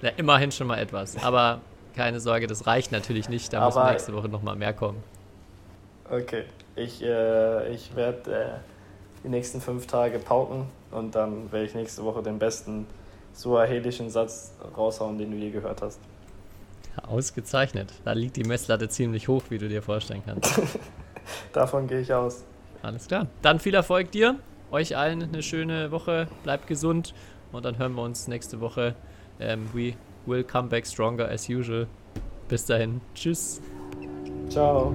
Ja, 0.02 0.10
immerhin 0.16 0.50
schon 0.50 0.66
mal 0.66 0.78
etwas. 0.78 1.22
Aber 1.22 1.60
keine 1.94 2.20
Sorge, 2.20 2.46
das 2.46 2.66
reicht 2.66 2.92
natürlich 2.92 3.28
nicht. 3.28 3.52
Da 3.52 3.66
müssen 3.66 3.84
nächste 3.84 4.14
Woche 4.14 4.28
nochmal 4.28 4.56
mehr 4.56 4.72
kommen. 4.72 5.02
Okay. 6.10 6.44
Ich, 6.76 7.02
äh, 7.02 7.72
ich 7.72 7.94
werde 7.94 8.32
äh, 8.32 8.48
die 9.24 9.28
nächsten 9.28 9.60
fünf 9.60 9.86
Tage 9.86 10.18
pauken 10.18 10.66
und 10.90 11.14
dann 11.14 11.52
werde 11.52 11.66
ich 11.66 11.74
nächste 11.74 12.04
Woche 12.04 12.22
den 12.22 12.38
besten 12.38 12.86
suahelischen 13.32 14.10
Satz 14.10 14.52
raushauen, 14.76 15.18
den 15.18 15.30
du 15.30 15.36
je 15.36 15.50
gehört 15.50 15.82
hast. 15.82 16.00
Ausgezeichnet. 17.06 17.92
Da 18.04 18.12
liegt 18.12 18.36
die 18.36 18.44
Messlatte 18.44 18.88
ziemlich 18.88 19.28
hoch, 19.28 19.42
wie 19.48 19.58
du 19.58 19.68
dir 19.68 19.82
vorstellen 19.82 20.22
kannst. 20.24 20.60
Davon 21.52 21.86
gehe 21.86 22.00
ich 22.00 22.12
aus. 22.12 22.44
Alles 22.82 23.06
klar. 23.06 23.26
Dann 23.42 23.60
viel 23.60 23.74
Erfolg 23.74 24.10
dir. 24.10 24.36
Euch 24.70 24.96
allen 24.96 25.22
eine 25.22 25.42
schöne 25.42 25.90
Woche. 25.90 26.28
Bleibt 26.42 26.66
gesund. 26.66 27.14
Und 27.52 27.64
dann 27.64 27.78
hören 27.78 27.94
wir 27.94 28.02
uns 28.02 28.28
nächste 28.28 28.60
Woche. 28.60 28.94
Ähm, 29.38 29.68
we 29.72 29.94
will 30.26 30.44
come 30.44 30.68
back 30.68 30.86
stronger 30.86 31.28
as 31.28 31.48
usual. 31.48 31.86
Bis 32.48 32.64
dahin. 32.64 33.00
Tschüss. 33.14 33.60
Ciao. 34.48 34.94